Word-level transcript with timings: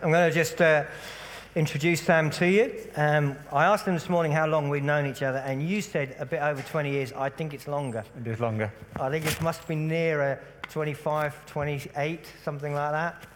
I'm 0.00 0.12
going 0.12 0.30
to 0.30 0.34
just 0.34 0.60
uh, 0.60 0.84
introduce 1.56 2.02
Sam 2.02 2.30
to 2.30 2.48
you. 2.48 2.72
Um, 2.94 3.36
I 3.52 3.64
asked 3.64 3.84
him 3.84 3.94
this 3.94 4.08
morning 4.08 4.30
how 4.30 4.46
long 4.46 4.68
we'd 4.68 4.84
known 4.84 5.06
each 5.06 5.22
other, 5.22 5.38
and 5.38 5.60
you 5.68 5.80
said 5.80 6.14
a 6.20 6.26
bit 6.26 6.40
over 6.40 6.62
20 6.62 6.90
years. 6.90 7.12
I 7.12 7.28
think 7.28 7.52
it's 7.52 7.66
longer. 7.66 8.04
It 8.20 8.28
is 8.28 8.38
longer. 8.38 8.72
I 9.00 9.10
think 9.10 9.26
it 9.26 9.40
must 9.42 9.66
be 9.66 9.74
nearer 9.74 10.40
25, 10.70 11.46
28, 11.46 12.20
something 12.44 12.74
like 12.74 12.92
that. 12.92 13.26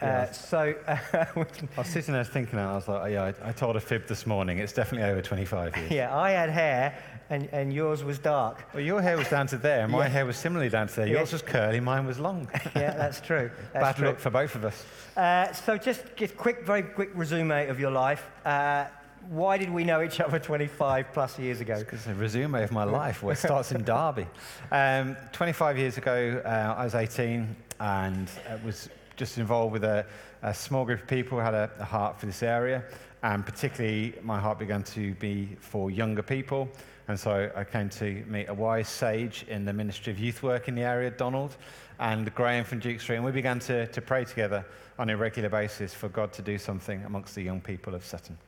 Uh, 0.00 0.32
so, 0.32 0.74
uh, 0.86 0.96
I 1.36 1.44
was 1.76 1.88
sitting 1.88 2.14
there 2.14 2.24
thinking, 2.24 2.58
and 2.58 2.68
I 2.68 2.74
was 2.74 2.88
like, 2.88 3.02
oh, 3.02 3.06
yeah, 3.06 3.32
I, 3.42 3.50
I 3.50 3.52
told 3.52 3.76
a 3.76 3.80
fib 3.80 4.06
this 4.06 4.26
morning. 4.26 4.58
It's 4.58 4.72
definitely 4.72 5.10
over 5.10 5.20
25 5.20 5.76
years. 5.76 5.90
yeah, 5.90 6.16
I 6.16 6.30
had 6.30 6.48
hair, 6.48 6.94
and, 7.30 7.48
and 7.52 7.72
yours 7.72 8.02
was 8.04 8.18
dark. 8.18 8.64
Well, 8.74 8.82
your 8.82 9.00
hair 9.00 9.16
was 9.16 9.28
down 9.30 9.46
to 9.48 9.56
there, 9.56 9.84
and 9.84 9.92
my 9.92 10.02
Yeah. 10.04 10.08
hair 10.08 10.26
was 10.26 10.36
similarly 10.36 10.68
down 10.68 10.88
to 10.88 10.96
there. 10.96 11.06
Yeah. 11.06 11.18
Yours 11.18 11.32
was 11.32 11.42
curly, 11.42 11.80
mine 11.80 12.06
was 12.06 12.18
long. 12.18 12.48
Yeah, 12.76 12.90
that's 12.92 13.20
true. 13.20 13.50
That's 13.72 13.84
Bad 13.84 13.96
true. 13.96 14.06
luck 14.08 14.18
for 14.18 14.30
both 14.30 14.54
of 14.54 14.64
us. 14.64 14.84
Uh, 15.16 15.52
so, 15.52 15.76
just 15.76 16.02
give 16.16 16.36
quick, 16.36 16.64
very 16.66 16.82
quick 16.82 17.10
resume 17.14 17.68
of 17.68 17.78
your 17.80 17.90
life. 17.90 18.28
Uh, 18.44 18.86
why 19.28 19.58
did 19.58 19.70
we 19.70 19.84
know 19.84 20.02
each 20.02 20.18
other 20.20 20.38
25 20.38 21.12
plus 21.12 21.38
years 21.38 21.60
ago? 21.60 21.84
It's 21.92 22.06
a 22.06 22.14
resume 22.14 22.62
of 22.62 22.72
my 22.72 22.84
life. 22.84 23.22
It 23.22 23.38
starts 23.38 23.72
in 23.72 23.84
Derby. 23.84 24.26
Um, 24.72 25.16
25 25.32 25.78
years 25.78 25.98
ago, 25.98 26.40
uh, 26.44 26.74
I 26.78 26.84
was 26.84 26.94
18 26.94 27.54
and 27.80 28.28
uh, 28.48 28.56
was 28.64 28.88
just 29.16 29.36
involved 29.36 29.72
with 29.72 29.84
a, 29.84 30.06
a 30.42 30.54
small 30.54 30.84
group 30.84 31.02
of 31.02 31.08
people 31.08 31.38
who 31.38 31.44
had 31.44 31.54
a, 31.54 31.70
a 31.80 31.84
heart 31.84 32.18
for 32.18 32.26
this 32.26 32.42
area. 32.42 32.84
And 33.22 33.44
particularly, 33.44 34.14
my 34.22 34.38
heart 34.40 34.58
began 34.58 34.82
to 34.84 35.12
be 35.14 35.56
for 35.60 35.90
younger 35.90 36.22
people. 36.22 36.68
And 37.10 37.18
so 37.18 37.50
I 37.56 37.64
came 37.64 37.88
to 37.88 38.24
meet 38.28 38.48
a 38.48 38.54
wise 38.54 38.88
sage 38.88 39.44
in 39.48 39.64
the 39.64 39.72
Ministry 39.72 40.12
of 40.12 40.18
Youth 40.20 40.44
Work 40.44 40.68
in 40.68 40.76
the 40.76 40.82
area, 40.82 41.10
Donald, 41.10 41.56
and 41.98 42.32
Graham 42.36 42.64
from 42.64 42.78
Duke 42.78 43.00
Street. 43.00 43.16
And 43.16 43.24
we 43.24 43.32
began 43.32 43.58
to, 43.60 43.88
to 43.88 44.00
pray 44.00 44.24
together 44.24 44.64
on 44.96 45.10
a 45.10 45.16
regular 45.16 45.48
basis 45.48 45.92
for 45.92 46.08
God 46.08 46.32
to 46.34 46.42
do 46.42 46.56
something 46.56 47.02
amongst 47.04 47.34
the 47.34 47.42
young 47.42 47.60
people 47.60 47.96
of 47.96 48.04
Sutton. 48.04 48.38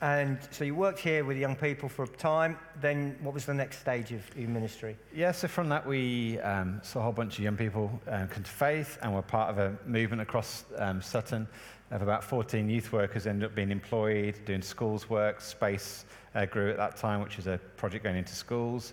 And 0.00 0.38
so 0.52 0.62
you 0.62 0.76
worked 0.76 1.00
here 1.00 1.24
with 1.24 1.36
young 1.36 1.56
people 1.56 1.88
for 1.88 2.04
a 2.04 2.08
time. 2.08 2.56
Then 2.80 3.18
what 3.22 3.34
was 3.34 3.44
the 3.44 3.54
next 3.54 3.80
stage 3.80 4.12
of 4.12 4.22
your 4.36 4.48
ministry? 4.48 4.96
Yeah, 5.12 5.32
so 5.32 5.48
from 5.48 5.68
that 5.70 5.84
we 5.84 6.38
um, 6.42 6.80
saw 6.84 7.00
a 7.00 7.02
whole 7.02 7.12
bunch 7.12 7.38
of 7.38 7.44
young 7.44 7.56
people 7.56 7.90
um, 8.06 8.28
come 8.28 8.44
to 8.44 8.50
faith 8.50 8.98
and 9.02 9.12
were 9.12 9.20
part 9.20 9.50
of 9.50 9.58
a 9.58 9.76
movement 9.84 10.22
across 10.22 10.64
um, 10.78 11.02
Sutton 11.02 11.48
of 11.90 12.02
about 12.02 12.22
14 12.22 12.70
youth 12.70 12.92
workers 12.92 13.26
ended 13.26 13.50
up 13.50 13.56
being 13.56 13.72
employed, 13.72 14.38
doing 14.44 14.62
schools 14.62 15.10
work. 15.10 15.40
Space 15.40 16.04
uh, 16.34 16.46
grew 16.46 16.70
at 16.70 16.76
that 16.76 16.96
time, 16.96 17.22
which 17.22 17.38
is 17.38 17.46
a 17.46 17.58
project 17.76 18.04
going 18.04 18.16
into 18.16 18.34
schools. 18.34 18.92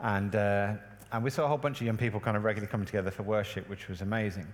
And, 0.00 0.34
uh, 0.34 0.74
and 1.12 1.24
we 1.24 1.30
saw 1.30 1.44
a 1.44 1.48
whole 1.48 1.58
bunch 1.58 1.80
of 1.80 1.86
young 1.86 1.96
people 1.96 2.20
kind 2.20 2.36
of 2.36 2.44
regularly 2.44 2.70
coming 2.70 2.86
together 2.86 3.10
for 3.10 3.22
worship, 3.22 3.68
which 3.68 3.88
was 3.88 4.02
amazing. 4.02 4.46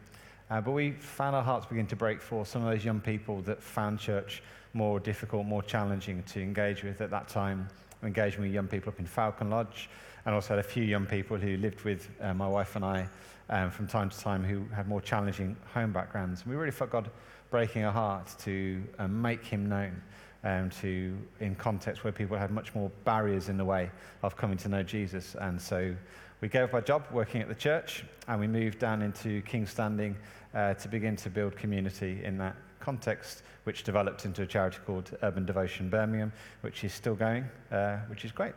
Uh, 0.50 0.61
but 0.61 0.72
we 0.72 0.92
found 0.92 1.34
our 1.34 1.42
hearts 1.42 1.66
begin 1.66 1.86
to 1.86 1.97
break 1.97 2.20
for 2.20 2.44
some 2.44 2.62
of 2.64 2.70
those 2.70 2.84
young 2.84 3.00
people 3.00 3.41
that 3.42 3.62
found 3.62 3.98
church 3.98 4.42
more 4.74 5.00
difficult, 5.00 5.47
more 5.47 5.62
challenging 5.62 6.22
to 6.24 6.41
engage 6.41 6.83
with 6.83 7.00
at 7.00 7.11
that 7.11 7.28
time. 7.28 7.69
We 8.02 8.08
engaged 8.08 8.39
with 8.39 8.52
young 8.52 8.67
people 8.67 8.92
up 8.92 8.98
in 8.98 9.06
Falcon 9.06 9.50
Lodge, 9.50 9.89
and 10.24 10.34
also 10.34 10.50
had 10.50 10.58
a 10.58 10.69
few 10.69 10.84
young 10.84 11.06
people 11.06 11.36
who 11.36 11.56
lived 11.56 11.83
with 11.83 12.08
uh, 12.20 12.33
my 12.34 12.46
wife 12.46 12.77
and 12.77 12.84
I 12.84 13.08
um, 13.50 13.70
from 13.70 13.86
time 13.86 14.11
to 14.11 14.19
time 14.19 14.44
who 14.44 14.64
had 14.74 14.89
more 14.89 15.00
challenging 15.00 15.56
home 15.74 15.92
backgrounds. 15.92 16.42
And 16.42 16.50
we 16.50 16.56
really 16.56 16.70
felt 16.70 16.91
God 16.91 17.11
breaking 17.50 17.84
our 17.84 17.92
hearts 17.92 18.34
to 18.44 18.83
um, 18.98 19.20
make 19.20 19.44
Him 19.44 19.69
known. 19.69 20.00
Um, 20.44 20.70
to 20.80 21.16
in 21.38 21.54
contexts 21.54 22.02
where 22.02 22.12
people 22.12 22.36
had 22.36 22.50
much 22.50 22.74
more 22.74 22.90
barriers 23.04 23.48
in 23.48 23.56
the 23.56 23.64
way 23.64 23.92
of 24.24 24.36
coming 24.36 24.58
to 24.58 24.68
know 24.68 24.82
Jesus, 24.82 25.36
and 25.36 25.60
so 25.60 25.94
we 26.42 26.48
gave 26.48 26.64
up 26.64 26.74
our 26.74 26.80
job 26.80 27.04
working 27.12 27.40
at 27.40 27.46
the 27.46 27.54
church, 27.54 28.04
and 28.26 28.40
we 28.40 28.48
moved 28.48 28.80
down 28.80 29.00
into 29.00 29.40
Kingstanding 29.42 30.16
uh, 30.52 30.74
to 30.74 30.88
begin 30.88 31.14
to 31.14 31.30
build 31.30 31.56
community 31.56 32.20
in 32.24 32.36
that 32.38 32.56
context, 32.80 33.44
which 33.62 33.84
developed 33.84 34.24
into 34.24 34.42
a 34.42 34.46
charity 34.46 34.78
called 34.84 35.16
Urban 35.22 35.46
Devotion 35.46 35.88
Birmingham, 35.88 36.32
which 36.62 36.82
is 36.82 36.92
still 36.92 37.14
going, 37.14 37.44
uh, 37.70 37.98
which 38.08 38.24
is 38.24 38.32
great. 38.32 38.54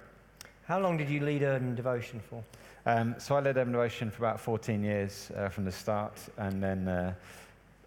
How 0.68 0.80
long 0.80 0.98
did 0.98 1.12
you 1.12 1.20
lead 1.20 1.44
Urban 1.44 1.76
Devotion 1.76 2.20
for? 2.20 2.44
Um, 2.88 3.14
so 3.20 3.36
I 3.36 3.42
led 3.42 3.58
Urban 3.58 3.74
Devotion 3.74 4.10
for 4.10 4.26
about 4.26 4.40
14 4.40 4.84
years 4.84 5.32
uh, 5.38 5.50
from 5.50 5.64
the 5.64 5.72
start, 5.72 6.20
and 6.40 6.64
then 6.64 6.88
uh, 6.88 7.14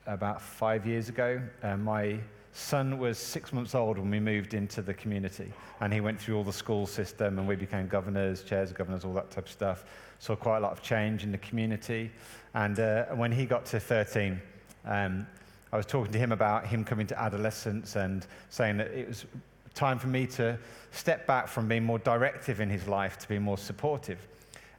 about 0.06 0.41
five 0.41 0.87
years 0.87 1.09
ago, 1.09 1.43
uh, 1.65 1.77
my 1.77 2.21
son 2.59 2.99
was 2.99 3.19
six 3.19 3.53
months 3.53 3.75
old 3.75 3.99
when 3.99 4.11
we 4.11 4.19
moved 4.19 4.53
into 4.53 4.83
the 4.83 4.93
community, 4.93 5.53
and 5.81 5.93
he 5.93 6.01
went 6.01 6.21
through 6.21 6.37
all 6.37 6.45
the 6.45 6.53
school 6.53 6.87
system, 6.87 7.39
and 7.39 7.47
we 7.47 7.55
became 7.55 7.87
governors, 7.87 8.43
chairs 8.43 8.71
of 8.71 8.77
governors, 8.77 9.05
all 9.05 9.13
that 9.15 9.31
type 9.31 9.47
of 9.47 9.51
stuff. 9.51 9.85
Saw 10.19 10.35
quite 10.35 10.59
a 10.59 10.61
lot 10.61 10.73
of 10.73 10.83
change 10.83 11.23
in 11.23 11.31
the 11.31 11.39
community, 11.39 12.11
and 12.55 12.81
uh, 12.81 13.07
when 13.07 13.31
he 13.31 13.47
got 13.47 13.65
to 13.67 13.79
13, 13.79 14.41
um, 14.87 15.27
I 15.73 15.77
was 15.77 15.87
talking 15.87 16.13
to 16.13 16.19
him 16.19 16.33
about 16.33 16.67
him 16.67 16.85
coming 16.85 17.07
to 17.07 17.21
adolescence 17.21 17.95
and 17.95 18.27
saying 18.51 18.79
that 18.79 18.89
it 18.89 19.07
was 19.07 19.27
time 19.75 19.99
for 19.99 20.09
me 20.09 20.27
to 20.27 20.59
step 20.91 21.27
back 21.27 21.47
from 21.47 21.69
being 21.69 21.85
more 21.85 22.01
directive 22.01 22.61
in 22.61 22.69
his 22.69 22.89
life 22.89 23.19
to 23.19 23.29
be 23.29 23.39
more 23.39 23.59
supportive. 23.59 24.19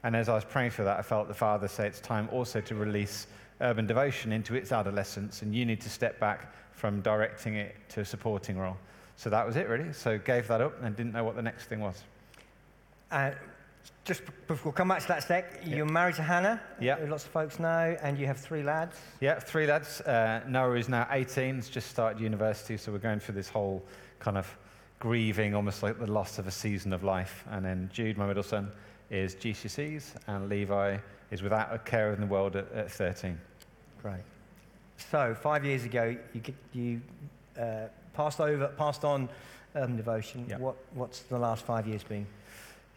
And 0.04 0.16
as 0.16 0.28
I 0.28 0.34
was 0.34 0.44
praying 0.44 0.72
for 0.72 0.84
that, 0.84 0.98
I 0.98 1.02
felt 1.02 1.28
the 1.28 1.34
Father 1.34 1.68
say 1.68 1.88
it's 1.88 2.02
time 2.02 2.28
also 2.32 2.60
to 2.60 2.76
release 2.76 3.28
urban 3.62 3.86
devotion 3.86 4.32
into 4.32 4.56
its 4.56 4.72
adolescence, 4.72 5.42
and 5.42 5.56
you 5.56 5.66
need 5.66 5.80
to 5.82 5.90
step 5.90 6.20
back 6.20 6.54
from 6.80 7.02
directing 7.02 7.56
it 7.56 7.76
to 7.90 8.00
a 8.02 8.06
supporting 8.06 8.58
role. 8.58 8.78
So 9.18 9.30
that 9.30 9.46
was 9.46 9.58
it, 9.58 9.68
really. 9.68 9.92
So 9.92 10.18
gave 10.18 10.48
that 10.48 10.62
up 10.62 10.82
and 10.82 10.96
didn't 10.96 11.12
know 11.12 11.26
what 11.26 11.36
the 11.36 11.42
next 11.42 11.66
thing 11.66 11.82
was. 11.82 12.04
Uh, 13.12 13.32
just 14.06 14.22
before 14.48 14.72
we'll 14.72 14.74
come 14.74 14.88
back 14.88 15.02
to 15.02 15.08
that 15.10 15.24
sec, 15.24 15.62
you're 15.66 15.86
married 15.86 16.16
to 16.16 16.24
Hannah, 16.24 16.62
Yeah. 16.80 16.96
lots 17.08 17.26
of 17.26 17.32
folks 17.32 17.60
know, 17.60 17.98
and 18.02 18.18
you 18.18 18.28
have 18.28 18.38
three 18.38 18.64
lads. 18.64 18.98
Yeah, 19.20 19.40
three 19.40 19.68
lads. 19.68 20.00
Uh, 20.02 20.42
Noah 20.48 20.76
is 20.78 20.88
now 20.88 21.06
18, 21.12 21.56
has 21.56 21.70
just 21.70 21.90
started 21.90 22.22
university, 22.22 22.78
so 22.78 22.94
we're 22.94 22.98
going 23.00 23.20
through 23.20 23.36
this 23.36 23.50
whole 23.50 23.84
kind 24.20 24.38
of 24.38 24.48
grieving, 25.00 25.54
almost 25.56 25.84
like 25.84 26.00
the 26.00 26.08
loss 26.10 26.40
of 26.40 26.48
a 26.48 26.52
season 26.52 26.94
of 26.94 27.04
life. 27.04 27.44
And 27.52 27.66
then 27.66 27.90
Jude, 27.92 28.18
my 28.18 28.26
middle 28.26 28.44
son, 28.44 28.72
is 29.10 29.36
GCSEs, 29.36 30.16
and 30.28 30.48
Levi 30.48 30.98
is 31.32 31.42
without 31.42 31.74
a 31.74 31.80
care 31.80 32.14
in 32.14 32.22
the 32.22 32.28
world 32.28 32.56
at, 32.56 32.72
at 32.72 32.90
13. 32.92 33.38
Great. 34.02 34.22
So 35.12 35.36
five 35.36 35.66
years 35.66 35.86
ago, 35.86 36.16
you, 36.34 36.42
you 36.74 37.02
uh, 37.60 37.88
passed 38.14 38.40
over, 38.40 38.68
passed 38.68 39.04
on 39.04 39.30
Urban 39.76 39.96
Devotion. 39.96 40.46
Yeah. 40.50 40.58
What, 40.58 40.76
what's 40.94 41.22
the 41.22 41.38
last 41.38 41.66
five 41.66 41.88
years 41.88 42.04
been? 42.04 42.28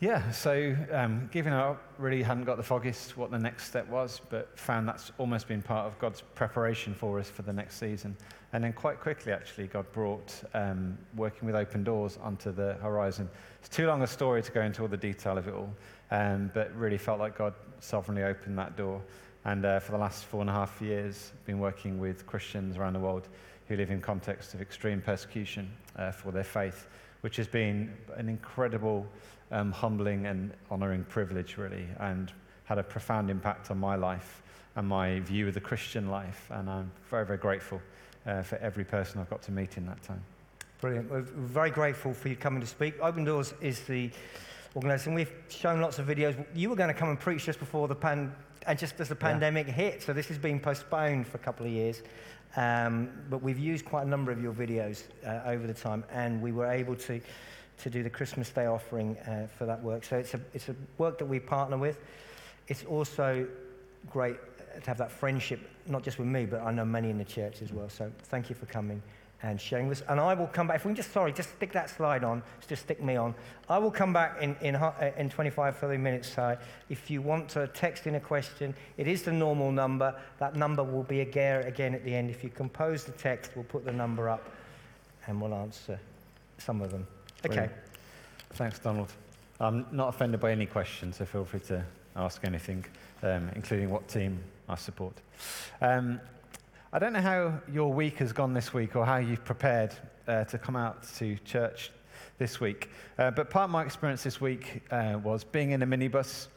Yeah, 0.01 0.33
so 0.33 0.77
um, 0.91 1.29
giving 1.31 1.53
up, 1.53 1.81
really 1.97 2.25
hadn't 2.25 2.43
got 2.43 2.57
the 2.57 2.63
foggiest 2.65 3.17
what 3.17 3.31
the 3.31 3.39
next 3.39 3.69
step 3.69 3.89
was, 3.89 4.21
but 4.31 4.59
found 4.59 4.89
that's 4.89 5.13
almost 5.17 5.47
been 5.47 5.63
part 5.63 5.87
of 5.87 5.97
God's 6.01 6.23
preparation 6.35 6.93
for 6.93 7.21
us 7.21 7.31
for 7.31 7.43
the 7.43 7.53
next 7.53 7.79
season. 7.79 8.17
And 8.53 8.65
then 8.65 8.73
quite 8.73 8.99
quickly, 8.99 9.33
actually, 9.33 9.69
God 9.69 9.91
brought 9.93 10.43
um, 10.55 10.99
working 11.15 11.47
with 11.47 11.55
Open 11.55 11.85
Doors 11.85 12.19
onto 12.21 12.51
the 12.51 12.75
horizon. 12.83 13.31
It's 13.61 13.69
too 13.69 13.87
long 13.87 14.03
a 14.03 14.07
story 14.09 14.43
to 14.43 14.51
go 14.51 14.63
into 14.63 14.83
all 14.83 14.89
the 14.89 14.97
detail 14.97 15.39
of 15.39 15.47
it 15.47 15.55
all, 15.55 15.73
um, 16.11 16.51
but 16.53 16.75
really 16.75 16.99
felt 16.99 17.21
like 17.21 17.39
God 17.39 17.55
sovereignly 17.79 18.25
opened 18.25 18.59
that 18.59 18.77
door. 18.77 19.01
And 19.45 19.65
uh, 19.65 19.81
for 19.81 19.93
the 19.93 19.99
last 19.99 20.25
four 20.25 20.41
and 20.41 20.51
a 20.51 20.53
half 20.53 20.81
years, 20.81 21.33
I've 21.35 21.47
been 21.47 21.59
working 21.59 21.99
with 21.99 22.27
Christians 22.27 22.77
around 22.77 22.93
the 22.93 23.01
world 23.01 23.29
who 23.69 23.77
live 23.77 23.91
in 23.91 24.01
context 24.01 24.55
of 24.55 24.61
extreme 24.61 25.01
persecution 25.01 25.71
uh, 25.97 26.13
for 26.13 26.31
their 26.31 26.45
faith, 26.45 26.89
which 27.23 27.37
has 27.37 27.49
been 27.49 27.93
an 28.17 28.29
incredible, 28.29 29.07
um, 29.51 29.73
humbling 29.73 30.27
and 30.27 30.53
honouring 30.71 31.05
privilege, 31.05 31.57
really, 31.57 31.87
and 31.99 32.33
had 32.65 32.79
a 32.79 32.83
profound 32.83 33.31
impact 33.31 33.71
on 33.71 33.79
my 33.79 33.97
life 33.97 34.43
and 34.77 34.87
my 34.87 35.21
view 35.21 35.49
of 35.49 35.55
the 35.55 35.61
Christian 35.61 36.09
life. 36.09 36.49
And 36.51 36.71
I'm 36.71 36.91
very, 37.11 37.27
very 37.27 37.39
grateful 37.39 37.81
uh, 38.27 38.43
for 38.43 38.57
every 38.59 38.85
person 38.85 39.21
I've 39.21 39.31
got 39.31 39.43
to 39.43 39.53
meet 39.53 39.77
in 39.77 39.87
that 39.87 40.03
time. 40.03 40.23
Brilliant. 40.81 41.11
We're 41.11 41.21
very 41.21 41.71
grateful 41.71 42.13
for 42.13 42.29
you 42.29 42.37
coming 42.37 42.61
to 42.61 42.67
speak. 42.67 42.95
Open 43.01 43.25
Doors 43.25 43.55
is 43.61 43.81
the 43.83 44.11
organisation. 44.75 45.15
We've 45.15 45.33
shown 45.49 45.81
lots 45.81 45.99
of 45.99 46.07
videos. 46.07 46.45
You 46.55 46.71
were 46.71 46.77
going 46.77 46.89
to 46.89 46.95
come 46.95 47.09
and 47.09 47.21
preach 47.21 47.45
just 47.45 47.59
before 47.59 47.89
the 47.89 47.95
pan, 47.95 48.35
and 48.67 48.79
just 48.79 49.01
as 49.01 49.09
the 49.09 49.15
Yeah. 49.15 49.29
pandemic 49.29 49.67
hit, 49.67 50.03
so 50.03 50.13
this 50.13 50.29
has 50.29 50.39
been 50.39 50.61
postponed 50.61 51.27
for 51.27 51.37
a 51.37 51.41
couple 51.41 51.67
of 51.67 51.73
years. 51.73 52.03
Um, 52.57 53.11
but 53.31 53.43
we've 53.43 53.59
used 53.59 53.85
quite 53.85 54.03
a 54.03 54.09
number 54.09 54.31
of 54.31 54.43
your 54.43 54.53
videos 54.53 55.05
uh, 55.27 55.41
over 55.47 55.67
the 55.67 55.75
time, 55.75 56.05
and 56.13 56.43
we 56.43 56.53
were 56.53 56.67
able 56.67 56.97
to, 56.97 57.21
to 57.79 57.91
do 57.91 58.03
the 58.03 58.11
Christmas 58.11 58.51
Day 58.51 58.67
offering 58.67 59.17
uh, 59.19 59.47
for 59.57 59.65
that 59.65 59.83
work. 59.83 60.05
So 60.05 60.19
it's 60.19 60.35
a, 60.35 60.41
it's 60.53 60.69
a 60.69 60.77
work 60.99 61.19
that 61.19 61.27
we 61.27 61.41
partner 61.41 61.79
with. 61.79 61.99
It's 62.69 62.85
also 62.85 63.47
great 64.11 64.37
to 64.83 64.87
have 64.87 64.99
that 64.99 65.11
friendship, 65.11 65.61
not 65.87 66.03
just 66.03 66.19
with 66.19 66.29
me, 66.29 66.45
but 66.45 66.61
I 66.61 66.73
know 66.73 66.85
many 66.85 67.09
in 67.11 67.19
the 67.19 67.25
church 67.25 67.63
as 67.63 67.73
well. 67.73 67.89
So 67.89 68.13
thank 68.25 68.51
you 68.51 68.55
for 68.55 68.67
coming 68.67 69.03
and 69.43 69.61
sharing 69.61 69.89
this. 69.89 70.03
And 70.09 70.21
I 70.21 70.35
will 70.35 70.47
come 70.47 70.69
back. 70.69 70.77
If 70.77 70.85
we 70.85 70.91
can 70.91 70.97
just, 70.97 71.13
sorry, 71.13 71.33
just 71.33 71.51
stick 71.51 71.73
that 71.73 71.91
slide 71.91 72.23
on, 72.23 72.43
just 72.69 72.83
stick 72.83 73.03
me 73.03 73.17
on. 73.17 73.35
I 73.69 73.79
will 73.79 73.91
come 73.91 74.13
back 74.13 74.41
in, 74.41 74.57
in, 74.61 74.77
uh, 74.77 75.13
in 75.17 75.29
25, 75.29 75.77
30 75.77 75.99
minutes. 75.99 76.29
So 76.29 76.57
if 76.89 77.11
you 77.11 77.23
want 77.23 77.49
to 77.51 77.67
text 77.69 78.07
in 78.07 78.15
a 78.15 78.21
question, 78.21 78.75
it 78.97 79.09
is 79.09 79.23
the 79.23 79.33
normal 79.33 79.73
number. 79.73 80.15
That 80.39 80.55
number 80.55 80.85
will 80.85 81.03
be 81.03 81.21
again, 81.21 81.65
again 81.65 81.95
at 81.95 82.05
the 82.05 82.15
end. 82.15 82.31
If 82.31 82.45
you 82.45 82.51
compose 82.51 83.05
the 83.05 83.13
text, 83.13 83.53
we'll 83.57 83.65
put 83.65 83.85
the 83.85 83.93
number 83.93 84.29
up 84.29 84.49
and 85.27 85.41
we'll 85.41 85.55
answer 85.55 85.99
some 86.59 86.81
of 86.81 86.91
them. 86.91 87.07
Okay. 87.45 87.55
Brilliant. 87.55 87.73
Thanks, 88.53 88.79
Donald. 88.79 89.13
I'm 89.59 89.87
not 89.93 90.09
offended 90.09 90.41
by 90.41 90.53
any 90.53 90.67
questions, 90.67 91.17
so 91.17 91.25
feel 91.25 91.45
free 91.45 91.61
to 91.61 91.85
ask 92.17 92.45
anything, 92.45 92.85
um, 93.23 93.51
including 93.55 93.91
what 93.91 94.07
team 94.09 94.39
I 94.69 94.75
support. 94.77 95.15
Um, 95.81 96.21
I 96.95 96.99
don't 96.99 97.15
know 97.15 97.23
how 97.23 97.59
your 97.73 97.91
week 97.91 98.19
has 98.19 98.35
gone 98.35 98.53
this 98.53 98.75
week 98.75 98.97
or 98.97 99.07
how 99.07 99.17
you've 99.17 99.47
prepared 99.47 99.95
uh, 100.29 100.45
to 100.45 100.59
come 100.59 100.77
out 100.77 101.03
to 101.15 101.37
church 101.39 101.91
this 102.37 102.61
week. 102.61 102.91
Uh, 103.19 103.31
but 103.31 103.49
part 103.49 103.65
of 103.65 103.71
my 103.71 103.83
experience 103.83 104.23
this 104.23 104.43
week 104.43 104.83
uh, 104.91 105.19
was 105.25 105.43
being 105.43 105.71
in 105.71 105.81
a 105.81 105.87
minibus, 105.87 106.49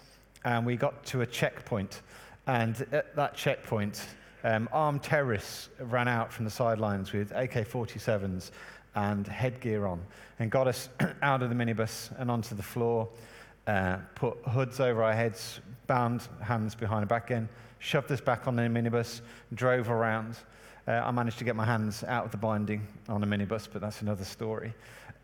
and 0.43 0.65
we 0.65 0.75
got 0.75 1.05
to 1.05 1.21
a 1.21 1.25
checkpoint. 1.25 2.01
And 2.47 2.85
at 2.91 3.15
that 3.15 3.35
checkpoint, 3.35 4.05
um, 4.43 4.67
armed 4.73 5.03
terrorists 5.03 5.69
ran 5.79 6.09
out 6.09 6.33
from 6.33 6.43
the 6.43 6.51
sidelines 6.51 7.13
with 7.13 7.31
AK 7.31 7.69
47s 7.69 8.51
and 8.95 9.25
headgear 9.25 9.87
on 9.87 10.01
and 10.39 10.51
got 10.51 10.67
us 10.67 10.89
out 11.21 11.43
of 11.43 11.49
the 11.49 11.55
minibus 11.55 12.11
and 12.19 12.29
onto 12.29 12.55
the 12.55 12.63
floor, 12.63 13.07
uh, 13.67 13.99
put 14.15 14.35
hoods 14.49 14.81
over 14.81 15.01
our 15.01 15.13
heads, 15.13 15.61
bound 15.87 16.27
hands 16.41 16.75
behind 16.75 17.03
our 17.03 17.05
back 17.05 17.31
end, 17.31 17.47
shoved 17.85 18.11
us 18.11 18.19
back 18.19 18.47
on 18.47 18.55
the 18.55 18.63
minibus, 18.63 19.21
drove 19.53 19.91
around. 19.91 20.37
Uh, 20.87 21.03
I 21.05 21.11
managed 21.11 21.37
to 21.37 21.43
get 21.43 21.55
my 21.55 21.65
hands 21.65 22.03
out 22.03 22.25
of 22.25 22.31
the 22.31 22.37
binding 22.37 22.87
on 23.07 23.21
a 23.21 23.27
minibus, 23.27 23.67
but 23.71 23.79
that's 23.79 24.01
another 24.01 24.25
story. 24.25 24.73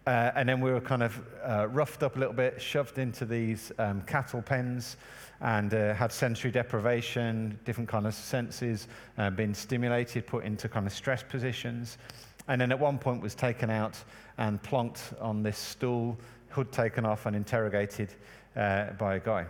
Uh, 0.05 0.31
and 0.35 0.47
then 0.47 0.61
we 0.61 0.71
were 0.71 0.79
kind 0.79 1.01
of 1.01 1.19
uh, 1.43 1.67
roughed 1.69 2.03
up 2.03 2.15
a 2.17 2.19
little 2.19 2.35
bit, 2.35 2.61
shoved 2.61 2.99
into 2.99 3.25
these 3.25 3.71
um, 3.79 4.01
cattle 4.03 4.43
pens, 4.43 4.97
and 5.41 5.73
uh, 5.73 5.95
had 5.95 6.11
sensory 6.11 6.51
deprivation, 6.51 7.57
different 7.65 7.89
kind 7.89 8.05
of 8.05 8.13
senses, 8.13 8.87
uh, 9.17 9.31
been 9.31 9.55
stimulated, 9.55 10.27
put 10.27 10.43
into 10.43 10.69
kind 10.69 10.85
of 10.85 10.93
stress 10.93 11.23
positions. 11.23 11.97
And 12.47 12.61
then 12.61 12.71
at 12.71 12.79
one 12.79 12.99
point 12.99 13.23
was 13.23 13.33
taken 13.33 13.71
out 13.71 13.97
and 14.37 14.61
plonked 14.61 15.19
on 15.19 15.41
this 15.41 15.57
stool, 15.57 16.15
hood 16.49 16.71
taken 16.71 17.05
off 17.05 17.25
and 17.25 17.35
interrogated 17.35 18.13
uh, 18.55 18.91
by 18.99 19.15
a 19.15 19.19
guy. 19.19 19.47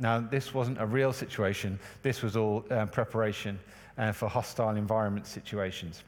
Now, 0.00 0.18
this 0.18 0.54
wasn't 0.54 0.80
a 0.80 0.86
real 0.86 1.12
situation. 1.12 1.78
This 2.02 2.22
was 2.22 2.34
all 2.34 2.64
uh, 2.70 2.86
preparation 2.86 3.60
uh, 3.98 4.12
for 4.12 4.28
hostile 4.28 4.70
environment 4.70 5.26
situations. 5.26 6.02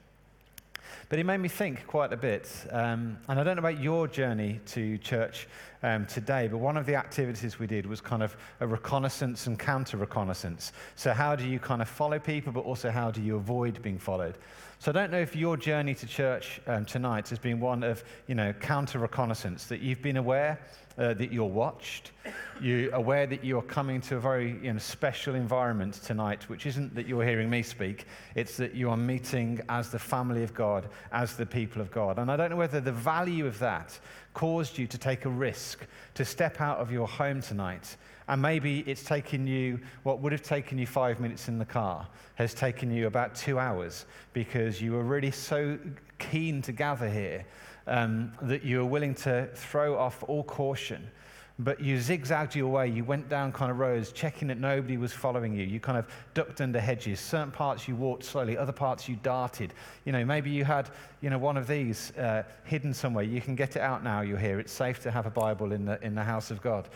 But 1.11 1.19
it 1.19 1.25
made 1.25 1.39
me 1.39 1.49
think 1.49 1.87
quite 1.87 2.11
a 2.13 2.17
bit. 2.17 2.51
Um, 2.71 3.19
and 3.29 3.39
I 3.39 3.45
don't 3.45 3.57
know 3.57 3.61
about 3.61 3.81
your 3.81 4.09
journey 4.09 4.61
to 4.67 4.97
church 4.99 5.47
um, 5.83 6.07
today, 6.07 6.49
but 6.49 6.57
one 6.59 6.79
of 6.79 6.87
the 6.87 6.95
activities 6.95 7.59
we 7.59 7.67
did 7.67 7.85
was 7.85 8.01
kind 8.01 8.23
of 8.23 8.35
a 8.61 8.67
reconnaissance 8.67 9.47
and 9.47 9.59
counter 9.59 9.99
reconnaissance. 9.99 10.73
So, 10.97 11.13
how 11.13 11.37
do 11.37 11.47
you 11.47 11.59
kind 11.59 11.83
of 11.83 11.89
follow 11.89 12.19
people, 12.19 12.53
but 12.53 12.61
also 12.61 12.91
how 12.91 13.11
do 13.11 13.21
you 13.21 13.37
avoid 13.37 13.83
being 13.83 13.99
followed? 13.99 14.39
So, 14.79 14.91
I 14.91 14.95
don't 14.95 15.11
know 15.11 15.21
if 15.21 15.37
your 15.37 15.57
journey 15.57 15.95
to 15.97 16.07
church 16.07 16.61
um, 16.67 16.85
tonight 16.85 17.29
has 17.29 17.39
been 17.39 17.61
one 17.61 17.83
of, 17.83 18.05
you 18.27 18.35
know, 18.35 18.53
counter 18.55 18.99
reconnaissance, 18.99 19.67
that 19.67 19.81
you've 19.81 20.03
been 20.03 20.17
aware 20.17 20.59
uh, 20.99 21.15
that 21.15 21.33
you're 21.33 21.45
watched. 21.45 22.13
You're 22.61 22.95
aware 22.95 23.27
that 23.27 23.45
you're 23.45 23.63
coming 23.63 24.01
to 24.03 24.17
a 24.17 24.21
very 24.21 24.59
you 24.63 24.73
know, 24.73 24.79
special 24.79 25.35
environment 25.35 25.95
tonight, 25.95 26.49
which 26.49 26.67
isn't 26.67 26.95
that 26.95 27.07
you're 27.07 27.25
hearing 27.25 27.51
me 27.51 27.63
speak, 27.63 28.07
it's 28.35 28.57
that 28.57 28.75
you 28.75 28.91
are 28.91 28.97
meeting 28.97 29.61
as 29.69 29.91
the 29.91 29.99
family 29.99 30.43
of 30.43 30.55
God, 30.55 30.89
as 31.11 31.37
the 31.37 31.47
people 31.47 31.83
of 31.83 31.91
God. 31.91 32.19
And 32.19 32.31
I 32.31 32.37
don't 32.37 32.51
know 32.51 32.57
whether 32.57 32.81
the 32.81 32.93
value 32.93 33.47
of 33.47 33.59
that 33.59 33.99
caused 34.35 34.79
you 34.79 34.87
to 34.87 34.99
take 34.99 35.25
a 35.25 35.29
risk, 35.29 35.87
to 36.15 36.25
step 36.25 36.61
out 36.61 36.79
of 36.79 36.93
your 36.93 37.09
home 37.09 37.41
tonight. 37.41 37.97
And 38.29 38.41
maybe 38.41 38.81
it's 38.87 39.03
taken 39.03 39.47
you, 39.47 39.81
what 40.05 40.21
would 40.21 40.33
have 40.33 40.43
taken 40.43 40.79
you 40.79 40.87
five 40.87 41.21
minutes 41.21 41.49
in 41.49 41.59
the 41.59 41.65
car, 41.65 42.07
has 42.37 42.55
taken 42.55 42.91
you 42.91 43.07
about 43.07 43.35
two 43.35 43.59
hours 43.59 44.07
because 44.33 44.81
you 44.81 44.93
were 44.93 45.03
really 45.03 45.31
so 45.31 45.79
keen 46.19 46.63
to 46.63 46.73
gather 46.73 47.11
here 47.11 47.45
um, 47.87 48.33
that 48.43 48.63
you 48.63 48.79
were 48.79 48.85
willing 48.85 49.15
to 49.17 49.49
throw 49.55 49.97
off 49.97 50.23
all 50.27 50.45
caution. 50.45 51.11
But 51.59 51.81
you 51.81 52.01
zigzagged 52.01 52.57
your 52.57 52.69
way. 52.69 52.89
You 52.89 53.05
went 53.05 53.29
down 53.29 53.53
kind 53.53 53.71
of 53.71 53.79
roads, 53.79 54.11
checking 54.11 54.49
that 54.49 54.59
nobody 54.59 54.97
was 54.97 55.13
following 55.13 55.55
you. 55.55 55.65
You 55.65 55.81
kind 55.81 55.99
of 55.99 56.07
ducked 56.35 56.61
under 56.61 56.81
hedges. 56.81 57.21
Certain 57.21 57.51
parts 57.51 57.87
you 57.87 57.95
walked 57.95 58.25
slowly, 58.25 58.57
other 58.57 58.73
parts 58.73 59.09
you 59.09 59.17
darted. 59.23 59.75
You 60.05 60.13
know, 60.13 60.25
maybe 60.25 60.51
you 60.51 60.65
had, 60.65 60.89
you 61.21 61.29
know, 61.29 61.39
one 61.39 61.57
of 61.57 61.67
these 61.67 62.17
uh, 62.17 62.45
hidden 62.65 62.95
somewhere. 62.95 63.25
You 63.25 63.41
can 63.41 63.55
get 63.55 63.77
it 63.77 63.83
out 63.83 64.03
now. 64.03 64.23
You're 64.23 64.39
here. 64.39 64.59
It's 64.61 64.73
safe 64.73 65.01
to 65.03 65.11
have 65.11 65.27
a 65.27 65.31
Bible 65.31 65.73
in 65.73 65.85
the 65.85 66.03
in 66.03 66.15
the 66.15 66.25
house 66.25 66.51
of 66.51 66.63
God. 66.63 66.89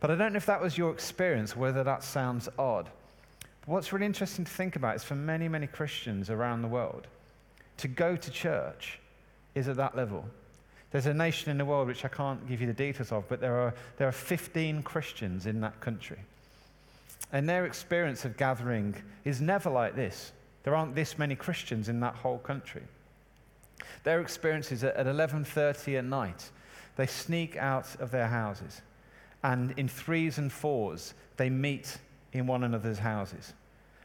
But 0.00 0.10
I 0.10 0.14
don't 0.14 0.32
know 0.32 0.38
if 0.38 0.46
that 0.46 0.60
was 0.60 0.78
your 0.78 0.90
experience, 0.90 1.56
whether 1.56 1.84
that 1.84 2.02
sounds 2.02 2.48
odd. 2.58 2.88
But 3.60 3.68
what's 3.68 3.92
really 3.92 4.06
interesting 4.06 4.44
to 4.44 4.50
think 4.50 4.76
about 4.76 4.96
is 4.96 5.04
for 5.04 5.16
many, 5.16 5.48
many 5.48 5.66
Christians 5.66 6.30
around 6.30 6.62
the 6.62 6.68
world, 6.68 7.06
to 7.78 7.88
go 7.88 8.16
to 8.16 8.30
church 8.30 9.00
is 9.58 9.68
at 9.68 9.76
that 9.76 9.96
level. 9.96 10.24
There's 10.90 11.06
a 11.06 11.14
nation 11.14 11.50
in 11.50 11.58
the 11.58 11.64
world 11.64 11.88
which 11.88 12.04
I 12.04 12.08
can't 12.08 12.48
give 12.48 12.60
you 12.60 12.66
the 12.66 12.72
details 12.72 13.12
of, 13.12 13.28
but 13.28 13.40
there 13.40 13.60
are, 13.60 13.74
there 13.98 14.08
are 14.08 14.12
15 14.12 14.82
Christians 14.82 15.46
in 15.46 15.60
that 15.60 15.78
country. 15.80 16.18
And 17.32 17.46
their 17.46 17.66
experience 17.66 18.24
of 18.24 18.38
gathering 18.38 18.94
is 19.24 19.40
never 19.40 19.68
like 19.68 19.94
this. 19.94 20.32
There 20.62 20.74
aren't 20.74 20.94
this 20.94 21.18
many 21.18 21.34
Christians 21.34 21.88
in 21.88 22.00
that 22.00 22.14
whole 22.14 22.38
country. 22.38 22.82
Their 24.04 24.20
experience 24.20 24.72
is 24.72 24.82
at 24.82 25.06
11:30 25.06 25.98
at 25.98 26.04
night. 26.04 26.50
They 26.96 27.06
sneak 27.06 27.56
out 27.56 27.94
of 28.00 28.10
their 28.10 28.26
houses, 28.26 28.80
and 29.42 29.72
in 29.78 29.88
threes 29.88 30.38
and 30.38 30.50
fours, 30.50 31.14
they 31.36 31.50
meet 31.50 31.98
in 32.32 32.46
one 32.46 32.64
another's 32.64 32.98
houses. 32.98 33.52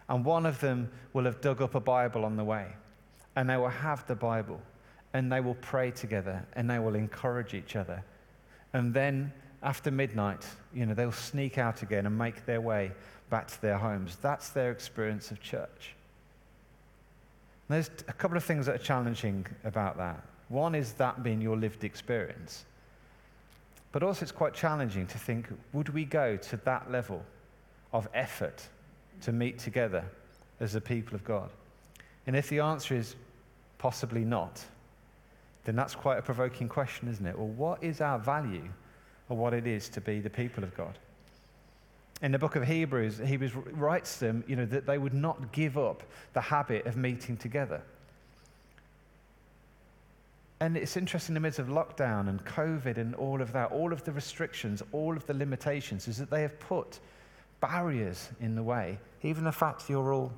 And 0.09 0.25
one 0.25 0.45
of 0.45 0.59
them 0.59 0.91
will 1.13 1.23
have 1.23 1.41
dug 1.41 1.61
up 1.61 1.75
a 1.75 1.79
Bible 1.79 2.25
on 2.25 2.35
the 2.35 2.43
way, 2.43 2.67
and 3.35 3.49
they 3.49 3.57
will 3.57 3.69
have 3.69 4.05
the 4.07 4.15
Bible 4.15 4.61
and 5.13 5.31
they 5.31 5.39
will 5.39 5.55
pray 5.55 5.91
together 5.91 6.45
and 6.53 6.69
they 6.69 6.79
will 6.79 6.95
encourage 6.95 7.53
each 7.53 7.75
other. 7.75 8.03
And 8.73 8.93
then 8.93 9.31
after 9.61 9.91
midnight, 9.91 10.45
you 10.73 10.85
know, 10.85 10.93
they'll 10.93 11.11
sneak 11.11 11.57
out 11.57 11.83
again 11.83 12.05
and 12.05 12.17
make 12.17 12.45
their 12.45 12.61
way 12.61 12.91
back 13.29 13.47
to 13.47 13.61
their 13.61 13.77
homes. 13.77 14.17
That's 14.21 14.49
their 14.49 14.71
experience 14.71 15.31
of 15.31 15.39
church. 15.41 15.95
And 17.69 17.75
there's 17.75 17.89
a 18.07 18.13
couple 18.13 18.35
of 18.35 18.43
things 18.43 18.65
that 18.65 18.75
are 18.75 18.83
challenging 18.83 19.45
about 19.63 19.97
that. 19.97 20.21
One 20.49 20.75
is 20.75 20.93
that 20.93 21.23
being 21.23 21.41
your 21.41 21.55
lived 21.55 21.83
experience. 21.83 22.65
But 23.91 24.03
also, 24.03 24.23
it's 24.23 24.31
quite 24.31 24.53
challenging 24.53 25.07
to 25.07 25.17
think 25.17 25.47
would 25.71 25.89
we 25.89 26.03
go 26.03 26.35
to 26.35 26.57
that 26.57 26.91
level 26.91 27.23
of 27.93 28.09
effort 28.13 28.67
to 29.21 29.31
meet 29.31 29.59
together 29.59 30.03
as 30.59 30.73
the 30.73 30.81
people 30.81 31.15
of 31.15 31.23
God? 31.23 31.49
And 32.25 32.35
if 32.35 32.49
the 32.49 32.59
answer 32.59 32.95
is 32.95 33.15
possibly 33.77 34.25
not, 34.25 34.63
then 35.65 35.75
that's 35.75 35.95
quite 35.95 36.17
a 36.17 36.21
provoking 36.21 36.67
question, 36.67 37.07
isn't 37.07 37.25
it? 37.25 37.37
Well, 37.37 37.47
what 37.47 37.83
is 37.83 38.01
our 38.01 38.19
value 38.19 38.69
or 39.29 39.37
what 39.37 39.53
it 39.53 39.65
is 39.65 39.89
to 39.89 40.01
be 40.01 40.19
the 40.19 40.29
people 40.29 40.63
of 40.63 40.75
God? 40.75 40.97
In 42.21 42.31
the 42.31 42.39
book 42.39 42.55
of 42.55 42.63
Hebrews, 42.63 43.19
Hebrews 43.25 43.53
writes 43.55 44.17
them, 44.17 44.43
you 44.47 44.55
know, 44.55 44.65
that 44.65 44.85
they 44.85 44.97
would 44.97 45.13
not 45.13 45.51
give 45.51 45.77
up 45.77 46.03
the 46.33 46.41
habit 46.41 46.85
of 46.85 46.95
meeting 46.95 47.37
together. 47.37 47.81
And 50.59 50.77
it's 50.77 50.95
interesting 50.95 51.35
in 51.35 51.41
the 51.41 51.45
midst 51.45 51.59
of 51.59 51.67
lockdown 51.67 52.29
and 52.29 52.43
COVID 52.45 52.97
and 52.97 53.15
all 53.15 53.41
of 53.41 53.51
that, 53.51 53.71
all 53.71 53.91
of 53.91 54.05
the 54.05 54.13
restrictions, 54.13 54.81
all 54.93 55.17
of 55.17 55.25
the 55.27 55.33
limitations, 55.33 56.07
is 56.07 56.17
that 56.17 56.29
they 56.29 56.41
have 56.41 56.57
put 56.61 56.99
barriers 57.59 58.29
in 58.39 58.55
the 58.55 58.63
way. 58.63 58.97
Even 59.23 59.43
the 59.43 59.51
fact 59.51 59.89
you're 59.89 60.13
all 60.13 60.31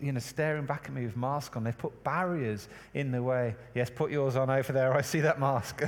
you 0.00 0.12
know, 0.12 0.20
staring 0.20 0.66
back 0.66 0.84
at 0.86 0.92
me 0.92 1.04
with 1.04 1.16
mask 1.16 1.56
on. 1.56 1.64
They've 1.64 1.76
put 1.76 2.04
barriers 2.04 2.68
in 2.94 3.10
the 3.10 3.22
way. 3.22 3.54
Yes, 3.74 3.90
put 3.90 4.10
yours 4.10 4.36
on 4.36 4.50
over 4.50 4.72
there. 4.72 4.94
I 4.94 5.00
see 5.00 5.20
that 5.20 5.40
mask. 5.40 5.82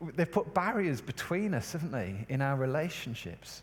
They've 0.14 0.30
put 0.30 0.54
barriers 0.54 1.00
between 1.00 1.54
us, 1.54 1.72
haven't 1.72 1.92
they, 1.92 2.26
in 2.28 2.40
our 2.40 2.56
relationships. 2.56 3.62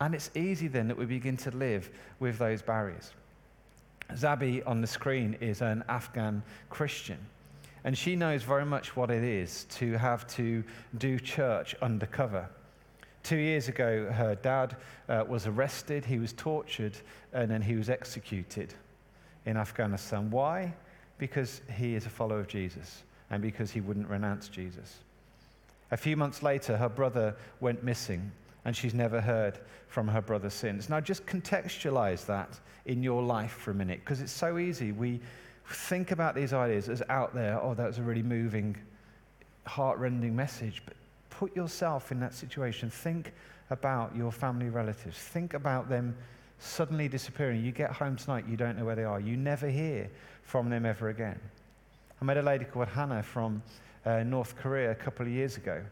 And 0.00 0.14
it's 0.14 0.30
easy 0.34 0.68
then 0.68 0.88
that 0.88 0.96
we 0.96 1.06
begin 1.06 1.36
to 1.38 1.50
live 1.52 1.88
with 2.18 2.38
those 2.38 2.62
barriers. 2.62 3.12
Zabi 4.12 4.62
on 4.66 4.80
the 4.80 4.86
screen 4.86 5.36
is 5.40 5.62
an 5.62 5.84
Afghan 5.88 6.42
Christian. 6.68 7.18
And 7.84 7.96
she 7.96 8.16
knows 8.16 8.42
very 8.42 8.64
much 8.64 8.96
what 8.96 9.10
it 9.10 9.22
is 9.22 9.64
to 9.70 9.96
have 9.98 10.26
to 10.34 10.64
do 10.98 11.18
church 11.18 11.74
undercover. 11.82 12.48
Two 13.24 13.36
years 13.36 13.68
ago, 13.68 14.12
her 14.12 14.34
dad 14.36 14.76
uh, 15.08 15.24
was 15.26 15.46
arrested, 15.46 16.04
he 16.04 16.18
was 16.18 16.32
tortured, 16.34 16.96
and 17.32 17.50
then 17.50 17.62
he 17.62 17.74
was 17.74 17.88
executed 17.88 18.74
in 19.46 19.56
Afghanistan. 19.56 20.30
Why? 20.30 20.74
Because 21.16 21.62
he 21.74 21.94
is 21.94 22.04
a 22.04 22.10
follower 22.10 22.40
of 22.40 22.48
Jesus 22.48 23.02
and 23.30 23.42
because 23.42 23.70
he 23.70 23.80
wouldn't 23.80 24.08
renounce 24.08 24.48
Jesus. 24.48 24.98
A 25.90 25.96
few 25.96 26.16
months 26.16 26.42
later, 26.42 26.76
her 26.76 26.88
brother 26.90 27.34
went 27.60 27.82
missing, 27.82 28.30
and 28.66 28.76
she's 28.76 28.94
never 28.94 29.20
heard 29.20 29.58
from 29.88 30.06
her 30.06 30.20
brother 30.20 30.50
since. 30.50 30.90
Now, 30.90 31.00
just 31.00 31.24
contextualize 31.24 32.26
that 32.26 32.60
in 32.84 33.02
your 33.02 33.22
life 33.22 33.52
for 33.52 33.70
a 33.70 33.74
minute, 33.74 34.00
because 34.00 34.20
it's 34.20 34.32
so 34.32 34.58
easy. 34.58 34.92
We 34.92 35.20
think 35.66 36.10
about 36.10 36.34
these 36.34 36.52
ideas 36.52 36.90
as 36.90 37.02
out 37.08 37.34
there. 37.34 37.58
Oh, 37.62 37.72
that 37.72 37.86
was 37.86 37.98
a 37.98 38.02
really 38.02 38.22
moving, 38.22 38.76
heart-rending 39.66 40.36
message. 40.36 40.82
But 40.84 40.94
put 41.38 41.54
yourself 41.56 42.12
in 42.12 42.20
that 42.20 42.34
situation. 42.34 42.90
Think 42.90 43.32
about 43.70 44.14
your 44.14 44.32
family 44.32 44.68
relatives. 44.68 45.16
Think 45.18 45.54
about 45.54 45.88
them 45.88 46.16
suddenly 46.58 47.08
disappearing. 47.08 47.64
You 47.64 47.72
get 47.72 47.90
home 47.92 48.16
tonight, 48.16 48.44
you 48.48 48.56
don't 48.56 48.78
know 48.78 48.84
where 48.84 48.96
they 48.96 49.04
are. 49.04 49.20
You 49.20 49.36
never 49.36 49.68
hear 49.68 50.10
from 50.42 50.70
them 50.70 50.86
ever 50.86 51.08
again. 51.08 51.38
I 52.20 52.24
met 52.24 52.36
a 52.36 52.42
lady 52.42 52.64
called 52.64 52.88
Hannah 52.88 53.22
from 53.22 53.62
uh, 54.06 54.22
North 54.22 54.56
Korea 54.56 54.90
a 54.90 54.94
couple 54.94 55.26
of 55.26 55.32
years 55.32 55.56
ago. 55.56 55.82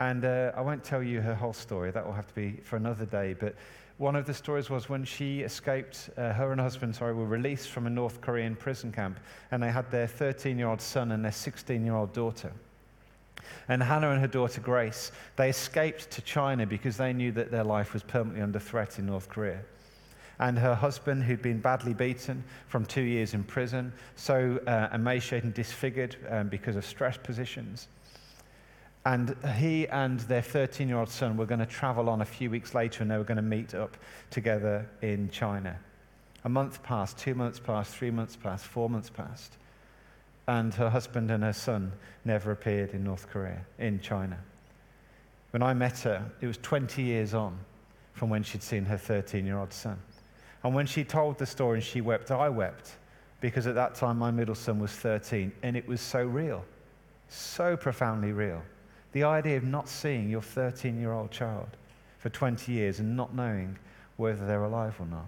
And 0.00 0.24
uh, 0.24 0.52
I 0.56 0.60
won't 0.60 0.84
tell 0.84 1.02
you 1.02 1.20
her 1.20 1.34
whole 1.34 1.52
story, 1.52 1.90
that 1.90 2.04
will 2.04 2.12
have 2.12 2.26
to 2.26 2.34
be 2.34 2.60
for 2.62 2.76
another 2.76 3.06
day. 3.06 3.34
But 3.38 3.54
One 3.98 4.16
of 4.16 4.26
the 4.26 4.34
stories 4.34 4.70
was 4.70 4.88
when 4.88 5.04
she 5.04 5.42
escaped, 5.42 6.10
uh, 6.16 6.32
her 6.32 6.50
and 6.50 6.60
her 6.60 6.64
husband, 6.64 6.96
sorry, 6.96 7.14
were 7.14 7.26
released 7.26 7.68
from 7.68 7.86
a 7.86 7.90
North 7.90 8.20
Korean 8.20 8.56
prison 8.56 8.90
camp, 8.90 9.20
and 9.52 9.62
they 9.62 9.70
had 9.70 9.88
their 9.92 10.08
13 10.08 10.58
year 10.58 10.66
old 10.66 10.80
son 10.80 11.12
and 11.12 11.24
their 11.24 11.32
16 11.32 11.84
year 11.84 11.94
old 11.94 12.12
daughter. 12.12 12.52
And 13.68 13.82
Hannah 13.82 14.10
and 14.10 14.20
her 14.20 14.26
daughter 14.26 14.60
Grace, 14.60 15.12
they 15.36 15.50
escaped 15.50 16.10
to 16.10 16.22
China 16.22 16.66
because 16.66 16.96
they 16.96 17.12
knew 17.12 17.32
that 17.32 17.50
their 17.50 17.64
life 17.64 17.92
was 17.92 18.02
permanently 18.02 18.42
under 18.42 18.58
threat 18.58 18.98
in 18.98 19.06
North 19.06 19.28
Korea. 19.28 19.60
And 20.38 20.58
her 20.58 20.74
husband, 20.74 21.22
who'd 21.22 21.42
been 21.42 21.60
badly 21.60 21.94
beaten 21.94 22.42
from 22.66 22.84
two 22.84 23.02
years 23.02 23.34
in 23.34 23.44
prison, 23.44 23.92
so 24.16 24.60
uh, 24.66 24.88
emaciated 24.92 25.44
and 25.44 25.54
disfigured 25.54 26.16
um, 26.28 26.48
because 26.48 26.76
of 26.76 26.84
stress 26.84 27.16
positions. 27.16 27.88
And 29.06 29.36
he 29.56 29.86
and 29.88 30.20
their 30.20 30.42
13 30.42 30.88
year 30.88 30.98
old 30.98 31.10
son 31.10 31.36
were 31.36 31.46
going 31.46 31.60
to 31.60 31.66
travel 31.66 32.08
on 32.08 32.22
a 32.22 32.24
few 32.24 32.50
weeks 32.50 32.74
later 32.74 33.02
and 33.02 33.10
they 33.10 33.18
were 33.18 33.24
going 33.24 33.36
to 33.36 33.42
meet 33.42 33.74
up 33.74 33.96
together 34.30 34.88
in 35.02 35.28
China. 35.30 35.78
A 36.44 36.48
month 36.48 36.82
passed, 36.82 37.18
two 37.18 37.34
months 37.34 37.58
passed, 37.58 37.94
three 37.94 38.10
months 38.10 38.34
passed, 38.34 38.64
four 38.64 38.88
months 38.88 39.10
passed. 39.10 39.56
And 40.46 40.74
her 40.74 40.90
husband 40.90 41.30
and 41.30 41.42
her 41.42 41.52
son 41.52 41.92
never 42.24 42.52
appeared 42.52 42.90
in 42.90 43.04
North 43.04 43.28
Korea, 43.30 43.64
in 43.78 44.00
China. 44.00 44.38
When 45.50 45.62
I 45.62 45.72
met 45.72 46.00
her, 46.00 46.30
it 46.40 46.46
was 46.46 46.58
20 46.58 47.02
years 47.02 47.32
on 47.32 47.58
from 48.12 48.28
when 48.28 48.42
she'd 48.42 48.62
seen 48.62 48.84
her 48.84 48.96
13 48.96 49.46
year 49.46 49.58
old 49.58 49.72
son. 49.72 49.98
And 50.62 50.74
when 50.74 50.86
she 50.86 51.04
told 51.04 51.38
the 51.38 51.46
story 51.46 51.78
and 51.78 51.84
she 51.84 52.00
wept, 52.00 52.30
I 52.30 52.48
wept 52.48 52.92
because 53.40 53.66
at 53.66 53.74
that 53.74 53.94
time 53.94 54.18
my 54.18 54.30
middle 54.30 54.54
son 54.54 54.78
was 54.78 54.90
13 54.92 55.52
and 55.62 55.76
it 55.76 55.86
was 55.86 56.00
so 56.00 56.24
real, 56.24 56.64
so 57.28 57.76
profoundly 57.76 58.32
real. 58.32 58.62
The 59.12 59.24
idea 59.24 59.58
of 59.58 59.64
not 59.64 59.88
seeing 59.88 60.28
your 60.28 60.42
13 60.42 60.98
year 60.98 61.12
old 61.12 61.30
child 61.30 61.68
for 62.18 62.30
20 62.30 62.72
years 62.72 63.00
and 63.00 63.16
not 63.16 63.34
knowing 63.34 63.78
whether 64.16 64.46
they're 64.46 64.64
alive 64.64 64.94
or 64.98 65.06
not. 65.06 65.26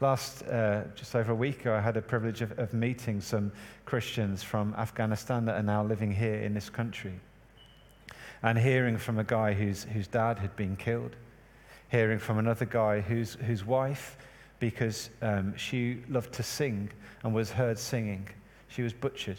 Last, 0.00 0.42
uh, 0.44 0.82
just 0.94 1.14
over 1.16 1.32
a 1.32 1.34
week 1.34 1.62
ago, 1.62 1.74
I 1.74 1.80
had 1.80 1.96
a 1.96 2.02
privilege 2.02 2.40
of, 2.40 2.56
of 2.58 2.72
meeting 2.72 3.20
some 3.20 3.50
Christians 3.84 4.42
from 4.42 4.74
Afghanistan 4.78 5.44
that 5.46 5.56
are 5.56 5.62
now 5.62 5.82
living 5.82 6.12
here 6.12 6.36
in 6.36 6.54
this 6.54 6.70
country. 6.70 7.18
And 8.42 8.56
hearing 8.56 8.96
from 8.96 9.18
a 9.18 9.24
guy 9.24 9.52
whose, 9.54 9.82
whose 9.82 10.06
dad 10.06 10.38
had 10.38 10.54
been 10.54 10.76
killed, 10.76 11.16
hearing 11.90 12.20
from 12.20 12.38
another 12.38 12.64
guy 12.64 13.00
whose, 13.00 13.34
whose 13.34 13.64
wife, 13.64 14.16
because 14.60 15.10
um, 15.20 15.56
she 15.56 15.98
loved 16.08 16.32
to 16.34 16.42
sing 16.42 16.90
and 17.24 17.34
was 17.34 17.50
heard 17.50 17.78
singing, 17.78 18.28
she 18.68 18.82
was 18.82 18.92
butchered 18.92 19.38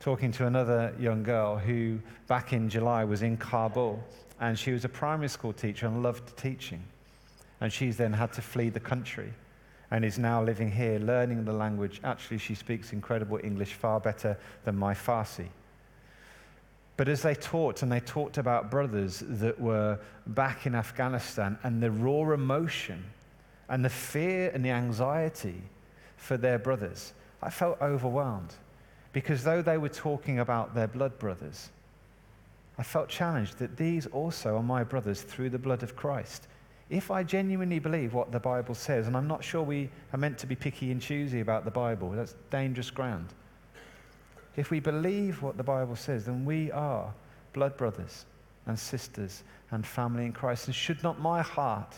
talking 0.00 0.30
to 0.32 0.46
another 0.46 0.94
young 0.98 1.22
girl 1.22 1.58
who, 1.58 1.98
back 2.28 2.52
in 2.52 2.68
July, 2.68 3.04
was 3.04 3.22
in 3.22 3.36
Kabul, 3.36 4.02
and 4.40 4.58
she 4.58 4.72
was 4.72 4.84
a 4.84 4.88
primary 4.88 5.28
school 5.28 5.52
teacher 5.52 5.86
and 5.86 6.02
loved 6.02 6.36
teaching. 6.36 6.82
And 7.60 7.72
she's 7.72 7.96
then 7.96 8.12
had 8.12 8.32
to 8.34 8.42
flee 8.42 8.68
the 8.70 8.80
country 8.80 9.32
and 9.90 10.04
is 10.04 10.18
now 10.18 10.42
living 10.42 10.70
here, 10.70 10.98
learning 10.98 11.44
the 11.44 11.52
language. 11.52 12.00
Actually, 12.04 12.38
she 12.38 12.54
speaks 12.54 12.92
incredible 12.92 13.40
English, 13.42 13.74
far 13.74 14.00
better 14.00 14.36
than 14.64 14.76
my 14.76 14.94
Farsi. 14.94 15.48
But 16.96 17.08
as 17.08 17.22
they 17.22 17.34
talked, 17.34 17.82
and 17.82 17.90
they 17.90 18.00
talked 18.00 18.38
about 18.38 18.70
brothers 18.70 19.22
that 19.26 19.58
were 19.58 19.98
back 20.26 20.66
in 20.66 20.74
Afghanistan 20.74 21.56
and 21.62 21.82
the 21.82 21.90
raw 21.90 22.32
emotion 22.32 23.04
and 23.68 23.84
the 23.84 23.90
fear 23.90 24.50
and 24.52 24.64
the 24.64 24.70
anxiety 24.70 25.62
for 26.16 26.36
their 26.36 26.58
brothers, 26.58 27.12
I 27.40 27.50
felt 27.50 27.80
overwhelmed. 27.80 28.52
Because 29.12 29.42
though 29.42 29.62
they 29.62 29.78
were 29.78 29.88
talking 29.88 30.40
about 30.40 30.74
their 30.74 30.88
blood 30.88 31.18
brothers, 31.18 31.70
I 32.78 32.82
felt 32.82 33.08
challenged 33.08 33.58
that 33.58 33.76
these 33.76 34.06
also 34.06 34.56
are 34.56 34.62
my 34.62 34.84
brothers 34.84 35.22
through 35.22 35.50
the 35.50 35.58
blood 35.58 35.82
of 35.82 35.96
Christ. 35.96 36.46
If 36.90 37.10
I 37.10 37.22
genuinely 37.22 37.78
believe 37.78 38.14
what 38.14 38.32
the 38.32 38.40
Bible 38.40 38.74
says, 38.74 39.06
and 39.06 39.16
I'm 39.16 39.28
not 39.28 39.44
sure 39.44 39.62
we 39.62 39.90
are 40.12 40.18
meant 40.18 40.38
to 40.38 40.46
be 40.46 40.54
picky 40.54 40.90
and 40.90 41.02
choosy 41.02 41.40
about 41.40 41.64
the 41.64 41.70
Bible, 41.70 42.10
that's 42.10 42.34
dangerous 42.50 42.90
ground. 42.90 43.28
If 44.56 44.70
we 44.70 44.80
believe 44.80 45.42
what 45.42 45.56
the 45.56 45.62
Bible 45.62 45.96
says, 45.96 46.24
then 46.24 46.44
we 46.44 46.72
are 46.72 47.12
blood 47.52 47.76
brothers 47.76 48.24
and 48.66 48.78
sisters 48.78 49.42
and 49.70 49.86
family 49.86 50.24
in 50.24 50.32
Christ. 50.32 50.66
And 50.66 50.74
should 50.74 51.02
not 51.02 51.20
my 51.20 51.42
heart 51.42 51.94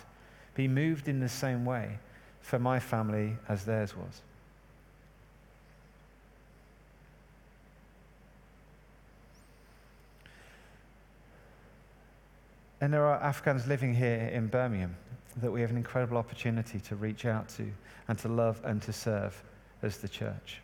be 0.55 0.67
moved 0.67 1.09
in 1.09 1.21
the 1.21 1.29
same 1.29 1.65
way 1.65 1.99
for 2.41 2.59
my 2.59 2.81
family 2.81 3.37
as 3.49 3.65
theirs 3.65 3.97
was? 3.97 4.23
And 12.81 12.93
there 12.93 13.05
are 13.05 13.23
Afghans 13.23 13.67
living 13.67 13.95
here 13.95 14.31
in 14.33 14.47
Birmingham 14.47 14.97
that 15.37 15.51
we 15.51 15.61
have 15.61 15.71
an 15.71 15.77
incredible 15.77 16.17
opportunity 16.17 16.81
to 16.81 16.97
reach 16.97 17.27
out 17.27 17.49
to 17.51 17.71
and 18.09 18.19
to 18.19 18.29
love 18.29 18.61
and 18.65 18.81
to 18.83 18.93
serve 18.93 19.43
as 19.83 19.99
the 19.99 20.09
church. 20.09 20.61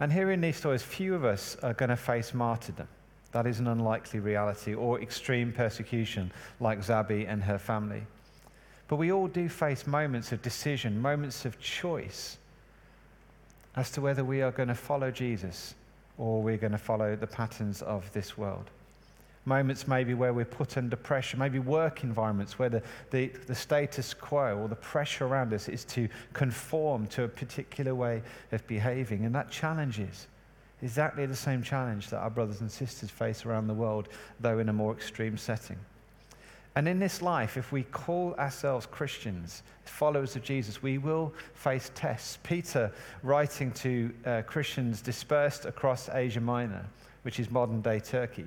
And 0.00 0.12
here 0.12 0.30
in 0.30 0.40
these 0.40 0.56
stories, 0.56 0.82
few 0.82 1.14
of 1.14 1.24
us 1.24 1.56
are 1.62 1.74
going 1.74 1.88
to 1.88 1.96
face 1.96 2.34
martyrdom. 2.34 2.88
That 3.32 3.46
is 3.46 3.58
an 3.58 3.66
unlikely 3.66 4.20
reality, 4.20 4.74
or 4.74 5.00
extreme 5.00 5.52
persecution 5.52 6.30
like 6.60 6.80
Zabi 6.80 7.28
and 7.28 7.42
her 7.42 7.58
family. 7.58 8.02
But 8.86 8.96
we 8.96 9.12
all 9.12 9.26
do 9.26 9.48
face 9.48 9.86
moments 9.86 10.32
of 10.32 10.40
decision, 10.40 11.00
moments 11.00 11.44
of 11.44 11.58
choice 11.60 12.38
as 13.76 13.90
to 13.92 14.00
whether 14.00 14.24
we 14.24 14.40
are 14.40 14.50
going 14.50 14.68
to 14.68 14.74
follow 14.74 15.10
Jesus 15.10 15.74
or 16.16 16.42
we're 16.42 16.56
going 16.56 16.72
to 16.72 16.78
follow 16.78 17.16
the 17.16 17.26
patterns 17.26 17.82
of 17.82 18.10
this 18.12 18.38
world 18.38 18.70
moments 19.48 19.88
maybe 19.88 20.14
where 20.14 20.32
we're 20.32 20.44
put 20.44 20.76
under 20.76 20.94
pressure, 20.94 21.36
maybe 21.36 21.58
work 21.58 22.04
environments 22.04 22.58
where 22.58 22.68
the, 22.68 22.82
the, 23.10 23.28
the, 23.46 23.54
status 23.54 24.14
quo 24.14 24.56
or 24.56 24.68
the 24.68 24.76
pressure 24.76 25.26
around 25.26 25.52
us 25.52 25.68
is 25.68 25.84
to 25.86 26.08
conform 26.34 27.06
to 27.08 27.24
a 27.24 27.28
particular 27.28 27.94
way 27.94 28.22
of 28.52 28.64
behaving. 28.66 29.24
And 29.24 29.34
that 29.34 29.50
challenges 29.50 30.28
exactly 30.82 31.26
the 31.26 31.34
same 31.34 31.62
challenge 31.62 32.10
that 32.10 32.18
our 32.18 32.30
brothers 32.30 32.60
and 32.60 32.70
sisters 32.70 33.10
face 33.10 33.44
around 33.44 33.66
the 33.66 33.74
world, 33.74 34.08
though 34.38 34.58
in 34.58 34.68
a 34.68 34.72
more 34.72 34.92
extreme 34.92 35.36
setting. 35.36 35.78
And 36.76 36.86
in 36.86 37.00
this 37.00 37.22
life, 37.22 37.56
if 37.56 37.72
we 37.72 37.82
call 37.82 38.34
ourselves 38.34 38.86
Christians, 38.86 39.64
followers 39.84 40.36
of 40.36 40.44
Jesus, 40.44 40.80
we 40.80 40.98
will 40.98 41.34
face 41.54 41.90
tests. 41.96 42.38
Peter, 42.44 42.92
writing 43.24 43.72
to 43.72 44.12
uh, 44.24 44.42
Christians 44.42 45.00
dispersed 45.00 45.64
across 45.64 46.08
Asia 46.08 46.40
Minor, 46.40 46.84
which 47.22 47.40
is 47.40 47.50
modern 47.50 47.80
day 47.80 47.98
Turkey, 47.98 48.46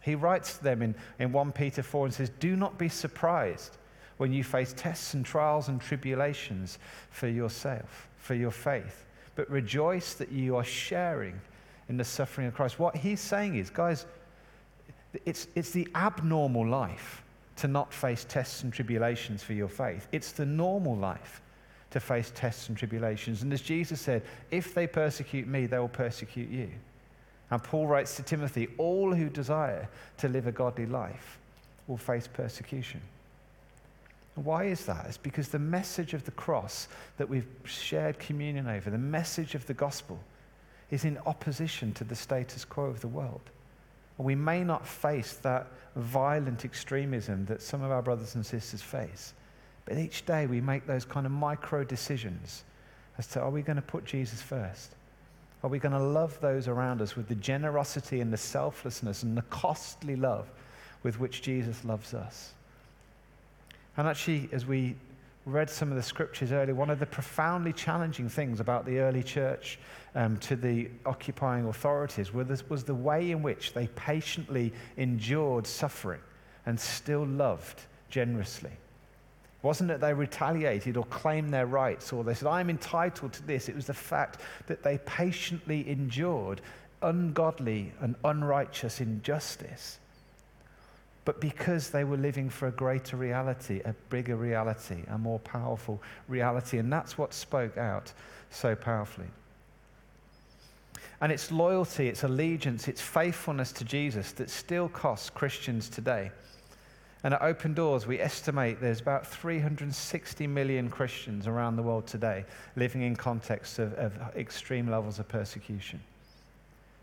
he 0.00 0.14
writes 0.14 0.58
to 0.58 0.64
them 0.64 0.82
in, 0.82 0.94
in 1.18 1.32
1 1.32 1.52
Peter 1.52 1.82
4 1.82 2.06
and 2.06 2.14
says, 2.14 2.30
Do 2.40 2.56
not 2.56 2.78
be 2.78 2.88
surprised 2.88 3.76
when 4.16 4.32
you 4.32 4.44
face 4.44 4.74
tests 4.76 5.14
and 5.14 5.24
trials 5.24 5.68
and 5.68 5.80
tribulations 5.80 6.78
for 7.10 7.28
yourself, 7.28 8.08
for 8.18 8.34
your 8.34 8.50
faith, 8.50 9.06
but 9.34 9.50
rejoice 9.50 10.14
that 10.14 10.30
you 10.30 10.56
are 10.56 10.64
sharing 10.64 11.40
in 11.88 11.96
the 11.96 12.04
suffering 12.04 12.46
of 12.46 12.54
Christ. 12.54 12.78
What 12.78 12.96
he's 12.96 13.20
saying 13.20 13.56
is, 13.56 13.70
guys, 13.70 14.06
it's, 15.24 15.48
it's 15.54 15.70
the 15.70 15.88
abnormal 15.94 16.66
life 16.66 17.22
to 17.56 17.68
not 17.68 17.92
face 17.92 18.24
tests 18.28 18.62
and 18.62 18.72
tribulations 18.72 19.42
for 19.42 19.52
your 19.54 19.68
faith. 19.68 20.06
It's 20.12 20.32
the 20.32 20.46
normal 20.46 20.96
life 20.96 21.42
to 21.90 22.00
face 22.00 22.32
tests 22.34 22.68
and 22.68 22.76
tribulations. 22.76 23.42
And 23.42 23.52
as 23.52 23.60
Jesus 23.60 24.00
said, 24.00 24.22
if 24.50 24.74
they 24.74 24.86
persecute 24.86 25.46
me, 25.46 25.66
they 25.66 25.78
will 25.78 25.88
persecute 25.88 26.48
you. 26.48 26.70
And 27.50 27.62
Paul 27.62 27.86
writes 27.86 28.16
to 28.16 28.22
Timothy 28.22 28.68
all 28.78 29.14
who 29.14 29.28
desire 29.28 29.88
to 30.18 30.28
live 30.28 30.46
a 30.46 30.52
godly 30.52 30.86
life 30.86 31.38
will 31.86 31.96
face 31.96 32.28
persecution. 32.28 33.00
why 34.36 34.64
is 34.64 34.86
that? 34.86 35.04
It's 35.06 35.18
because 35.18 35.48
the 35.48 35.58
message 35.58 36.14
of 36.14 36.24
the 36.24 36.30
cross 36.30 36.88
that 37.18 37.28
we've 37.28 37.48
shared 37.64 38.18
communion 38.18 38.68
over, 38.68 38.88
the 38.88 38.96
message 38.96 39.54
of 39.54 39.66
the 39.66 39.74
gospel, 39.74 40.18
is 40.90 41.04
in 41.04 41.18
opposition 41.26 41.92
to 41.94 42.04
the 42.04 42.14
status 42.14 42.64
quo 42.64 42.84
of 42.84 43.00
the 43.00 43.08
world. 43.08 43.42
And 44.16 44.26
we 44.26 44.34
may 44.34 44.62
not 44.64 44.86
face 44.86 45.34
that 45.42 45.66
violent 45.96 46.64
extremism 46.64 47.44
that 47.46 47.60
some 47.60 47.82
of 47.82 47.90
our 47.90 48.02
brothers 48.02 48.34
and 48.34 48.46
sisters 48.46 48.82
face, 48.82 49.34
but 49.84 49.98
each 49.98 50.24
day 50.24 50.46
we 50.46 50.60
make 50.60 50.86
those 50.86 51.04
kind 51.04 51.26
of 51.26 51.32
micro 51.32 51.84
decisions 51.84 52.64
as 53.18 53.26
to 53.28 53.40
are 53.40 53.50
we 53.50 53.62
going 53.62 53.76
to 53.76 53.82
put 53.82 54.04
Jesus 54.04 54.40
first? 54.40 54.94
Are 55.62 55.68
we 55.68 55.78
going 55.78 55.92
to 55.92 56.02
love 56.02 56.40
those 56.40 56.68
around 56.68 57.02
us 57.02 57.16
with 57.16 57.28
the 57.28 57.34
generosity 57.34 58.20
and 58.20 58.32
the 58.32 58.38
selflessness 58.38 59.22
and 59.22 59.36
the 59.36 59.42
costly 59.42 60.16
love 60.16 60.50
with 61.02 61.20
which 61.20 61.42
Jesus 61.42 61.84
loves 61.84 62.14
us? 62.14 62.54
And 63.96 64.08
actually, 64.08 64.48
as 64.52 64.64
we 64.64 64.96
read 65.46 65.68
some 65.68 65.90
of 65.90 65.96
the 65.96 66.02
scriptures 66.02 66.52
earlier, 66.52 66.74
one 66.74 66.90
of 66.90 66.98
the 66.98 67.06
profoundly 67.06 67.72
challenging 67.72 68.28
things 68.28 68.60
about 68.60 68.86
the 68.86 68.98
early 68.98 69.22
church 69.22 69.78
um, 70.14 70.36
to 70.38 70.56
the 70.56 70.88
occupying 71.04 71.66
authorities 71.66 72.32
was, 72.32 72.68
was 72.70 72.84
the 72.84 72.94
way 72.94 73.30
in 73.30 73.42
which 73.42 73.72
they 73.72 73.86
patiently 73.88 74.72
endured 74.96 75.66
suffering 75.66 76.20
and 76.66 76.78
still 76.78 77.26
loved 77.26 77.82
generously. 78.08 78.72
Wasn't 79.62 79.88
that 79.88 80.00
they 80.00 80.14
retaliated 80.14 80.96
or 80.96 81.04
claimed 81.06 81.52
their 81.52 81.66
rights 81.66 82.12
or 82.12 82.24
they 82.24 82.34
said, 82.34 82.48
I'm 82.48 82.70
entitled 82.70 83.32
to 83.34 83.46
this. 83.46 83.68
It 83.68 83.76
was 83.76 83.86
the 83.86 83.94
fact 83.94 84.40
that 84.66 84.82
they 84.82 84.98
patiently 84.98 85.88
endured 85.88 86.62
ungodly 87.02 87.92
and 88.00 88.14
unrighteous 88.24 89.00
injustice, 89.00 89.98
but 91.24 91.40
because 91.40 91.90
they 91.90 92.04
were 92.04 92.16
living 92.16 92.48
for 92.48 92.68
a 92.68 92.72
greater 92.72 93.16
reality, 93.16 93.80
a 93.84 93.94
bigger 94.08 94.36
reality, 94.36 95.02
a 95.08 95.18
more 95.18 95.38
powerful 95.40 96.02
reality. 96.28 96.78
And 96.78 96.90
that's 96.92 97.18
what 97.18 97.34
spoke 97.34 97.76
out 97.76 98.12
so 98.50 98.74
powerfully. 98.74 99.28
And 101.20 101.30
it's 101.30 101.52
loyalty, 101.52 102.08
it's 102.08 102.24
allegiance, 102.24 102.88
it's 102.88 103.00
faithfulness 103.00 103.72
to 103.72 103.84
Jesus 103.84 104.32
that 104.32 104.48
still 104.48 104.88
costs 104.88 105.28
Christians 105.28 105.90
today. 105.90 106.30
And 107.22 107.34
at 107.34 107.42
Open 107.42 107.74
Doors, 107.74 108.06
we 108.06 108.18
estimate 108.18 108.80
there's 108.80 109.00
about 109.00 109.26
360 109.26 110.46
million 110.46 110.88
Christians 110.88 111.46
around 111.46 111.76
the 111.76 111.82
world 111.82 112.06
today 112.06 112.46
living 112.76 113.02
in 113.02 113.14
contexts 113.14 113.78
of, 113.78 113.92
of 113.94 114.14
extreme 114.36 114.90
levels 114.90 115.18
of 115.18 115.28
persecution. 115.28 116.00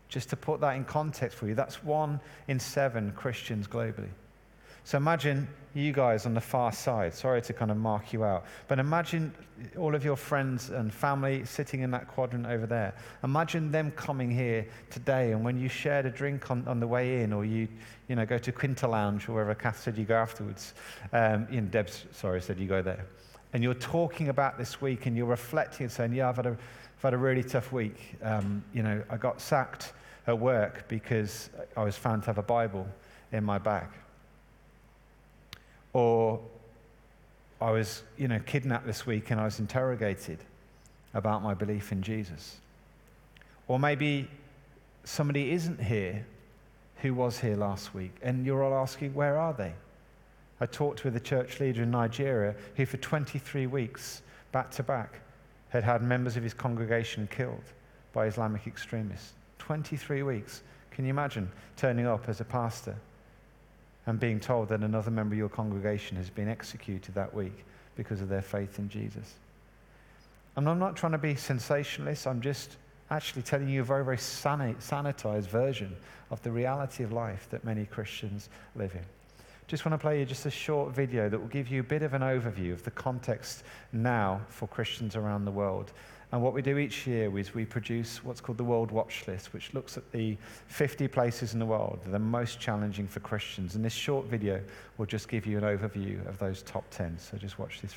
Just 0.08 0.30
to 0.30 0.36
put 0.36 0.60
that 0.60 0.74
in 0.74 0.84
context 0.84 1.38
for 1.38 1.46
you, 1.46 1.54
that's 1.54 1.84
one 1.84 2.18
in 2.48 2.58
seven 2.58 3.12
Christians 3.12 3.68
globally. 3.68 4.08
So 4.88 4.96
imagine 4.96 5.46
you 5.74 5.92
guys 5.92 6.24
on 6.24 6.32
the 6.32 6.40
far 6.40 6.72
side. 6.72 7.12
Sorry 7.12 7.42
to 7.42 7.52
kind 7.52 7.70
of 7.70 7.76
mark 7.76 8.14
you 8.14 8.24
out, 8.24 8.46
but 8.68 8.78
imagine 8.78 9.34
all 9.76 9.94
of 9.94 10.02
your 10.02 10.16
friends 10.16 10.70
and 10.70 10.90
family 10.90 11.44
sitting 11.44 11.82
in 11.82 11.90
that 11.90 12.08
quadrant 12.08 12.46
over 12.46 12.64
there. 12.64 12.94
Imagine 13.22 13.70
them 13.70 13.90
coming 13.90 14.30
here 14.30 14.66
today, 14.88 15.32
and 15.32 15.44
when 15.44 15.58
you 15.60 15.68
shared 15.68 16.06
a 16.06 16.10
drink 16.10 16.50
on, 16.50 16.66
on 16.66 16.80
the 16.80 16.86
way 16.86 17.20
in, 17.20 17.34
or 17.34 17.44
you, 17.44 17.68
you 18.08 18.16
know, 18.16 18.24
go 18.24 18.38
to 18.38 18.50
Quinta 18.50 18.88
Lounge 18.88 19.28
or 19.28 19.34
wherever 19.34 19.54
Kath 19.54 19.78
said 19.78 19.98
you 19.98 20.06
go 20.06 20.14
afterwards. 20.14 20.72
Um, 21.12 21.46
you 21.50 21.60
know, 21.60 21.66
Deb's, 21.66 22.06
sorry, 22.12 22.40
said 22.40 22.58
you 22.58 22.66
go 22.66 22.80
there. 22.80 23.04
And 23.52 23.62
you're 23.62 23.74
talking 23.74 24.30
about 24.30 24.56
this 24.56 24.80
week, 24.80 25.04
and 25.04 25.14
you're 25.14 25.26
reflecting 25.26 25.84
and 25.84 25.92
saying, 25.92 26.14
"Yeah, 26.14 26.30
I've 26.30 26.36
had 26.36 26.46
a, 26.46 26.52
I've 26.96 27.02
had 27.02 27.12
a 27.12 27.18
really 27.18 27.44
tough 27.44 27.72
week. 27.72 28.16
Um, 28.22 28.64
you 28.72 28.82
know, 28.82 29.02
I 29.10 29.18
got 29.18 29.38
sacked 29.42 29.92
at 30.26 30.38
work 30.38 30.88
because 30.88 31.50
I 31.76 31.84
was 31.84 31.98
found 31.98 32.22
to 32.22 32.28
have 32.28 32.38
a 32.38 32.42
Bible 32.42 32.86
in 33.32 33.44
my 33.44 33.58
bag." 33.58 33.88
Or 35.98 36.38
I 37.60 37.72
was, 37.72 38.04
you 38.16 38.28
know, 38.28 38.38
kidnapped 38.46 38.86
this 38.86 39.04
week 39.04 39.32
and 39.32 39.40
I 39.40 39.44
was 39.44 39.58
interrogated 39.58 40.38
about 41.12 41.42
my 41.42 41.54
belief 41.54 41.90
in 41.90 42.02
Jesus. 42.02 42.58
Or 43.66 43.80
maybe 43.80 44.30
somebody 45.02 45.50
isn't 45.50 45.82
here 45.82 46.24
who 47.02 47.14
was 47.14 47.40
here 47.40 47.56
last 47.56 47.94
week 47.94 48.14
and 48.22 48.46
you're 48.46 48.62
all 48.62 48.80
asking, 48.80 49.12
where 49.12 49.36
are 49.36 49.52
they? 49.52 49.72
I 50.60 50.66
talked 50.66 51.02
with 51.02 51.16
a 51.16 51.20
church 51.20 51.58
leader 51.58 51.82
in 51.82 51.90
Nigeria 51.90 52.54
who, 52.76 52.86
for 52.86 52.98
23 52.98 53.66
weeks, 53.66 54.22
back 54.52 54.70
to 54.72 54.84
back, 54.84 55.20
had 55.70 55.82
had 55.82 56.00
members 56.00 56.36
of 56.36 56.44
his 56.44 56.54
congregation 56.54 57.28
killed 57.28 57.72
by 58.12 58.26
Islamic 58.26 58.68
extremists. 58.68 59.32
23 59.58 60.22
weeks. 60.22 60.62
Can 60.92 61.06
you 61.06 61.10
imagine 61.10 61.50
turning 61.76 62.06
up 62.06 62.28
as 62.28 62.40
a 62.40 62.44
pastor 62.44 62.94
and 64.08 64.18
being 64.18 64.40
told 64.40 64.70
that 64.70 64.80
another 64.80 65.10
member 65.10 65.34
of 65.34 65.38
your 65.38 65.50
congregation 65.50 66.16
has 66.16 66.30
been 66.30 66.48
executed 66.48 67.14
that 67.14 67.32
week 67.34 67.66
because 67.94 68.22
of 68.22 68.28
their 68.30 68.40
faith 68.40 68.78
in 68.78 68.88
Jesus. 68.88 69.34
And 70.56 70.66
I'm 70.66 70.78
not 70.78 70.96
trying 70.96 71.12
to 71.12 71.18
be 71.18 71.34
sensationalist, 71.34 72.26
I'm 72.26 72.40
just 72.40 72.78
actually 73.10 73.42
telling 73.42 73.68
you 73.68 73.82
a 73.82 73.84
very, 73.84 74.02
very 74.02 74.16
sanitized 74.16 75.48
version 75.48 75.94
of 76.30 76.42
the 76.42 76.50
reality 76.50 77.04
of 77.04 77.12
life 77.12 77.48
that 77.50 77.64
many 77.64 77.84
Christians 77.84 78.48
live 78.76 78.94
in. 78.94 79.04
Just 79.66 79.84
want 79.84 79.92
to 79.92 79.98
play 79.98 80.20
you 80.20 80.24
just 80.24 80.46
a 80.46 80.50
short 80.50 80.94
video 80.94 81.28
that 81.28 81.38
will 81.38 81.48
give 81.48 81.68
you 81.68 81.80
a 81.80 81.84
bit 81.84 82.02
of 82.02 82.14
an 82.14 82.22
overview 82.22 82.72
of 82.72 82.82
the 82.84 82.90
context 82.90 83.62
now 83.92 84.40
for 84.48 84.66
Christians 84.68 85.16
around 85.16 85.44
the 85.44 85.50
world 85.50 85.92
and 86.30 86.42
what 86.42 86.52
we 86.52 86.60
do 86.60 86.76
each 86.76 87.06
year 87.06 87.36
is 87.38 87.54
we 87.54 87.64
produce 87.64 88.22
what's 88.22 88.40
called 88.40 88.58
the 88.58 88.64
World 88.64 88.90
Watch 88.90 89.26
List, 89.26 89.54
which 89.54 89.72
looks 89.72 89.96
at 89.96 90.12
the 90.12 90.36
50 90.66 91.08
places 91.08 91.54
in 91.54 91.58
the 91.58 91.64
world 91.64 92.00
that 92.04 92.14
are 92.14 92.18
most 92.18 92.60
challenging 92.60 93.08
for 93.08 93.20
Christians. 93.20 93.76
And 93.76 93.84
this 93.84 93.94
short 93.94 94.26
video 94.26 94.60
will 94.98 95.06
just 95.06 95.28
give 95.28 95.46
you 95.46 95.56
an 95.56 95.64
overview 95.64 96.26
of 96.28 96.38
those 96.38 96.62
top 96.62 96.84
10. 96.90 97.18
So 97.18 97.38
just 97.38 97.58
watch 97.58 97.80
this. 97.80 97.94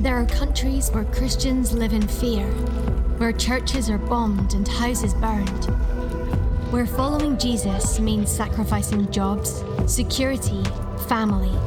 There 0.00 0.16
are 0.16 0.26
countries 0.26 0.90
where 0.90 1.06
Christians 1.06 1.72
live 1.72 1.94
in 1.94 2.06
fear, 2.06 2.46
where 3.16 3.32
churches 3.32 3.88
are 3.88 3.98
bombed 3.98 4.52
and 4.52 4.68
houses 4.68 5.14
burned, 5.14 5.64
where 6.70 6.86
following 6.86 7.38
Jesus 7.38 7.98
means 7.98 8.30
sacrificing 8.30 9.10
jobs, 9.10 9.64
security, 9.86 10.62
family 11.08 11.58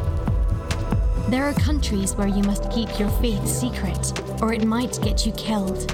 there 1.33 1.45
are 1.45 1.53
countries 1.53 2.13
where 2.15 2.27
you 2.27 2.43
must 2.43 2.69
keep 2.69 2.99
your 2.99 3.09
faith 3.09 3.47
secret, 3.47 4.13
or 4.39 4.53
it 4.53 4.63
might 4.63 5.01
get 5.01 5.25
you 5.25 5.31
killed. 5.31 5.89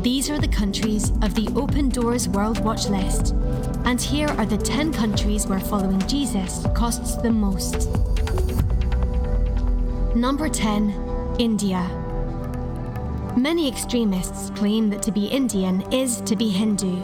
These 0.00 0.30
are 0.30 0.38
the 0.38 0.46
countries 0.46 1.10
of 1.22 1.34
the 1.34 1.48
Open 1.56 1.88
Doors 1.88 2.28
World 2.28 2.64
Watch 2.64 2.86
List, 2.86 3.34
and 3.84 4.00
here 4.00 4.28
are 4.28 4.46
the 4.46 4.56
10 4.56 4.92
countries 4.92 5.48
where 5.48 5.58
following 5.58 5.98
Jesus 6.06 6.64
costs 6.72 7.16
the 7.16 7.32
most. 7.32 7.88
Number 10.14 10.48
10, 10.48 11.36
India. 11.40 11.82
Many 13.36 13.66
extremists 13.66 14.50
claim 14.50 14.88
that 14.90 15.02
to 15.02 15.10
be 15.10 15.26
Indian 15.26 15.82
is 15.92 16.20
to 16.20 16.36
be 16.36 16.48
Hindu. 16.48 17.02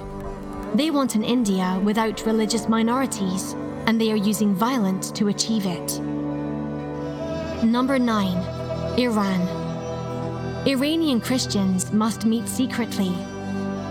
They 0.77 0.93
want 0.93 1.17
an 1.17 1.25
India 1.25 1.81
without 1.83 2.25
religious 2.25 2.69
minorities, 2.69 3.57
and 3.89 4.01
they 4.01 4.13
are 4.13 4.27
using 4.31 4.55
violence 4.55 5.11
to 5.11 5.27
achieve 5.27 5.67
it. 5.67 6.01
Number 7.65 7.99
9. 7.99 8.99
Iran. 8.99 10.67
Iranian 10.67 11.21
Christians 11.21 11.93
must 11.93 12.25
meet 12.25 12.49
secretly. 12.49 13.15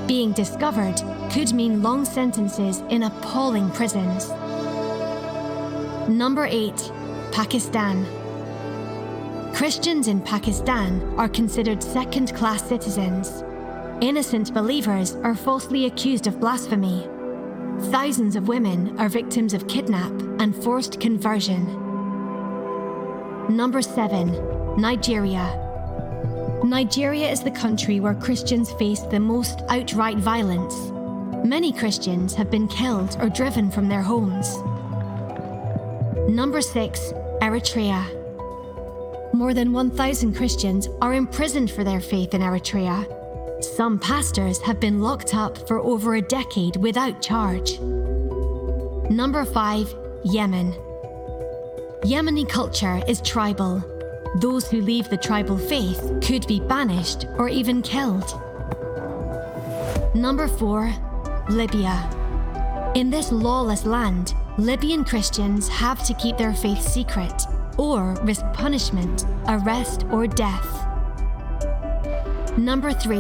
Being 0.08 0.32
discovered 0.32 0.96
could 1.32 1.54
mean 1.54 1.84
long 1.84 2.04
sentences 2.04 2.80
in 2.90 3.04
appalling 3.04 3.70
prisons. 3.70 4.30
Number 6.10 6.48
8. 6.50 6.92
Pakistan. 7.32 8.08
Christians 9.54 10.08
in 10.08 10.20
Pakistan 10.22 11.02
are 11.20 11.30
considered 11.30 11.84
second 11.84 12.36
class 12.36 12.68
citizens. 12.68 13.44
Innocent 14.02 14.52
believers 14.52 15.16
are 15.18 15.36
falsely 15.36 15.86
accused 15.86 16.26
of 16.26 16.40
blasphemy. 16.40 17.08
Thousands 17.92 18.36
of 18.36 18.48
women 18.48 19.00
are 19.00 19.10
victims 19.10 19.54
of 19.54 19.68
kidnap 19.68 20.12
and 20.40 20.56
forced 20.56 21.00
conversion. 21.00 21.89
Number 23.50 23.82
7. 23.82 24.80
Nigeria. 24.80 26.62
Nigeria 26.64 27.28
is 27.32 27.42
the 27.42 27.50
country 27.50 28.00
where 28.00 28.14
Christians 28.14 28.72
face 28.74 29.00
the 29.02 29.20
most 29.20 29.62
outright 29.70 30.18
violence. 30.18 30.76
Many 31.44 31.74
Christians 31.74 32.36
have 32.36 32.52
been 32.52 32.68
killed 32.68 33.18
or 33.20 33.28
driven 33.28 33.72
from 33.72 33.90
their 33.90 34.04
homes. 34.04 34.56
Number 36.30 36.62
6. 36.62 37.12
Eritrea. 37.42 38.06
More 39.34 39.56
than 39.56 39.74
1,000 39.74 40.36
Christians 40.36 40.88
are 41.02 41.16
imprisoned 41.16 41.72
for 41.72 41.84
their 41.84 42.02
faith 42.02 42.36
in 42.36 42.42
Eritrea. 42.42 43.04
Some 43.64 43.98
pastors 43.98 44.62
have 44.62 44.80
been 44.80 45.02
locked 45.02 45.34
up 45.34 45.68
for 45.68 45.80
over 45.80 46.14
a 46.14 46.22
decade 46.22 46.76
without 46.76 47.20
charge. 47.20 47.80
Number 49.10 49.44
5. 49.44 49.96
Yemen. 50.24 50.76
Yemeni 52.04 52.48
culture 52.48 53.02
is 53.10 53.20
tribal. 53.22 53.84
Those 54.38 54.70
who 54.70 54.82
leave 54.82 55.10
the 55.10 55.18
tribal 55.18 55.58
faith 55.58 56.00
could 56.24 56.48
be 56.48 56.62
banished 56.62 57.26
or 57.38 57.50
even 57.50 57.82
killed. 57.82 58.40
Number 60.16 60.48
4. 60.48 60.94
Libya. 61.50 62.10
In 62.96 63.10
this 63.10 63.34
lawless 63.34 63.86
land, 63.86 64.34
Libyan 64.58 65.04
Christians 65.04 65.68
have 65.68 66.02
to 66.06 66.14
keep 66.14 66.38
their 66.38 66.54
faith 66.54 66.82
secret 66.82 67.44
or 67.78 68.16
risk 68.24 68.46
punishment, 68.54 69.26
arrest, 69.50 70.06
or 70.10 70.26
death. 70.26 70.88
Number 72.58 72.94
3. 72.94 73.18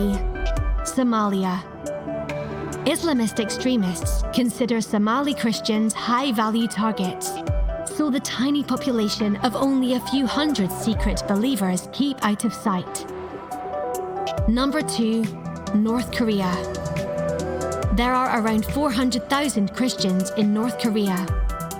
Somalia. 0.86 1.62
Islamist 2.86 3.42
extremists 3.42 4.24
consider 4.34 4.80
Somali 4.80 5.34
Christians 5.34 5.94
high 5.94 6.32
value 6.32 6.68
targets 6.68 7.34
so 8.00 8.10
the 8.10 8.20
tiny 8.22 8.64
population 8.64 9.36
of 9.44 9.58
only 9.58 9.96
a 9.96 10.00
few 10.00 10.26
hundred 10.26 10.72
secret 10.72 11.22
believers 11.28 11.90
keep 11.92 12.16
out 12.24 12.46
of 12.46 12.54
sight. 12.54 13.06
Number 14.48 14.82
2. 14.82 15.26
North 15.76 16.10
Korea. 16.14 16.50
There 17.98 18.14
are 18.14 18.40
around 18.40 18.64
400,000 18.68 19.74
Christians 19.74 20.32
in 20.38 20.54
North 20.54 20.80
Korea. 20.80 21.28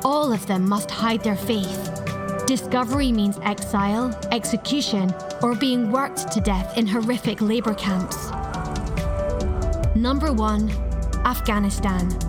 All 0.04 0.34
of 0.34 0.46
them 0.46 0.68
must 0.68 0.92
hide 0.92 1.24
their 1.24 1.38
faith. 1.38 2.04
Discovery 2.46 3.14
means 3.14 3.40
exile, 3.44 4.14
execution, 4.34 5.14
or 5.42 5.56
being 5.56 5.90
worked 5.90 6.34
to 6.34 6.42
death 6.42 6.78
in 6.78 6.86
horrific 6.86 7.40
labor 7.40 7.74
camps. 7.76 8.30
Number 9.96 10.34
1. 10.34 10.70
Afghanistan. 11.24 12.29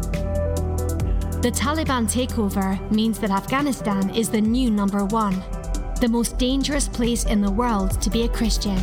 The 1.43 1.51
Taliban 1.51 2.05
takeover 2.07 2.79
means 2.91 3.19
that 3.21 3.31
Afghanistan 3.31 4.11
is 4.15 4.29
the 4.29 4.43
new 4.43 4.71
number 4.71 5.07
one, 5.07 5.43
the 5.99 6.09
most 6.09 6.37
dangerous 6.37 6.87
place 6.87 7.25
in 7.25 7.41
the 7.41 7.51
world 7.51 7.99
to 8.03 8.11
be 8.11 8.25
a 8.25 8.29
Christian. 8.29 8.79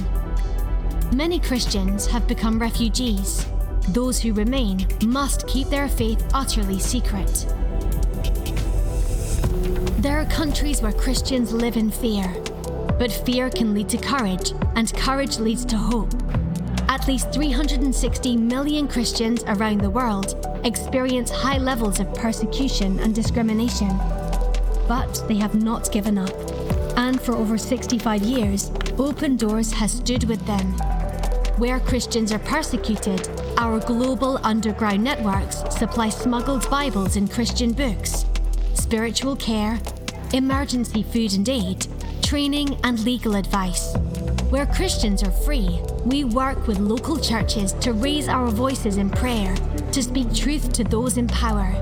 Many 1.13 1.39
Christians 1.39 2.07
have 2.07 2.27
become 2.27 2.57
refugees. 2.57 3.45
those 3.89 4.19
who 4.19 4.33
remain 4.33 4.85
must 5.05 5.47
keep 5.47 5.69
their 5.69 5.87
faith 5.87 6.23
utterly 6.33 6.79
secret. 6.79 7.45
There 9.99 10.19
are 10.19 10.25
countries 10.25 10.81
where 10.81 10.91
Christians 10.91 11.53
live 11.53 11.77
in 11.77 11.89
fear, 11.89 12.27
but 12.99 13.11
fear 13.11 13.49
can 13.49 13.73
lead 13.73 13.89
to 13.89 13.97
courage, 13.97 14.51
and 14.75 14.93
courage 14.93 15.39
leads 15.39 15.65
to 15.65 15.77
hope. 15.77 16.11
At 17.07 17.13
least 17.13 17.31
360 17.31 18.35
million 18.35 18.85
Christians 18.85 19.41
around 19.47 19.79
the 19.79 19.89
world 19.89 20.45
experience 20.65 21.31
high 21.31 21.57
levels 21.57 22.01
of 22.01 22.13
persecution 22.13 22.99
and 22.99 23.15
discrimination. 23.15 23.97
But 24.89 25.23
they 25.29 25.37
have 25.37 25.55
not 25.55 25.89
given 25.93 26.17
up. 26.17 26.35
And 26.97 27.21
for 27.21 27.33
over 27.33 27.57
65 27.57 28.23
years, 28.23 28.73
Open 28.97 29.37
Doors 29.37 29.71
has 29.71 29.93
stood 29.93 30.25
with 30.25 30.45
them. 30.45 30.73
Where 31.57 31.79
Christians 31.79 32.33
are 32.33 32.39
persecuted, 32.39 33.25
our 33.57 33.79
global 33.79 34.37
underground 34.43 35.01
networks 35.01 35.63
supply 35.73 36.09
smuggled 36.09 36.69
Bibles 36.69 37.15
and 37.15 37.31
Christian 37.31 37.71
books, 37.71 38.25
spiritual 38.73 39.37
care, 39.37 39.79
emergency 40.33 41.03
food 41.03 41.31
and 41.35 41.47
aid, 41.47 41.87
training, 42.21 42.77
and 42.83 42.99
legal 43.05 43.37
advice. 43.37 43.95
Where 44.49 44.65
Christians 44.65 45.23
are 45.23 45.31
free, 45.31 45.81
we 46.05 46.23
work 46.23 46.67
with 46.67 46.79
local 46.79 47.19
churches 47.19 47.73
to 47.81 47.91
raise 47.91 48.29
our 48.29 48.47
voices 48.47 48.95
in 48.95 49.09
prayer, 49.09 49.53
to 49.91 50.01
speak 50.01 50.33
truth 50.33 50.71
to 50.71 50.85
those 50.85 51.17
in 51.17 51.27
power, 51.27 51.75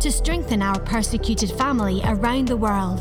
to 0.00 0.12
strengthen 0.12 0.60
our 0.60 0.78
persecuted 0.80 1.50
family 1.52 2.02
around 2.04 2.48
the 2.48 2.58
world. 2.58 3.00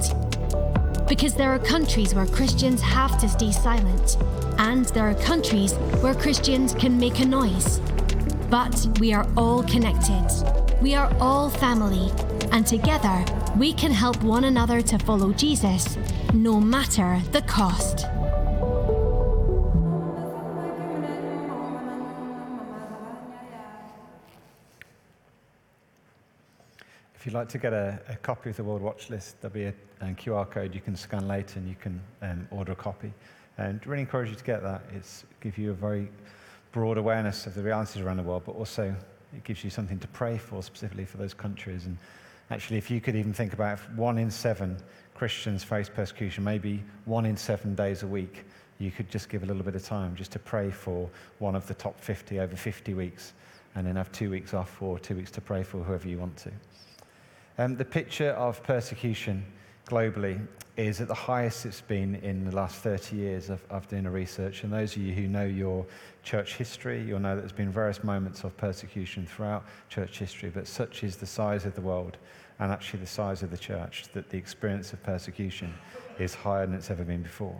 Because 1.09 1.33
there 1.33 1.51
are 1.51 1.59
countries 1.59 2.15
where 2.15 2.27
Christians 2.27 2.79
have 2.79 3.19
to 3.19 3.27
stay 3.27 3.51
silent, 3.51 4.15
and 4.57 4.85
there 4.85 5.09
are 5.09 5.15
countries 5.15 5.73
where 5.99 6.15
Christians 6.15 6.73
can 6.73 6.97
make 6.97 7.19
a 7.19 7.25
noise. 7.25 7.79
But 8.49 8.87
we 9.01 9.11
are 9.11 9.27
all 9.35 9.63
connected. 9.63 10.27
We 10.81 10.95
are 10.95 11.13
all 11.19 11.49
family, 11.49 12.09
and 12.53 12.65
together 12.65 13.25
we 13.57 13.73
can 13.73 13.91
help 13.91 14.23
one 14.23 14.45
another 14.45 14.81
to 14.81 14.97
follow 14.99 15.33
Jesus, 15.33 15.97
no 16.33 16.61
matter 16.61 17.19
the 17.33 17.41
cost. 17.41 18.05
You'd 27.29 27.35
like 27.35 27.49
to 27.49 27.59
get 27.59 27.73
a, 27.73 28.01
a 28.09 28.15
copy 28.15 28.49
of 28.49 28.57
the 28.57 28.63
World 28.63 28.81
Watch 28.81 29.11
List, 29.11 29.39
there'll 29.39 29.53
be 29.53 29.65
a, 29.65 29.73
QR 30.01 30.49
code 30.49 30.73
you 30.73 30.81
can 30.81 30.95
scan 30.95 31.27
later 31.27 31.59
and 31.59 31.69
you 31.69 31.75
can 31.75 32.01
um, 32.23 32.47
order 32.49 32.71
a 32.71 32.75
copy. 32.75 33.13
And 33.59 33.85
really 33.85 34.01
encourage 34.01 34.31
you 34.31 34.35
to 34.35 34.43
get 34.43 34.63
that. 34.63 34.81
It's 34.95 35.25
give 35.41 35.59
you 35.59 35.69
a 35.69 35.73
very 35.75 36.09
broad 36.71 36.97
awareness 36.97 37.45
of 37.45 37.53
the 37.53 37.61
realities 37.61 38.01
around 38.01 38.17
the 38.17 38.23
world, 38.23 38.43
but 38.47 38.53
also 38.53 38.95
it 39.31 39.43
gives 39.43 39.63
you 39.63 39.69
something 39.69 39.99
to 39.99 40.07
pray 40.07 40.39
for 40.39 40.63
specifically 40.63 41.05
for 41.05 41.17
those 41.17 41.35
countries. 41.35 41.85
And 41.85 41.99
actually, 42.49 42.79
if 42.79 42.89
you 42.89 42.99
could 42.99 43.15
even 43.15 43.31
think 43.31 43.53
about 43.53 43.77
one 43.93 44.17
in 44.17 44.31
seven 44.31 44.77
Christians 45.13 45.63
face 45.63 45.87
persecution, 45.87 46.43
maybe 46.43 46.81
one 47.05 47.27
in 47.27 47.37
seven 47.37 47.75
days 47.75 48.01
a 48.01 48.07
week, 48.07 48.43
you 48.79 48.89
could 48.89 49.11
just 49.11 49.29
give 49.29 49.43
a 49.43 49.45
little 49.45 49.63
bit 49.63 49.75
of 49.75 49.83
time 49.83 50.15
just 50.15 50.31
to 50.31 50.39
pray 50.39 50.71
for 50.71 51.07
one 51.37 51.55
of 51.55 51.67
the 51.67 51.75
top 51.75 51.99
50 51.99 52.39
over 52.39 52.55
50 52.55 52.95
weeks, 52.95 53.33
and 53.75 53.85
then 53.85 53.97
have 53.97 54.11
two 54.11 54.31
weeks 54.31 54.55
off 54.55 54.81
or 54.81 54.97
two 54.97 55.15
weeks 55.15 55.29
to 55.29 55.41
pray 55.41 55.61
for 55.61 55.83
whoever 55.83 56.07
you 56.07 56.17
want 56.17 56.35
to. 56.37 56.51
Um, 57.59 57.75
the 57.75 57.83
picture 57.83 58.29
of 58.29 58.63
persecution 58.63 59.43
globally 59.85 60.39
is 60.77 61.01
at 61.01 61.09
the 61.09 61.13
highest 61.13 61.65
it's 61.65 61.81
been 61.81 62.15
in 62.15 62.45
the 62.45 62.55
last 62.55 62.77
30 62.77 63.17
years 63.17 63.49
of, 63.49 63.61
of 63.69 63.85
doing 63.89 64.07
research. 64.07 64.63
And 64.63 64.71
those 64.71 64.95
of 64.95 65.01
you 65.01 65.13
who 65.13 65.27
know 65.27 65.43
your 65.43 65.85
church 66.23 66.55
history, 66.55 67.03
you'll 67.03 67.19
know 67.19 67.35
that 67.35 67.41
there's 67.41 67.51
been 67.51 67.69
various 67.69 68.01
moments 68.01 68.45
of 68.45 68.55
persecution 68.55 69.25
throughout 69.25 69.65
church 69.89 70.19
history, 70.19 70.49
but 70.49 70.67
such 70.67 71.03
is 71.03 71.17
the 71.17 71.25
size 71.25 71.65
of 71.65 71.75
the 71.75 71.81
world 71.81 72.15
and 72.59 72.71
actually 72.71 73.01
the 73.01 73.07
size 73.07 73.43
of 73.43 73.51
the 73.51 73.57
church 73.57 74.05
that 74.13 74.29
the 74.29 74.37
experience 74.37 74.93
of 74.93 75.03
persecution 75.03 75.73
is 76.17 76.33
higher 76.33 76.65
than 76.65 76.75
it's 76.75 76.89
ever 76.89 77.03
been 77.03 77.23
before. 77.23 77.59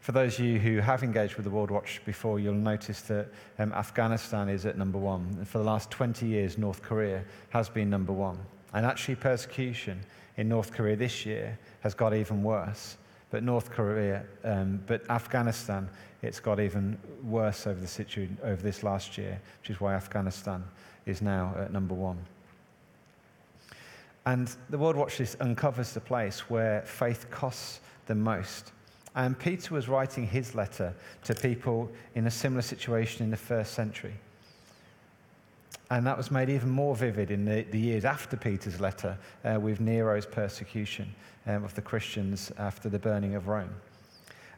For 0.00 0.10
those 0.10 0.40
of 0.40 0.44
you 0.44 0.58
who 0.58 0.80
have 0.80 1.04
engaged 1.04 1.36
with 1.36 1.44
the 1.44 1.52
World 1.52 1.70
Watch 1.70 2.02
before, 2.04 2.40
you'll 2.40 2.54
notice 2.54 3.02
that 3.02 3.28
um, 3.60 3.72
Afghanistan 3.74 4.48
is 4.48 4.66
at 4.66 4.76
number 4.76 4.98
one. 4.98 5.36
And 5.38 5.46
for 5.46 5.58
the 5.58 5.64
last 5.64 5.92
20 5.92 6.26
years, 6.26 6.58
North 6.58 6.82
Korea 6.82 7.22
has 7.50 7.68
been 7.68 7.88
number 7.88 8.12
one. 8.12 8.40
And 8.74 8.84
actually, 8.84 9.14
persecution 9.14 10.04
in 10.36 10.48
North 10.48 10.72
Korea 10.72 10.96
this 10.96 11.24
year 11.24 11.58
has 11.80 11.94
got 11.94 12.12
even 12.12 12.42
worse. 12.42 12.96
But 13.30 13.42
North 13.42 13.70
Korea, 13.70 14.24
um, 14.44 14.82
but 14.86 15.08
Afghanistan, 15.10 15.88
it's 16.22 16.40
got 16.40 16.60
even 16.60 16.98
worse 17.22 17.66
over 17.66 17.80
the 17.80 17.86
situation 17.86 18.36
over 18.42 18.62
this 18.62 18.82
last 18.82 19.16
year, 19.16 19.40
which 19.60 19.70
is 19.70 19.80
why 19.80 19.94
Afghanistan 19.94 20.62
is 21.06 21.22
now 21.22 21.54
at 21.58 21.72
number 21.72 21.94
one. 21.94 22.18
And 24.26 24.54
the 24.70 24.78
World 24.78 24.96
Watch 24.96 25.18
List 25.20 25.36
uncovers 25.40 25.92
the 25.92 26.00
place 26.00 26.50
where 26.50 26.82
faith 26.82 27.30
costs 27.30 27.80
the 28.06 28.14
most. 28.14 28.72
And 29.14 29.38
Peter 29.38 29.74
was 29.74 29.88
writing 29.88 30.26
his 30.26 30.54
letter 30.54 30.94
to 31.24 31.34
people 31.34 31.90
in 32.14 32.26
a 32.26 32.30
similar 32.30 32.62
situation 32.62 33.24
in 33.24 33.30
the 33.30 33.36
first 33.36 33.74
century. 33.74 34.14
And 35.90 36.06
that 36.06 36.16
was 36.16 36.30
made 36.30 36.48
even 36.48 36.70
more 36.70 36.96
vivid 36.96 37.30
in 37.30 37.44
the, 37.44 37.62
the 37.70 37.78
years 37.78 38.04
after 38.04 38.36
Peter's 38.36 38.80
letter 38.80 39.18
uh, 39.44 39.60
with 39.60 39.80
Nero's 39.80 40.26
persecution 40.26 41.14
um, 41.46 41.62
of 41.62 41.74
the 41.74 41.82
Christians 41.82 42.50
after 42.58 42.88
the 42.88 42.98
burning 42.98 43.34
of 43.34 43.48
Rome. 43.48 43.74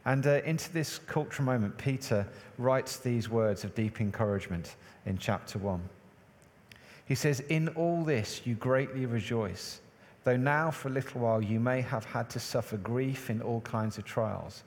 And 0.05 0.25
uh, 0.25 0.41
into 0.45 0.71
this 0.71 0.99
cultural 0.99 1.45
moment, 1.45 1.77
Peter 1.77 2.25
writes 2.57 2.97
these 2.97 3.27
words 3.27 3.65
of 3.65 3.75
deep 3.75 3.99
encouragement 3.99 4.75
in 5.05 5.17
chapter 5.17 5.59
1. 5.59 5.81
He 7.05 7.15
says, 7.15 7.41
In 7.41 7.67
all 7.69 8.03
this 8.03 8.41
you 8.45 8.55
greatly 8.55 9.05
rejoice, 9.05 9.81
though 10.23 10.37
now 10.37 10.71
for 10.71 10.87
a 10.87 10.91
little 10.91 11.21
while 11.21 11.41
you 11.41 11.59
may 11.59 11.81
have 11.81 12.05
had 12.05 12.29
to 12.31 12.39
suffer 12.39 12.77
grief 12.77 13.29
in 13.29 13.41
all 13.41 13.61
kinds 13.61 13.97
of 13.97 14.05
trials. 14.05 14.63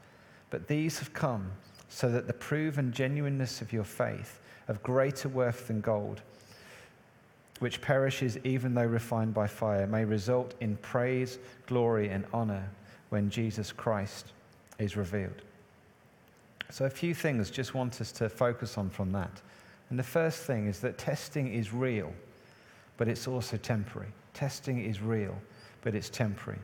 But 0.50 0.68
these 0.68 0.98
have 0.98 1.14
come 1.14 1.52
so 1.88 2.10
that 2.10 2.26
the 2.26 2.32
proven 2.32 2.92
genuineness 2.92 3.62
of 3.62 3.72
your 3.72 3.84
faith, 3.84 4.40
of 4.68 4.82
greater 4.82 5.28
worth 5.28 5.68
than 5.68 5.80
gold, 5.80 6.20
which 7.60 7.80
perishes 7.80 8.38
even 8.42 8.74
though 8.74 8.84
refined 8.84 9.32
by 9.32 9.46
fire, 9.46 9.86
may 9.86 10.04
result 10.04 10.54
in 10.60 10.76
praise, 10.78 11.38
glory, 11.66 12.08
and 12.08 12.24
honor 12.32 12.68
when 13.10 13.30
Jesus 13.30 13.70
Christ 13.70 14.32
is 14.78 14.96
revealed. 14.96 15.42
So, 16.70 16.86
a 16.86 16.90
few 16.90 17.14
things 17.14 17.50
just 17.50 17.74
want 17.74 18.00
us 18.00 18.12
to 18.12 18.28
focus 18.28 18.78
on 18.78 18.90
from 18.90 19.12
that. 19.12 19.40
And 19.90 19.98
the 19.98 20.04
first 20.04 20.44
thing 20.44 20.66
is 20.68 20.80
that 20.80 20.98
testing 20.98 21.52
is 21.52 21.72
real, 21.72 22.12
but 22.96 23.08
it's 23.08 23.26
also 23.26 23.56
temporary. 23.56 24.10
Testing 24.34 24.82
is 24.84 25.00
real, 25.00 25.36
but 25.82 25.94
it's 25.94 26.08
temporary. 26.08 26.60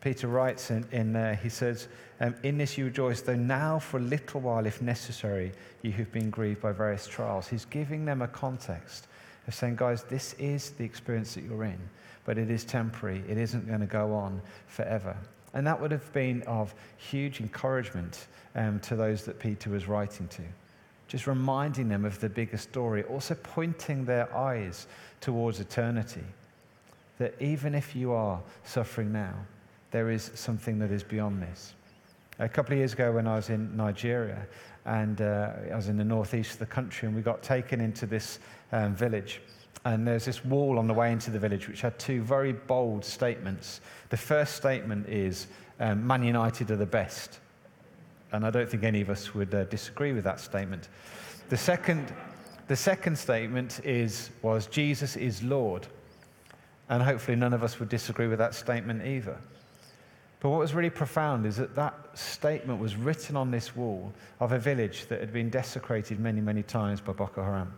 Peter 0.00 0.28
writes 0.28 0.70
in, 0.70 0.86
in 0.92 1.38
he 1.42 1.48
says, 1.48 1.88
um, 2.20 2.34
In 2.44 2.58
this 2.58 2.78
you 2.78 2.84
rejoice, 2.84 3.20
though 3.22 3.34
now 3.34 3.78
for 3.78 3.96
a 3.96 4.02
little 4.02 4.40
while, 4.40 4.64
if 4.64 4.80
necessary, 4.80 5.52
you 5.82 5.90
have 5.92 6.12
been 6.12 6.30
grieved 6.30 6.60
by 6.60 6.70
various 6.70 7.06
trials. 7.06 7.48
He's 7.48 7.64
giving 7.64 8.04
them 8.04 8.22
a 8.22 8.28
context 8.28 9.08
saying, 9.54 9.76
guys, 9.76 10.02
this 10.04 10.34
is 10.34 10.70
the 10.72 10.84
experience 10.84 11.34
that 11.34 11.44
you're 11.44 11.64
in, 11.64 11.78
but 12.24 12.38
it 12.38 12.50
is 12.50 12.64
temporary. 12.64 13.22
It 13.28 13.38
isn't 13.38 13.66
going 13.66 13.80
to 13.80 13.86
go 13.86 14.14
on 14.14 14.40
forever. 14.66 15.16
And 15.54 15.66
that 15.66 15.80
would 15.80 15.90
have 15.90 16.12
been 16.12 16.42
of 16.42 16.74
huge 16.96 17.40
encouragement 17.40 18.26
um, 18.54 18.80
to 18.80 18.96
those 18.96 19.24
that 19.24 19.38
Peter 19.38 19.70
was 19.70 19.88
writing 19.88 20.28
to. 20.28 20.42
Just 21.06 21.26
reminding 21.26 21.88
them 21.88 22.04
of 22.04 22.20
the 22.20 22.28
bigger 22.28 22.58
story, 22.58 23.02
also 23.04 23.34
pointing 23.42 24.04
their 24.04 24.34
eyes 24.36 24.86
towards 25.20 25.58
eternity. 25.58 26.24
That 27.18 27.34
even 27.40 27.74
if 27.74 27.96
you 27.96 28.12
are 28.12 28.40
suffering 28.64 29.12
now, 29.12 29.34
there 29.90 30.10
is 30.10 30.30
something 30.34 30.78
that 30.80 30.90
is 30.90 31.02
beyond 31.02 31.42
this. 31.42 31.74
A 32.38 32.48
couple 32.48 32.74
of 32.74 32.78
years 32.78 32.92
ago, 32.92 33.10
when 33.12 33.26
I 33.26 33.34
was 33.36 33.50
in 33.50 33.74
Nigeria, 33.76 34.46
and 34.88 35.20
uh, 35.20 35.50
I 35.70 35.76
was 35.76 35.88
in 35.88 35.98
the 35.98 36.04
northeast 36.04 36.52
of 36.52 36.58
the 36.60 36.66
country, 36.66 37.06
and 37.06 37.14
we 37.14 37.20
got 37.20 37.42
taken 37.42 37.78
into 37.78 38.06
this 38.06 38.38
um, 38.72 38.96
village. 38.96 39.42
And 39.84 40.08
there's 40.08 40.24
this 40.24 40.44
wall 40.44 40.78
on 40.78 40.86
the 40.86 40.94
way 40.94 41.12
into 41.12 41.30
the 41.30 41.38
village 41.38 41.68
which 41.68 41.82
had 41.82 41.98
two 41.98 42.22
very 42.22 42.52
bold 42.52 43.04
statements. 43.04 43.82
The 44.08 44.16
first 44.16 44.54
statement 44.56 45.06
is 45.06 45.46
um, 45.78 46.06
Man 46.06 46.22
United 46.22 46.70
are 46.70 46.76
the 46.76 46.86
best. 46.86 47.38
And 48.32 48.46
I 48.46 48.50
don't 48.50 48.68
think 48.68 48.82
any 48.82 49.02
of 49.02 49.10
us 49.10 49.34
would 49.34 49.54
uh, 49.54 49.64
disagree 49.64 50.12
with 50.12 50.24
that 50.24 50.40
statement. 50.40 50.88
The 51.50 51.56
second, 51.56 52.12
the 52.66 52.76
second 52.76 53.16
statement 53.18 53.80
is, 53.84 54.30
was 54.40 54.66
Jesus 54.66 55.16
is 55.16 55.42
Lord. 55.42 55.86
And 56.88 57.02
hopefully 57.02 57.36
none 57.36 57.52
of 57.52 57.62
us 57.62 57.78
would 57.78 57.90
disagree 57.90 58.26
with 58.26 58.38
that 58.38 58.54
statement 58.54 59.06
either. 59.06 59.36
But 60.40 60.50
what 60.50 60.60
was 60.60 60.74
really 60.74 60.90
profound 60.90 61.46
is 61.46 61.56
that 61.56 61.74
that 61.74 61.94
statement 62.16 62.78
was 62.80 62.94
written 62.94 63.36
on 63.36 63.50
this 63.50 63.74
wall 63.74 64.12
of 64.38 64.52
a 64.52 64.58
village 64.58 65.06
that 65.06 65.20
had 65.20 65.32
been 65.32 65.50
desecrated 65.50 66.20
many, 66.20 66.40
many 66.40 66.62
times 66.62 67.00
by 67.00 67.12
Boko 67.12 67.42
Haram. 67.42 67.72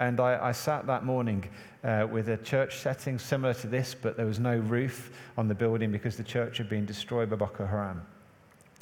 And 0.00 0.18
I, 0.18 0.48
I 0.48 0.52
sat 0.52 0.86
that 0.86 1.04
morning 1.04 1.48
uh, 1.84 2.08
with 2.10 2.30
a 2.30 2.38
church 2.38 2.78
setting 2.78 3.18
similar 3.18 3.54
to 3.54 3.66
this, 3.66 3.94
but 3.94 4.16
there 4.16 4.26
was 4.26 4.38
no 4.40 4.56
roof 4.56 5.12
on 5.36 5.46
the 5.46 5.54
building 5.54 5.92
because 5.92 6.16
the 6.16 6.24
church 6.24 6.58
had 6.58 6.68
been 6.68 6.86
destroyed 6.86 7.30
by 7.30 7.36
Boko 7.36 7.66
Haram. 7.66 8.02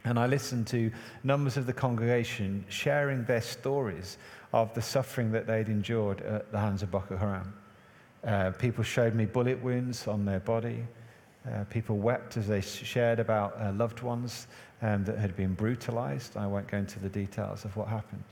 And 0.05 0.18
I 0.18 0.27
listened 0.27 0.68
to 0.68 0.90
numbers 1.24 1.57
of 1.57 1.66
the 1.66 1.72
congregation 1.72 2.64
sharing 2.68 3.24
their 3.24 3.42
stories 3.42 4.16
of 4.53 4.72
the 4.74 4.81
suffering 4.81 5.33
that 5.33 5.46
they'd 5.46 5.68
endured 5.68 6.22
at 6.22 6.51
the 6.53 6.59
hands 6.59 6.83
of 6.83 6.90
Boko 6.90 7.16
Haram. 7.16 7.53
Uh, 8.24 8.53
people 8.53 8.85
showed 8.85 9.14
me 9.14 9.27
bullet 9.27 9.62
wounds 9.62 10.07
on 10.09 10.24
their 10.24 10.40
body. 10.40 10.85
Uh, 11.54 11.64
people 11.64 11.96
wept 11.96 12.37
as 12.37 12.46
they 12.46 12.61
shared 12.61 13.20
about 13.20 13.56
uh, 13.61 13.72
loved 13.72 14.02
ones 14.02 14.46
um, 14.82 15.04
that 15.04 15.18
had 15.18 15.37
been 15.37 15.54
brutalized. 15.54 16.37
I 16.37 16.46
won't 16.46 16.68
go 16.68 16.78
into 16.78 16.98
the 16.98 17.08
details 17.08 17.64
of 17.64 17.76
what 17.76 17.88
happened. 17.88 18.22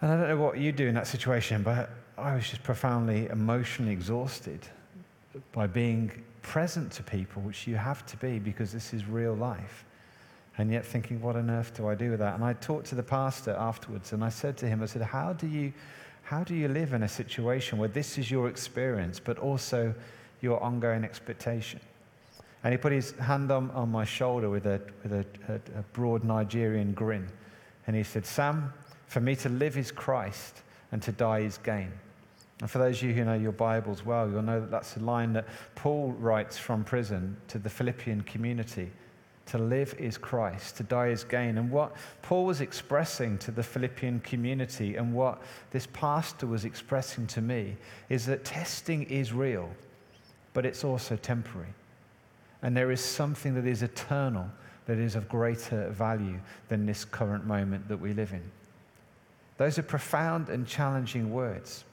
And 0.00 0.12
I 0.12 0.16
don't 0.16 0.28
know 0.28 0.44
what 0.44 0.58
you 0.58 0.72
do 0.72 0.86
in 0.86 0.94
that 0.94 1.06
situation, 1.06 1.62
but 1.62 1.90
I 2.16 2.34
was 2.34 2.48
just 2.48 2.62
profoundly 2.62 3.26
emotionally 3.26 3.92
exhausted 3.92 4.60
by 5.52 5.66
being 5.66 6.10
present 6.42 6.92
to 6.92 7.02
people, 7.02 7.42
which 7.42 7.66
you 7.66 7.76
have 7.76 8.04
to 8.06 8.16
be 8.18 8.38
because 8.38 8.72
this 8.72 8.92
is 8.92 9.06
real 9.06 9.34
life. 9.34 9.84
And 10.58 10.70
yet 10.70 10.84
thinking, 10.84 11.20
what 11.20 11.36
on 11.36 11.50
earth 11.50 11.74
do 11.74 11.88
I 11.88 11.94
do 11.94 12.10
with 12.10 12.20
that? 12.20 12.34
And 12.34 12.44
I 12.44 12.52
talked 12.52 12.86
to 12.86 12.94
the 12.94 13.02
pastor 13.02 13.56
afterwards 13.58 14.12
and 14.12 14.22
I 14.22 14.28
said 14.28 14.56
to 14.58 14.66
him, 14.66 14.82
I 14.82 14.86
said, 14.86 15.02
how 15.02 15.32
do 15.32 15.48
you, 15.48 15.72
how 16.22 16.44
do 16.44 16.54
you 16.54 16.68
live 16.68 16.92
in 16.92 17.02
a 17.02 17.08
situation 17.08 17.78
where 17.78 17.88
this 17.88 18.18
is 18.18 18.30
your 18.30 18.48
experience, 18.48 19.18
but 19.18 19.38
also 19.38 19.94
your 20.44 20.62
ongoing 20.62 21.02
expectation? 21.02 21.80
And 22.62 22.72
he 22.72 22.78
put 22.78 22.92
his 22.92 23.10
hand 23.12 23.50
on, 23.50 23.70
on 23.72 23.90
my 23.90 24.04
shoulder 24.04 24.48
with, 24.48 24.66
a, 24.66 24.80
with 25.02 25.12
a, 25.12 25.26
a, 25.48 25.54
a 25.78 25.82
broad 25.92 26.24
Nigerian 26.24 26.92
grin. 26.92 27.28
And 27.86 27.94
he 27.94 28.02
said, 28.02 28.24
Sam, 28.24 28.72
for 29.06 29.20
me 29.20 29.36
to 29.36 29.48
live 29.48 29.76
is 29.76 29.90
Christ 29.90 30.62
and 30.90 31.02
to 31.02 31.12
die 31.12 31.40
is 31.40 31.58
gain. 31.58 31.92
And 32.60 32.70
for 32.70 32.78
those 32.78 33.02
of 33.02 33.08
you 33.08 33.14
who 33.14 33.24
know 33.24 33.34
your 33.34 33.52
Bibles 33.52 34.06
well, 34.06 34.30
you'll 34.30 34.42
know 34.42 34.60
that 34.60 34.70
that's 34.70 34.96
a 34.96 35.00
line 35.00 35.32
that 35.34 35.46
Paul 35.74 36.12
writes 36.12 36.56
from 36.56 36.84
prison 36.84 37.36
to 37.48 37.58
the 37.58 37.68
Philippian 37.68 38.22
community. 38.22 38.90
To 39.46 39.58
live 39.58 39.94
is 39.98 40.16
Christ, 40.16 40.78
to 40.78 40.84
die 40.84 41.08
is 41.08 41.22
gain. 41.22 41.58
And 41.58 41.70
what 41.70 41.94
Paul 42.22 42.46
was 42.46 42.62
expressing 42.62 43.36
to 43.38 43.50
the 43.50 43.62
Philippian 43.62 44.20
community 44.20 44.96
and 44.96 45.12
what 45.12 45.42
this 45.70 45.86
pastor 45.92 46.46
was 46.46 46.64
expressing 46.64 47.26
to 47.26 47.42
me 47.42 47.76
is 48.08 48.24
that 48.24 48.44
testing 48.44 49.02
is 49.02 49.34
real, 49.34 49.68
but 50.54 50.64
it's 50.64 50.84
also 50.84 51.16
temporary. 51.16 51.74
And 52.62 52.74
there 52.74 52.90
is 52.90 53.04
something 53.04 53.54
that 53.54 53.66
is 53.66 53.82
eternal, 53.82 54.48
that 54.86 54.96
is 54.96 55.14
of 55.14 55.28
greater 55.28 55.90
value 55.90 56.38
than 56.68 56.86
this 56.86 57.04
current 57.04 57.46
moment 57.46 57.86
that 57.88 57.98
we 57.98 58.14
live 58.14 58.32
in. 58.32 58.42
Those 59.58 59.78
are 59.78 59.82
profound 59.82 60.48
and 60.48 60.66
challenging 60.66 61.30
words. 61.30 61.84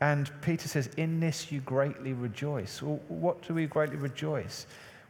And 0.00 0.30
Peter 0.42 0.68
says, 0.68 0.88
In 0.96 1.20
this 1.20 1.50
you 1.50 1.60
greatly 1.60 2.12
rejoice. 2.12 2.82
Well, 2.82 3.00
what 3.08 3.40
do 3.46 3.54
we 3.54 3.66
greatly 3.66 3.96
rejoice? 3.96 4.66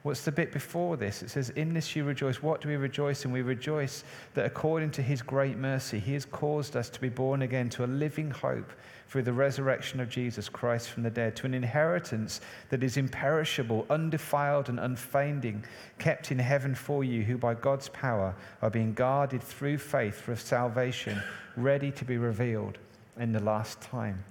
What's 0.07 0.23
the 0.23 0.31
bit 0.31 0.53
before 0.53 0.97
this? 0.97 1.25
It 1.25 1.31
says, 1.31 1.51
In 1.51 1.75
this 1.75 1.97
you 1.97 2.05
rejoice. 2.05 2.41
What 2.41 2.61
do 2.61 2.69
we 2.69 2.77
rejoice 2.77 3.25
in? 3.25 3.33
We 3.33 3.43
rejoice 3.43 4.05
that 4.35 4.47
according 4.47 4.93
to 4.93 5.03
his 5.03 5.21
great 5.21 5.57
mercy, 5.57 5.99
he 5.99 6.13
has 6.13 6.25
caused 6.25 6.77
us 6.77 6.89
to 6.91 7.01
be 7.01 7.09
born 7.09 7.43
again 7.43 7.69
to 7.71 7.85
a 7.85 7.87
living 7.87 8.31
hope 8.31 8.71
through 9.09 9.25
the 9.25 9.33
resurrection 9.33 9.99
of 9.99 10.09
Jesus 10.09 10.49
Christ 10.49 10.91
from 10.91 11.03
the 11.03 11.11
dead, 11.11 11.35
to 11.35 11.47
an 11.47 11.55
inheritance 11.55 12.41
that 12.69 12.85
is 12.85 12.97
imperishable, 12.97 13.85
undefiled, 13.91 14.69
and 14.69 14.79
unfading, 14.79 15.65
kept 15.99 16.31
in 16.31 16.39
heaven 16.39 16.77
for 16.77 17.03
you, 17.03 17.25
who 17.25 17.37
by 17.37 17.55
God's 17.55 17.89
power 17.89 18.33
are 18.63 18.71
being 18.71 18.95
guarded 18.95 19.43
through 19.43 19.79
faith 19.79 20.21
for 20.21 20.37
salvation, 20.37 21.21
ready 21.57 21.91
to 21.91 22.05
be 22.05 22.17
revealed 22.17 22.79
in 23.19 23.33
the 23.33 23.43
last 23.43 23.81
time. 23.81 24.23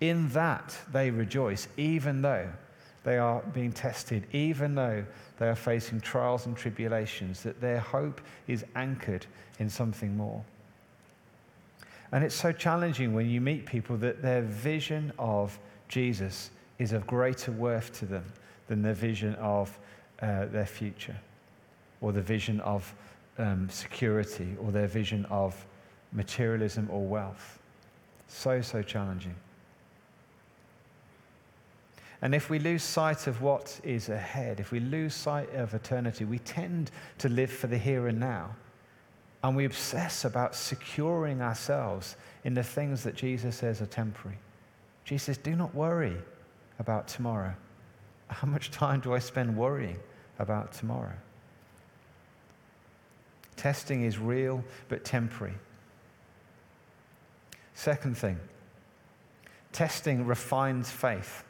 In 0.00 0.28
that 0.28 0.78
they 0.92 1.10
rejoice, 1.10 1.66
even 1.76 2.22
though 2.22 2.50
they 3.04 3.18
are 3.18 3.42
being 3.52 3.70
tested, 3.70 4.26
even 4.32 4.74
though 4.74 5.04
they 5.38 5.48
are 5.48 5.54
facing 5.54 6.00
trials 6.00 6.46
and 6.46 6.56
tribulations, 6.56 7.42
that 7.42 7.60
their 7.60 7.78
hope 7.78 8.20
is 8.48 8.64
anchored 8.74 9.26
in 9.58 9.68
something 9.68 10.16
more. 10.16 10.42
And 12.12 12.24
it's 12.24 12.34
so 12.34 12.50
challenging 12.50 13.12
when 13.12 13.28
you 13.28 13.40
meet 13.40 13.66
people 13.66 13.96
that 13.98 14.22
their 14.22 14.42
vision 14.42 15.12
of 15.18 15.58
Jesus 15.88 16.50
is 16.78 16.92
of 16.92 17.06
greater 17.06 17.52
worth 17.52 17.92
to 17.98 18.06
them 18.06 18.24
than 18.68 18.82
their 18.82 18.94
vision 18.94 19.34
of 19.36 19.78
uh, 20.22 20.46
their 20.46 20.66
future, 20.66 21.16
or 22.00 22.12
the 22.12 22.22
vision 22.22 22.60
of 22.60 22.94
um, 23.38 23.68
security, 23.68 24.56
or 24.60 24.70
their 24.70 24.86
vision 24.86 25.26
of 25.26 25.66
materialism 26.12 26.88
or 26.90 27.04
wealth. 27.04 27.58
So, 28.28 28.62
so 28.62 28.80
challenging. 28.80 29.34
And 32.22 32.34
if 32.34 32.48
we 32.48 32.58
lose 32.58 32.82
sight 32.82 33.26
of 33.26 33.42
what 33.42 33.80
is 33.84 34.08
ahead, 34.08 34.60
if 34.60 34.70
we 34.70 34.80
lose 34.80 35.14
sight 35.14 35.52
of 35.54 35.74
eternity, 35.74 36.24
we 36.24 36.38
tend 36.38 36.90
to 37.18 37.28
live 37.28 37.50
for 37.50 37.66
the 37.66 37.78
here 37.78 38.08
and 38.08 38.18
now. 38.18 38.54
And 39.42 39.54
we 39.54 39.66
obsess 39.66 40.24
about 40.24 40.54
securing 40.54 41.42
ourselves 41.42 42.16
in 42.44 42.54
the 42.54 42.62
things 42.62 43.02
that 43.02 43.14
Jesus 43.14 43.56
says 43.56 43.82
are 43.82 43.86
temporary. 43.86 44.38
Jesus 45.04 45.26
says, 45.26 45.38
Do 45.38 45.54
not 45.54 45.74
worry 45.74 46.16
about 46.78 47.08
tomorrow. 47.08 47.54
How 48.28 48.48
much 48.48 48.70
time 48.70 49.00
do 49.00 49.12
I 49.12 49.18
spend 49.18 49.56
worrying 49.56 49.98
about 50.38 50.72
tomorrow? 50.72 51.12
Testing 53.56 54.04
is 54.04 54.18
real 54.18 54.64
but 54.88 55.04
temporary. 55.04 55.54
Second 57.74 58.16
thing, 58.16 58.38
testing 59.72 60.26
refines 60.26 60.90
faith. 60.90 61.44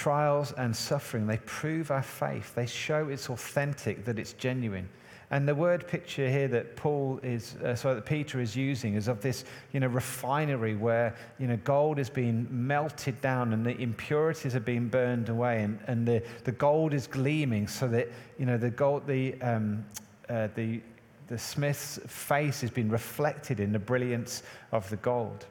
Trials 0.00 0.52
and 0.52 0.74
suffering, 0.74 1.26
they 1.26 1.36
prove 1.44 1.90
our 1.90 2.02
faith. 2.02 2.54
They 2.54 2.64
show 2.64 3.08
it's 3.08 3.28
authentic, 3.28 4.06
that 4.06 4.18
it's 4.18 4.32
genuine. 4.32 4.88
And 5.30 5.46
the 5.46 5.54
word 5.54 5.86
picture 5.86 6.26
here 6.26 6.48
that 6.48 6.74
Paul 6.74 7.20
is, 7.22 7.56
uh, 7.56 7.74
sorry, 7.74 7.96
that 7.96 8.06
Peter 8.06 8.40
is 8.40 8.56
using 8.56 8.94
is 8.94 9.08
of 9.08 9.20
this, 9.20 9.44
you 9.72 9.78
know, 9.78 9.88
refinery 9.88 10.74
where, 10.74 11.14
you 11.38 11.46
know, 11.46 11.58
gold 11.64 11.98
is 11.98 12.08
being 12.08 12.48
melted 12.50 13.20
down 13.20 13.52
and 13.52 13.64
the 13.64 13.76
impurities 13.76 14.56
are 14.56 14.60
being 14.60 14.88
burned 14.88 15.28
away 15.28 15.64
and, 15.64 15.78
and 15.86 16.08
the, 16.08 16.22
the 16.44 16.52
gold 16.52 16.94
is 16.94 17.06
gleaming 17.06 17.68
so 17.68 17.86
that, 17.86 18.08
you 18.38 18.46
know, 18.46 18.56
the 18.56 18.70
gold, 18.70 19.06
the, 19.06 19.38
um, 19.42 19.84
uh, 20.30 20.48
the, 20.54 20.80
the 21.26 21.38
smith's 21.38 22.00
face 22.06 22.62
has 22.62 22.70
been 22.70 22.88
reflected 22.88 23.60
in 23.60 23.70
the 23.70 23.78
brilliance 23.78 24.44
of 24.72 24.88
the 24.88 24.96
gold. 24.96 25.44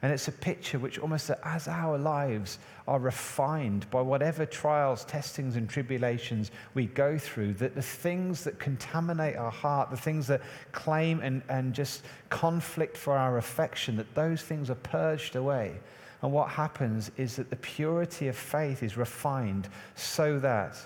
And 0.00 0.12
it's 0.12 0.28
a 0.28 0.32
picture 0.32 0.78
which 0.78 0.98
almost 0.98 1.30
as 1.42 1.66
our 1.66 1.98
lives 1.98 2.58
are 2.86 3.00
refined 3.00 3.90
by 3.90 4.00
whatever 4.00 4.46
trials, 4.46 5.04
testings, 5.04 5.56
and 5.56 5.68
tribulations 5.68 6.52
we 6.74 6.86
go 6.86 7.18
through, 7.18 7.54
that 7.54 7.74
the 7.74 7.82
things 7.82 8.44
that 8.44 8.60
contaminate 8.60 9.36
our 9.36 9.50
heart, 9.50 9.90
the 9.90 9.96
things 9.96 10.28
that 10.28 10.40
claim 10.70 11.20
and, 11.20 11.42
and 11.48 11.74
just 11.74 12.04
conflict 12.28 12.96
for 12.96 13.14
our 13.14 13.38
affection, 13.38 13.96
that 13.96 14.14
those 14.14 14.40
things 14.40 14.70
are 14.70 14.76
purged 14.76 15.34
away. 15.34 15.74
And 16.22 16.32
what 16.32 16.48
happens 16.48 17.10
is 17.16 17.34
that 17.36 17.50
the 17.50 17.56
purity 17.56 18.28
of 18.28 18.36
faith 18.36 18.84
is 18.84 18.96
refined 18.96 19.68
so 19.96 20.38
that 20.38 20.76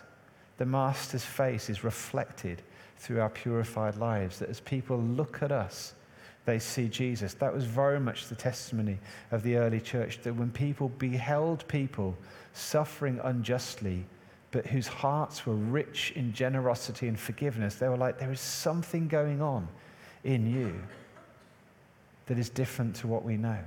the 0.57 0.67
Master's 0.67 1.25
face 1.25 1.69
is 1.69 1.85
reflected 1.85 2.63
through 2.97 3.21
our 3.21 3.31
purified 3.31 3.97
lives. 3.97 4.39
That 4.39 4.49
as 4.49 4.61
people 4.61 4.99
look 4.99 5.43
at 5.43 5.53
us, 5.53 5.95
they 6.45 6.59
see 6.59 6.89
Jesus. 6.89 7.35
That 7.35 7.55
was 7.55 7.65
very 7.65 8.01
much 8.01 8.29
the 8.29 8.35
testimony 8.35 8.99
of 9.31 9.43
the 9.43 9.57
early 9.57 9.81
church 9.81 10.21
that 10.23 10.35
when 10.35 10.51
people 10.51 10.89
beheld 10.89 11.67
people 11.69 12.17
suffering 12.53 13.21
unjustly, 13.23 14.05
but 14.51 14.67
whose 14.67 14.87
hearts 14.87 15.47
were 15.47 15.55
rich 15.55 16.13
in 16.17 16.33
generosity 16.33 17.09
and 17.09 17.19
forgiveness, 17.19 17.77
they 17.77 17.89
were 17.89 17.97
like, 17.97 18.19
there 18.19 18.33
is 18.33 18.41
something 18.41 19.09
going 19.09 19.41
on 19.41 19.69
in 20.25 20.47
you 20.47 20.75
that 22.27 22.39
is 22.39 22.51
different 22.51 22.97
to 22.97 23.07
what 23.07 23.25
we 23.25 23.37
know. 23.37 23.59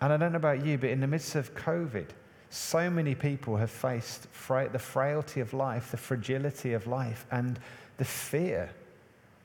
And 0.00 0.12
I 0.12 0.16
don't 0.16 0.32
know 0.32 0.38
about 0.38 0.64
you, 0.64 0.78
but 0.78 0.90
in 0.90 1.00
the 1.00 1.06
midst 1.06 1.36
of 1.36 1.54
COVID, 1.54 2.06
so 2.50 2.90
many 2.90 3.14
people 3.14 3.56
have 3.56 3.70
faced 3.70 4.26
fra- 4.30 4.68
the 4.68 4.78
frailty 4.78 5.40
of 5.40 5.54
life, 5.54 5.90
the 5.90 5.96
fragility 5.96 6.74
of 6.74 6.86
life, 6.86 7.24
and 7.30 7.58
the 7.96 8.04
fear 8.04 8.70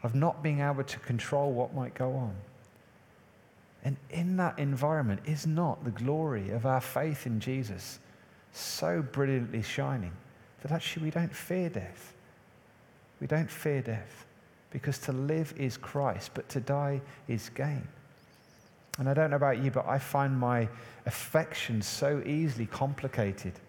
of 0.08 0.16
not 0.16 0.42
being 0.42 0.62
able 0.62 0.86
to 0.86 1.00
control 1.00 1.52
what 1.52 1.76
might 1.76 1.94
go 1.94 2.14
on. 2.14 2.34
And 3.84 3.98
in 4.10 4.38
that 4.38 4.58
environment, 4.58 5.20
is 5.26 5.46
not 5.46 5.84
the 5.84 5.92
glory 5.92 6.50
of 6.52 6.66
our 6.66 6.80
faith 6.80 7.26
in 7.26 7.42
Jesus 7.42 8.00
so 8.54 9.02
brilliantly 9.02 9.62
shining 9.62 10.14
that 10.62 10.72
actually 10.72 11.04
we 11.04 11.12
don't 11.12 11.36
fear 11.36 11.68
death? 11.68 12.14
We 13.20 13.28
don't 13.28 13.52
fear 13.52 13.82
death 13.82 14.26
because 14.70 14.98
to 15.00 15.12
live 15.12 15.54
is 15.58 15.76
Christ, 15.76 16.32
but 16.34 16.48
to 16.50 16.62
die 16.62 17.02
is 17.28 17.50
gain. 17.50 17.86
And 19.00 19.10
I 19.10 19.14
don't 19.14 19.32
know 19.32 19.36
about 19.36 19.62
you, 19.62 19.72
but 19.72 19.86
I 19.90 20.00
find 20.00 20.40
my 20.40 20.70
affections 21.06 21.86
so 21.86 22.24
easily 22.26 22.68
complicated 22.68 23.60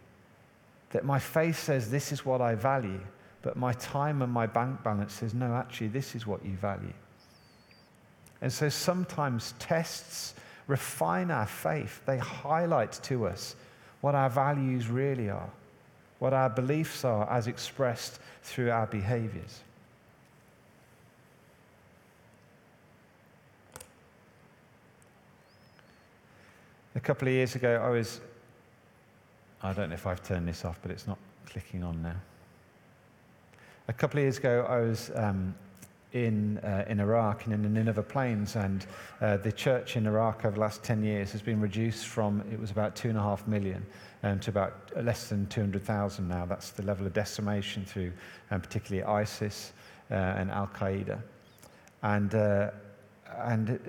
that 0.90 1.05
my 1.05 1.18
faith 1.18 1.59
says 1.59 1.90
this 1.90 2.12
is 2.12 2.24
what 2.24 2.40
I 2.40 2.55
value, 2.55 3.01
but 3.42 3.57
my 3.57 3.72
time 3.74 4.22
and 4.22 4.33
my 4.33 4.46
bank 4.46 4.83
balance 4.83 5.12
says, 5.14 5.33
no, 5.35 5.55
actually, 5.55 5.88
this 5.88 6.14
is 6.14 6.27
what 6.27 6.44
you 6.44 6.53
value. 6.57 6.92
And 8.40 8.53
so 8.53 8.68
sometimes 8.68 9.55
tests 9.59 10.35
refine 10.66 11.31
our 11.31 11.46
faith, 11.46 12.01
they 12.07 12.18
highlight 12.18 12.92
to 13.05 13.27
us 13.27 13.57
what 14.01 14.14
our 14.14 14.31
values 14.31 14.88
really 14.88 15.31
are. 15.31 15.51
what 16.18 16.33
our 16.33 16.51
beliefs 16.51 17.05
are 17.05 17.31
as 17.31 17.46
expressed 17.46 18.18
through 18.42 18.70
our 18.70 18.87
behaviors. 18.87 19.61
A 26.94 27.01
couple 27.01 27.29
of 27.29 27.35
years 27.35 27.55
ago, 27.55 27.81
I 27.85 27.90
was, 27.90 28.20
I 29.62 29.72
don't 29.72 29.90
know 29.90 29.94
if 29.94 30.07
I've 30.07 30.22
turned 30.22 30.48
this 30.48 30.64
off, 30.64 30.81
but 30.83 30.90
it's 30.90 31.07
not 31.07 31.18
clicking 31.46 31.85
on 31.85 32.03
now. 32.03 32.16
A 33.88 33.92
couple 33.94 34.18
of 34.18 34.24
years 34.24 34.37
ago, 34.37 34.66
I 34.68 34.81
was 34.81 35.11
um, 35.14 35.55
in, 36.12 36.59
uh, 36.59 36.85
in 36.88 37.01
Iraq 37.01 37.46
and 37.46 37.55
in 37.55 37.62
the 37.62 37.70
Nineveh 37.70 38.03
Plains, 38.03 38.55
and 38.55 38.85
uh, 39.22 39.38
the 39.38 39.51
church 39.51 39.96
in 39.96 40.07
Iraq 40.07 40.44
over 40.44 40.57
the 40.57 40.61
last 40.61 40.85
10 40.85 41.03
years 41.03 41.33
has 41.33 41.40
been 41.40 41.59
reduced 41.59 42.07
from, 42.07 42.42
it 42.53 42.61
was 42.61 42.70
about 42.70 42.94
two 42.94 43.09
and 43.09 43.16
a 43.16 43.22
half 43.22 43.48
million, 43.48 43.87
um, 44.24 44.40
to 44.40 44.51
about 44.51 44.74
less 45.03 45.31
than 45.31 45.46
200,000 45.46 46.29
now. 46.29 46.44
That's 46.44 46.68
the 46.68 46.83
level 46.83 47.07
of 47.07 47.14
decimation 47.14 47.87
through 47.87 48.12
um, 48.51 48.61
particularly 48.61 49.05
ISIS 49.05 49.72
uh, 50.11 50.14
and 50.14 50.51
Al 50.51 50.66
Qaeda. 50.66 51.18
And, 52.03 52.35
uh, 52.35 52.70
and 53.38 53.81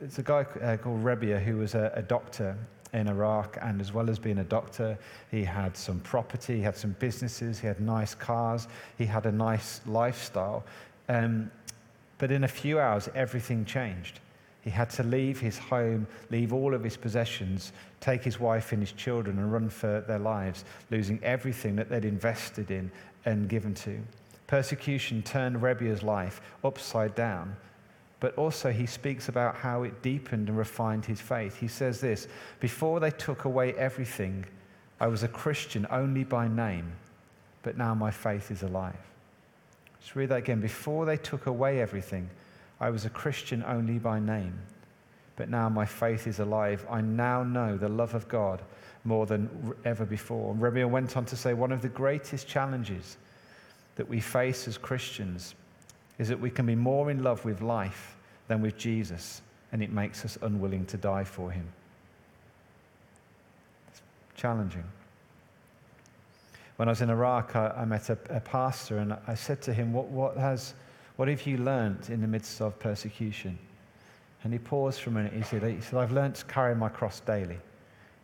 it's 0.00 0.20
a 0.20 0.22
guy 0.22 0.46
uh, 0.62 0.76
called 0.76 1.02
Rebia 1.02 1.42
who 1.42 1.56
was 1.56 1.74
a, 1.74 1.90
a 1.96 2.02
doctor 2.02 2.56
in 2.92 3.08
Iraq, 3.08 3.58
and 3.60 3.80
as 3.80 3.92
well 3.92 4.08
as 4.08 4.18
being 4.18 4.38
a 4.38 4.44
doctor, 4.44 4.98
he 5.30 5.44
had 5.44 5.76
some 5.76 6.00
property, 6.00 6.56
he 6.56 6.62
had 6.62 6.76
some 6.76 6.96
businesses, 6.98 7.58
he 7.58 7.66
had 7.66 7.80
nice 7.80 8.14
cars, 8.14 8.68
he 8.96 9.04
had 9.04 9.26
a 9.26 9.32
nice 9.32 9.80
lifestyle. 9.86 10.64
Um, 11.08 11.50
but 12.18 12.30
in 12.30 12.44
a 12.44 12.48
few 12.48 12.80
hours, 12.80 13.08
everything 13.14 13.64
changed. 13.64 14.20
He 14.62 14.70
had 14.70 14.90
to 14.90 15.02
leave 15.02 15.38
his 15.40 15.56
home, 15.56 16.06
leave 16.30 16.52
all 16.52 16.74
of 16.74 16.82
his 16.82 16.96
possessions, 16.96 17.72
take 18.00 18.24
his 18.24 18.40
wife 18.40 18.72
and 18.72 18.82
his 18.82 18.92
children, 18.92 19.38
and 19.38 19.52
run 19.52 19.68
for 19.68 20.04
their 20.06 20.18
lives, 20.18 20.64
losing 20.90 21.22
everything 21.22 21.76
that 21.76 21.88
they'd 21.88 22.04
invested 22.04 22.70
in 22.70 22.90
and 23.24 23.48
given 23.48 23.74
to. 23.74 23.98
Persecution 24.46 25.22
turned 25.22 25.56
Rebia's 25.56 26.02
life 26.02 26.40
upside 26.64 27.14
down. 27.14 27.56
But 28.20 28.34
also, 28.36 28.72
he 28.72 28.86
speaks 28.86 29.28
about 29.28 29.54
how 29.54 29.84
it 29.84 30.02
deepened 30.02 30.48
and 30.48 30.58
refined 30.58 31.04
his 31.04 31.20
faith. 31.20 31.56
He 31.56 31.68
says 31.68 32.00
this 32.00 32.26
Before 32.58 32.98
they 32.98 33.12
took 33.12 33.44
away 33.44 33.74
everything, 33.74 34.44
I 35.00 35.06
was 35.06 35.22
a 35.22 35.28
Christian 35.28 35.86
only 35.90 36.24
by 36.24 36.48
name, 36.48 36.92
but 37.62 37.76
now 37.76 37.94
my 37.94 38.10
faith 38.10 38.50
is 38.50 38.62
alive. 38.62 38.96
Let's 40.00 40.16
read 40.16 40.30
that 40.30 40.38
again. 40.38 40.60
Before 40.60 41.04
they 41.04 41.16
took 41.16 41.46
away 41.46 41.80
everything, 41.80 42.28
I 42.80 42.90
was 42.90 43.04
a 43.04 43.10
Christian 43.10 43.62
only 43.64 43.98
by 43.98 44.18
name, 44.18 44.58
but 45.36 45.48
now 45.48 45.68
my 45.68 45.84
faith 45.84 46.26
is 46.26 46.40
alive. 46.40 46.84
I 46.90 47.00
now 47.00 47.44
know 47.44 47.76
the 47.76 47.88
love 47.88 48.14
of 48.14 48.28
God 48.28 48.62
more 49.04 49.26
than 49.26 49.74
ever 49.84 50.04
before. 50.04 50.52
And 50.52 50.60
Rebia 50.60 50.88
went 50.88 51.16
on 51.16 51.24
to 51.26 51.36
say 51.36 51.54
one 51.54 51.72
of 51.72 51.82
the 51.82 51.88
greatest 51.88 52.48
challenges 52.48 53.16
that 53.94 54.08
we 54.08 54.20
face 54.20 54.66
as 54.66 54.78
Christians 54.78 55.54
is 56.18 56.28
that 56.28 56.40
we 56.40 56.50
can 56.50 56.66
be 56.66 56.74
more 56.74 57.10
in 57.10 57.22
love 57.22 57.44
with 57.44 57.60
life 57.60 58.16
than 58.48 58.60
with 58.60 58.76
Jesus, 58.76 59.42
and 59.72 59.82
it 59.82 59.92
makes 59.92 60.24
us 60.24 60.38
unwilling 60.42 60.84
to 60.86 60.96
die 60.96 61.24
for 61.24 61.50
him. 61.50 61.66
It's 63.90 64.02
challenging. 64.36 64.84
When 66.76 66.88
I 66.88 66.92
was 66.92 67.00
in 67.00 67.10
Iraq, 67.10 67.56
I, 67.56 67.68
I 67.76 67.84
met 67.84 68.08
a, 68.08 68.18
a, 68.30 68.40
pastor 68.40 68.98
and 68.98 69.16
I 69.26 69.34
said 69.34 69.60
to 69.62 69.74
him, 69.74 69.92
what, 69.92 70.06
what, 70.06 70.36
has, 70.36 70.74
what 71.16 71.26
have 71.26 71.44
you 71.46 71.58
learned 71.58 72.08
in 72.08 72.20
the 72.20 72.28
midst 72.28 72.60
of 72.60 72.78
persecution? 72.78 73.58
And 74.44 74.52
he 74.52 74.60
paused 74.60 75.00
for 75.00 75.10
a 75.10 75.12
minute. 75.12 75.32
He 75.32 75.42
said, 75.42 75.64
he 75.64 75.80
said, 75.80 75.98
I've 75.98 76.12
learned 76.12 76.36
to 76.36 76.44
carry 76.44 76.76
my 76.76 76.88
cross 76.88 77.18
daily. 77.18 77.58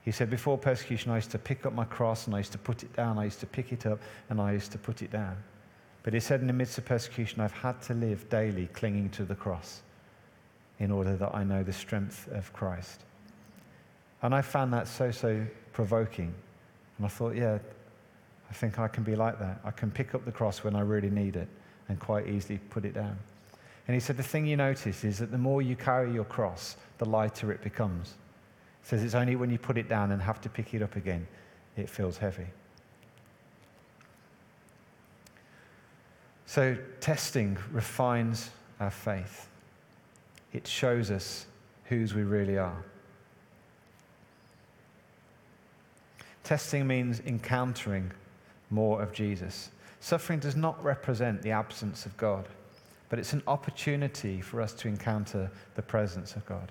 He 0.05 0.13
said, 0.13 0.31
Before 0.31 0.57
persecution, 0.57 1.11
I 1.11 1.17
used 1.17 1.33
to 1.33 1.39
pick 1.39 1.67
up 1.67 1.73
my 1.73 1.85
cross 1.85 2.27
and 2.27 2.35
I 2.37 2.39
used 2.39 2.53
to 2.53 2.59
put 2.59 2.83
it 2.83 2.95
down. 2.95 3.19
I 3.19 3.25
used 3.25 3.41
to 3.41 3.47
pick 3.47 3.73
it 3.73 3.87
up 3.87 3.99
and 4.31 4.41
I 4.41 4.53
used 4.53 4.71
to 4.73 4.79
put 4.79 5.03
it 5.03 5.11
down. 5.11 5.37
But 6.05 6.15
he 6.15 6.21
said, 6.21 6.41
In 6.41 6.47
the 6.47 6.53
midst 6.53 6.79
of 6.79 6.85
persecution, 6.85 7.41
I've 7.41 7.53
had 7.53 7.83
to 7.83 7.95
live 7.95 8.29
daily 8.29 8.69
clinging 8.73 9.11
to 9.11 9.25
the 9.25 9.35
cross 9.35 9.83
in 10.79 10.93
order 10.93 11.17
that 11.17 11.35
I 11.35 11.43
know 11.43 11.65
the 11.65 11.73
strength 11.73 12.29
of 12.31 12.53
Christ. 12.53 13.01
And 14.23 14.35
I 14.35 14.43
found 14.43 14.73
that 14.73 14.87
so, 14.87 15.11
so 15.11 15.45
provoking. 15.73 16.33
And 16.99 17.07
I 17.07 17.09
thought, 17.09 17.35
yeah, 17.35 17.59
I 18.49 18.53
think 18.53 18.79
I 18.79 18.87
can 18.87 19.03
be 19.03 19.17
like 19.17 19.39
that. 19.41 19.61
I 19.65 19.71
can 19.71 19.91
pick 19.91 20.15
up 20.15 20.25
the 20.25 20.33
cross 20.33 20.63
when 20.63 20.77
I 20.77 20.81
really 20.81 21.11
need 21.11 21.37
it 21.37 21.49
and 21.89 21.99
quite 21.99 22.29
easily 22.29 22.59
put 22.71 22.85
it 22.85 22.95
down. 22.95 23.19
And 23.87 23.95
he 23.95 24.01
said, 24.01 24.17
The 24.17 24.23
thing 24.23 24.47
you 24.47 24.57
notice 24.57 25.05
is 25.05 25.19
that 25.19 25.31
the 25.31 25.39
more 25.39 25.63
you 25.63 25.75
carry 25.75 26.13
your 26.13 26.25
cross, 26.25 26.77
the 26.99 27.07
lighter 27.07 27.51
it 27.51 27.63
becomes. 27.63 28.15
He 28.83 28.89
says 28.89 29.03
it's 29.03 29.15
only 29.15 29.37
when 29.37 29.51
you 29.51 29.59
put 29.59 29.79
it 29.79 29.89
down 29.89 30.13
and 30.13 30.21
have 30.21 30.41
to 30.43 30.49
pick 30.51 30.75
it 30.75 30.83
up 30.83 30.97
again, 30.97 31.27
it 31.77 31.89
feels 31.89 32.19
heavy. 32.19 32.47
So, 36.55 36.77
testing 37.01 37.59
refines 37.73 38.49
our 38.79 38.93
faith, 38.93 39.49
it 40.53 40.69
shows 40.69 41.11
us 41.11 41.47
whose 41.87 42.15
we 42.15 42.23
really 42.23 42.59
are. 42.59 42.85
Testing 46.45 46.87
means 46.87 47.19
encountering 47.27 48.13
more 48.71 49.03
of 49.03 49.13
Jesus. 49.13 49.71
Suffering 49.99 50.39
does 50.39 50.55
not 50.55 50.81
represent 50.85 51.43
the 51.43 51.51
absence 51.51 52.07
of 52.07 52.17
God, 52.17 52.47
but 53.09 53.19
it's 53.19 53.33
an 53.33 53.43
opportunity 53.49 54.41
for 54.41 54.61
us 54.61 54.75
to 54.75 54.87
encounter 54.87 55.51
the 55.75 55.83
presence 55.83 56.37
of 56.37 56.47
God. 56.47 56.71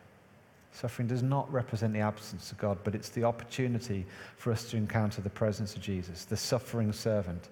Suffering 0.72 1.10
does 1.10 1.24
not 1.24 1.52
represent 1.52 1.91
the 1.91 2.00
absence 2.00 2.54
of 2.54 2.58
God, 2.58 2.78
but 2.86 2.96
it's 2.96 3.10
the 3.10 3.26
opportunity 3.26 4.06
for 4.38 4.54
us 4.54 4.63
to 4.69 4.78
encounter 4.78 5.19
the 5.19 5.30
presence 5.30 5.76
of 5.76 5.82
Jesus, 5.82 6.24
the 6.24 6.38
suffering 6.38 6.93
servant. 6.93 7.50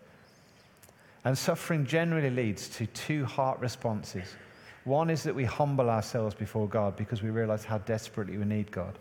And 1.23 1.37
suffering 1.37 1.85
generally 1.85 2.29
leads 2.29 2.67
to 2.69 2.87
two 2.87 3.25
heart 3.25 3.59
responses. 3.59 4.35
One 4.83 5.11
is 5.11 5.21
that 5.23 5.35
we 5.35 5.45
humble 5.45 5.89
ourselves 5.89 6.33
before 6.33 6.67
God 6.67 6.95
because 6.95 7.21
we 7.21 7.29
realize 7.29 7.63
how 7.63 7.77
desperately 7.79 8.37
we 8.37 8.45
need 8.45 8.71
God. 8.71 8.97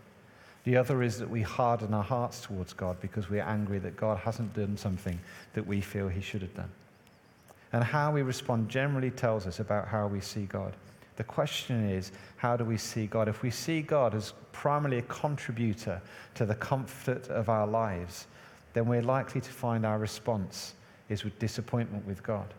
The 0.64 0.76
other 0.76 1.02
is 1.02 1.18
that 1.18 1.30
we 1.30 1.40
harden 1.40 1.94
our 1.94 2.02
hearts 2.02 2.42
towards 2.42 2.74
God 2.74 3.00
because 3.00 3.30
we're 3.30 3.42
angry 3.42 3.78
that 3.78 3.96
God 3.96 4.18
hasn't 4.18 4.52
done 4.52 4.76
something 4.76 5.18
that 5.54 5.66
we 5.66 5.80
feel 5.80 6.08
he 6.08 6.20
should 6.20 6.42
have 6.42 6.54
done. 6.54 6.70
And 7.72 7.82
how 7.82 8.12
we 8.12 8.20
respond 8.20 8.68
generally 8.68 9.10
tells 9.10 9.46
us 9.46 9.60
about 9.60 9.88
how 9.88 10.06
we 10.06 10.20
see 10.20 10.44
God. 10.44 10.74
The 11.16 11.24
question 11.24 11.88
is, 11.88 12.12
how 12.36 12.56
do 12.56 12.64
we 12.64 12.76
see 12.76 13.06
God? 13.06 13.28
If 13.28 13.42
we 13.42 13.50
see 13.50 13.80
God 13.80 14.14
as 14.14 14.34
primarily 14.52 14.98
a 14.98 15.02
contributor 15.02 16.02
to 16.34 16.44
the 16.44 16.54
comfort 16.54 17.28
of 17.28 17.48
our 17.48 17.66
lives, 17.66 18.26
then 18.74 18.86
we're 18.86 19.02
likely 19.02 19.40
to 19.40 19.50
find 19.50 19.86
our 19.86 19.98
response 19.98 20.74
is 21.10 21.24
with 21.24 21.38
disappointment 21.38 22.06
with 22.06 22.22
God. 22.22 22.54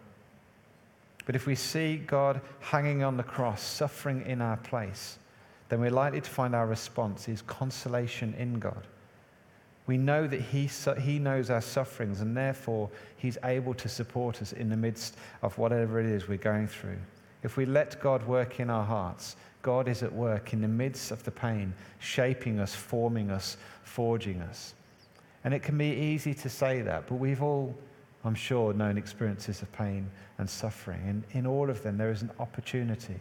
But 1.25 1.35
if 1.35 1.47
we 1.47 1.55
see 1.55 1.97
God 1.97 2.41
hanging 2.59 3.03
on 3.03 3.17
the 3.17 3.23
cross, 3.23 3.61
suffering 3.61 4.23
in 4.25 4.41
our 4.41 4.57
place, 4.57 5.17
then 5.69 5.79
we're 5.79 5.89
likely 5.89 6.21
to 6.21 6.29
find 6.29 6.53
our 6.53 6.67
response 6.67 7.29
is 7.29 7.41
consolation 7.41 8.35
in 8.37 8.59
God. 8.59 8.85
We 9.87 9.97
know 9.97 10.27
that 10.27 10.41
he, 10.41 10.69
he 11.01 11.19
knows 11.19 11.49
our 11.49 11.61
sufferings, 11.61 12.21
and 12.21 12.37
therefore 12.37 12.89
He's 13.17 13.37
able 13.43 13.73
to 13.75 13.89
support 13.89 14.41
us 14.41 14.53
in 14.53 14.69
the 14.69 14.77
midst 14.77 15.15
of 15.41 15.57
whatever 15.57 15.99
it 15.99 16.05
is 16.05 16.27
we're 16.27 16.37
going 16.37 16.67
through. 16.67 16.97
If 17.43 17.57
we 17.57 17.65
let 17.65 17.99
God 17.99 18.25
work 18.27 18.59
in 18.59 18.69
our 18.69 18.83
hearts, 18.83 19.35
God 19.61 19.87
is 19.87 20.03
at 20.03 20.11
work 20.11 20.53
in 20.53 20.61
the 20.61 20.67
midst 20.67 21.11
of 21.11 21.23
the 21.23 21.31
pain, 21.31 21.73
shaping 21.99 22.59
us, 22.59 22.73
forming 22.73 23.31
us, 23.31 23.57
forging 23.83 24.41
us. 24.41 24.73
And 25.43 25.53
it 25.53 25.63
can 25.63 25.77
be 25.77 25.91
easy 25.91 26.33
to 26.35 26.49
say 26.49 26.81
that, 26.81 27.07
but 27.07 27.15
we've 27.15 27.41
all, 27.41 27.75
I'm 28.23 28.35
sure, 28.35 28.73
known 28.73 28.97
experiences 28.97 29.61
of 29.61 29.71
pain 29.71 30.09
and 30.37 30.49
suffering. 30.49 31.01
And 31.07 31.23
in 31.31 31.47
all 31.47 31.69
of 31.69 31.81
them, 31.81 31.97
there 31.97 32.11
is 32.11 32.21
an 32.21 32.31
opportunity 32.39 33.19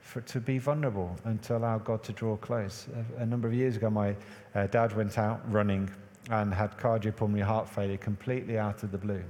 for, 0.00 0.20
to 0.22 0.40
be 0.40 0.58
vulnerable 0.58 1.16
and 1.24 1.42
to 1.42 1.56
allow 1.56 1.78
God 1.78 2.02
to 2.04 2.12
draw 2.12 2.36
close. 2.36 2.86
A, 3.18 3.22
a 3.22 3.26
number 3.26 3.48
of 3.48 3.54
years 3.54 3.76
ago, 3.76 3.88
my 3.88 4.14
uh, 4.54 4.66
dad 4.66 4.94
went 4.94 5.18
out 5.18 5.40
running 5.50 5.90
and 6.30 6.52
had 6.52 6.76
cardiopulmonary 6.78 7.42
heart 7.42 7.68
failure 7.68 7.96
completely 7.96 8.58
out 8.58 8.82
of 8.82 8.92
the 8.92 8.98
blue. 8.98 9.22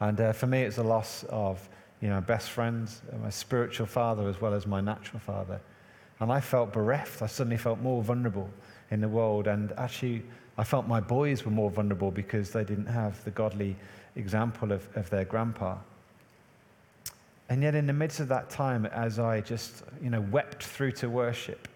And 0.00 0.20
uh, 0.20 0.32
for 0.32 0.46
me, 0.46 0.62
it's 0.62 0.78
a 0.78 0.82
loss 0.82 1.24
of 1.28 1.68
you 2.00 2.08
know, 2.08 2.20
best 2.20 2.50
friends, 2.50 3.02
my 3.22 3.30
spiritual 3.30 3.86
father, 3.86 4.28
as 4.28 4.40
well 4.40 4.54
as 4.54 4.66
my 4.66 4.80
natural 4.80 5.18
father. 5.18 5.60
And 6.20 6.30
I 6.30 6.40
felt 6.40 6.72
bereft. 6.72 7.22
I 7.22 7.26
suddenly 7.26 7.56
felt 7.56 7.80
more 7.80 8.02
vulnerable 8.02 8.50
in 8.90 9.00
the 9.00 9.08
world. 9.08 9.46
And 9.46 9.72
actually, 9.72 10.22
I 10.58 10.64
felt 10.64 10.88
my 10.88 11.00
boys 11.00 11.44
were 11.44 11.52
more 11.52 11.70
vulnerable 11.70 12.10
because 12.10 12.50
they 12.50 12.64
didn't 12.64 12.86
have 12.86 13.22
the 13.24 13.30
godly 13.30 13.76
example 14.16 14.72
of, 14.72 14.88
of 14.96 15.08
their 15.08 15.24
grandpa. 15.24 15.76
And 17.48 17.62
yet, 17.62 17.74
in 17.74 17.86
the 17.86 17.92
midst 17.92 18.20
of 18.20 18.28
that 18.28 18.50
time, 18.50 18.84
as 18.86 19.18
I 19.18 19.40
just, 19.40 19.84
you 20.02 20.10
know, 20.10 20.20
wept 20.20 20.64
through 20.64 20.92
to 20.92 21.08
worship, 21.08 21.68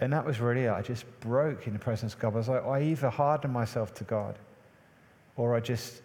and 0.00 0.12
that 0.12 0.24
was 0.24 0.40
really, 0.40 0.64
it, 0.64 0.70
I 0.70 0.80
just 0.80 1.04
broke 1.20 1.66
in 1.66 1.74
the 1.74 1.78
presence 1.78 2.14
of 2.14 2.20
God. 2.20 2.34
I 2.34 2.38
was 2.38 2.48
like, 2.48 2.64
I 2.64 2.82
either 2.82 3.10
harden 3.10 3.50
myself 3.50 3.92
to 3.94 4.04
God 4.04 4.38
or 5.36 5.54
I 5.54 5.60
just 5.60 6.00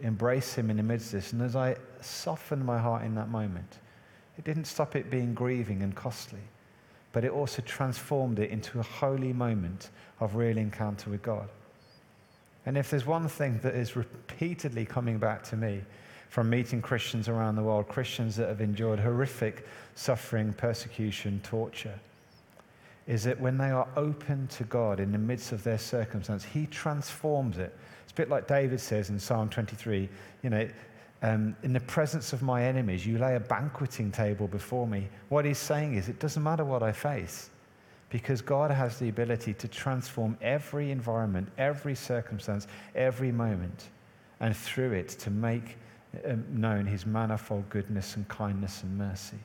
embrace 0.00 0.54
Him 0.54 0.70
in 0.70 0.78
the 0.78 0.82
midst 0.82 1.08
of 1.08 1.12
this. 1.12 1.32
And 1.32 1.42
as 1.42 1.54
I 1.54 1.76
softened 2.00 2.64
my 2.64 2.78
heart 2.78 3.04
in 3.04 3.14
that 3.14 3.28
moment, 3.28 3.78
it 4.38 4.44
didn't 4.44 4.64
stop 4.64 4.96
it 4.96 5.10
being 5.10 5.34
grieving 5.34 5.82
and 5.82 5.94
costly, 5.94 6.40
but 7.16 7.24
it 7.24 7.30
also 7.30 7.62
transformed 7.62 8.38
it 8.38 8.50
into 8.50 8.78
a 8.78 8.82
holy 8.82 9.32
moment 9.32 9.88
of 10.20 10.36
real 10.36 10.58
encounter 10.58 11.08
with 11.08 11.22
God. 11.22 11.48
And 12.66 12.76
if 12.76 12.90
there's 12.90 13.06
one 13.06 13.26
thing 13.26 13.58
that 13.62 13.74
is 13.74 13.96
repeatedly 13.96 14.84
coming 14.84 15.16
back 15.16 15.42
to 15.44 15.56
me 15.56 15.80
from 16.28 16.50
meeting 16.50 16.82
Christians 16.82 17.26
around 17.26 17.56
the 17.56 17.62
world, 17.62 17.88
Christians 17.88 18.36
that 18.36 18.50
have 18.50 18.60
endured 18.60 19.00
horrific 19.00 19.66
suffering, 19.94 20.52
persecution, 20.52 21.40
torture, 21.42 21.98
is 23.06 23.24
that 23.24 23.40
when 23.40 23.56
they 23.56 23.70
are 23.70 23.88
open 23.96 24.46
to 24.48 24.64
God 24.64 25.00
in 25.00 25.10
the 25.10 25.16
midst 25.16 25.52
of 25.52 25.64
their 25.64 25.78
circumstance, 25.78 26.44
He 26.44 26.66
transforms 26.66 27.56
it. 27.56 27.74
It's 28.02 28.12
a 28.12 28.14
bit 28.14 28.28
like 28.28 28.46
David 28.46 28.78
says 28.78 29.08
in 29.08 29.18
Psalm 29.18 29.48
23, 29.48 30.06
you 30.42 30.50
know, 30.50 30.68
um, 31.22 31.56
in 31.62 31.72
the 31.72 31.80
presence 31.80 32.32
of 32.32 32.42
my 32.42 32.64
enemies, 32.64 33.06
you 33.06 33.18
lay 33.18 33.36
a 33.36 33.40
banqueting 33.40 34.12
table 34.12 34.46
before 34.46 34.86
me. 34.86 35.08
What 35.28 35.44
he's 35.44 35.58
saying 35.58 35.94
is, 35.94 36.08
it 36.08 36.18
doesn't 36.18 36.42
matter 36.42 36.64
what 36.64 36.82
I 36.82 36.92
face, 36.92 37.50
because 38.10 38.42
God 38.42 38.70
has 38.70 38.98
the 38.98 39.08
ability 39.08 39.54
to 39.54 39.68
transform 39.68 40.36
every 40.40 40.90
environment, 40.90 41.48
every 41.58 41.94
circumstance, 41.94 42.66
every 42.94 43.32
moment, 43.32 43.88
and 44.40 44.56
through 44.56 44.92
it 44.92 45.08
to 45.08 45.30
make 45.30 45.76
um, 46.24 46.44
known 46.50 46.86
his 46.86 47.06
manifold 47.06 47.68
goodness 47.70 48.16
and 48.16 48.28
kindness 48.28 48.82
and 48.82 48.96
mercy. 48.96 49.38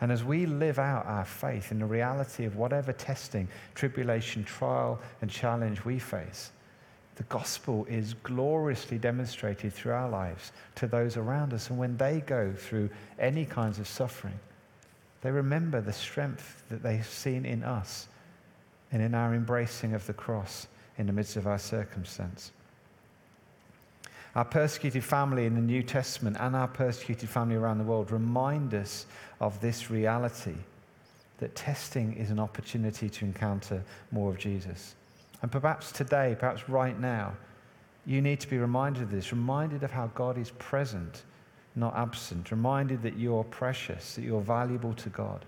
And 0.00 0.10
as 0.10 0.24
we 0.24 0.44
live 0.44 0.78
out 0.78 1.06
our 1.06 1.24
faith 1.24 1.70
in 1.70 1.78
the 1.78 1.86
reality 1.86 2.44
of 2.44 2.56
whatever 2.56 2.92
testing, 2.92 3.48
tribulation, 3.74 4.44
trial, 4.44 5.00
and 5.22 5.30
challenge 5.30 5.84
we 5.84 5.98
face, 5.98 6.50
the 7.16 7.22
gospel 7.24 7.86
is 7.88 8.14
gloriously 8.22 8.98
demonstrated 8.98 9.72
through 9.72 9.92
our 9.92 10.08
lives 10.08 10.52
to 10.76 10.86
those 10.86 11.16
around 11.16 11.52
us. 11.52 11.70
And 11.70 11.78
when 11.78 11.96
they 11.96 12.20
go 12.20 12.52
through 12.52 12.90
any 13.18 13.44
kinds 13.44 13.78
of 13.78 13.86
suffering, 13.86 14.38
they 15.22 15.30
remember 15.30 15.80
the 15.80 15.92
strength 15.92 16.62
that 16.68 16.82
they've 16.82 17.06
seen 17.06 17.46
in 17.46 17.62
us 17.62 18.08
and 18.90 19.00
in 19.00 19.14
our 19.14 19.34
embracing 19.34 19.94
of 19.94 20.06
the 20.06 20.12
cross 20.12 20.66
in 20.98 21.06
the 21.06 21.12
midst 21.12 21.36
of 21.36 21.46
our 21.46 21.58
circumstance. 21.58 22.52
Our 24.34 24.44
persecuted 24.44 25.04
family 25.04 25.46
in 25.46 25.54
the 25.54 25.60
New 25.60 25.84
Testament 25.84 26.36
and 26.40 26.56
our 26.56 26.66
persecuted 26.66 27.28
family 27.28 27.54
around 27.54 27.78
the 27.78 27.84
world 27.84 28.10
remind 28.10 28.74
us 28.74 29.06
of 29.40 29.60
this 29.60 29.90
reality 29.90 30.56
that 31.38 31.54
testing 31.54 32.14
is 32.14 32.30
an 32.30 32.40
opportunity 32.40 33.08
to 33.08 33.24
encounter 33.24 33.82
more 34.10 34.30
of 34.30 34.38
Jesus. 34.38 34.94
And 35.44 35.52
perhaps 35.52 35.92
today, 35.92 36.34
perhaps 36.40 36.70
right 36.70 36.98
now, 36.98 37.34
you 38.06 38.22
need 38.22 38.40
to 38.40 38.48
be 38.48 38.56
reminded 38.56 39.02
of 39.02 39.10
this, 39.10 39.30
reminded 39.30 39.82
of 39.82 39.90
how 39.90 40.06
God 40.14 40.38
is 40.38 40.52
present, 40.52 41.24
not 41.76 41.94
absent, 41.94 42.50
reminded 42.50 43.02
that 43.02 43.18
you're 43.18 43.44
precious, 43.44 44.14
that 44.14 44.22
you're 44.22 44.40
valuable 44.40 44.94
to 44.94 45.10
God. 45.10 45.44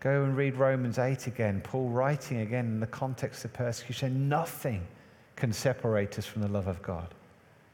Go 0.00 0.22
and 0.22 0.36
read 0.36 0.56
Romans 0.56 0.98
8 0.98 1.28
again, 1.28 1.62
Paul 1.62 1.88
writing 1.88 2.40
again 2.40 2.66
in 2.66 2.78
the 2.78 2.86
context 2.86 3.42
of 3.46 3.54
persecution. 3.54 4.28
Nothing 4.28 4.86
can 5.34 5.50
separate 5.50 6.18
us 6.18 6.26
from 6.26 6.42
the 6.42 6.48
love 6.48 6.66
of 6.66 6.82
God. 6.82 7.14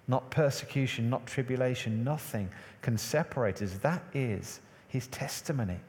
Not 0.07 0.31
persecution, 0.31 1.11
not 1.11 1.27
tribulation, 1.27 2.05
nothing 2.05 2.49
can 2.83 2.97
separate 2.97 3.61
us. 3.63 3.73
That 3.83 4.05
is 4.15 4.61
his 4.87 5.09
testimony 5.09 5.81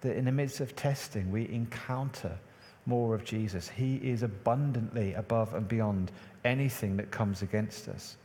that 0.00 0.16
in 0.16 0.24
the 0.24 0.32
midst 0.32 0.60
of 0.60 0.74
testing, 0.74 1.30
we 1.30 1.46
encounter 1.50 2.38
more 2.88 3.14
of 3.14 3.22
Jesus. 3.22 3.68
He 3.68 3.96
is 3.96 4.22
abundantly 4.22 5.12
above 5.12 5.54
and 5.54 5.68
beyond 5.68 6.10
anything 6.44 6.96
that 6.96 7.10
comes 7.10 7.42
against 7.42 7.86
us. 7.86 8.16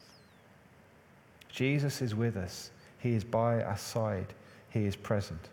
Jesus 1.50 2.02
is 2.02 2.16
with 2.16 2.38
us, 2.38 2.72
He 2.98 3.14
is 3.14 3.24
by 3.24 3.62
our 3.62 3.78
side, 3.78 4.34
He 4.70 4.86
is 4.86 4.96
present. 4.96 5.50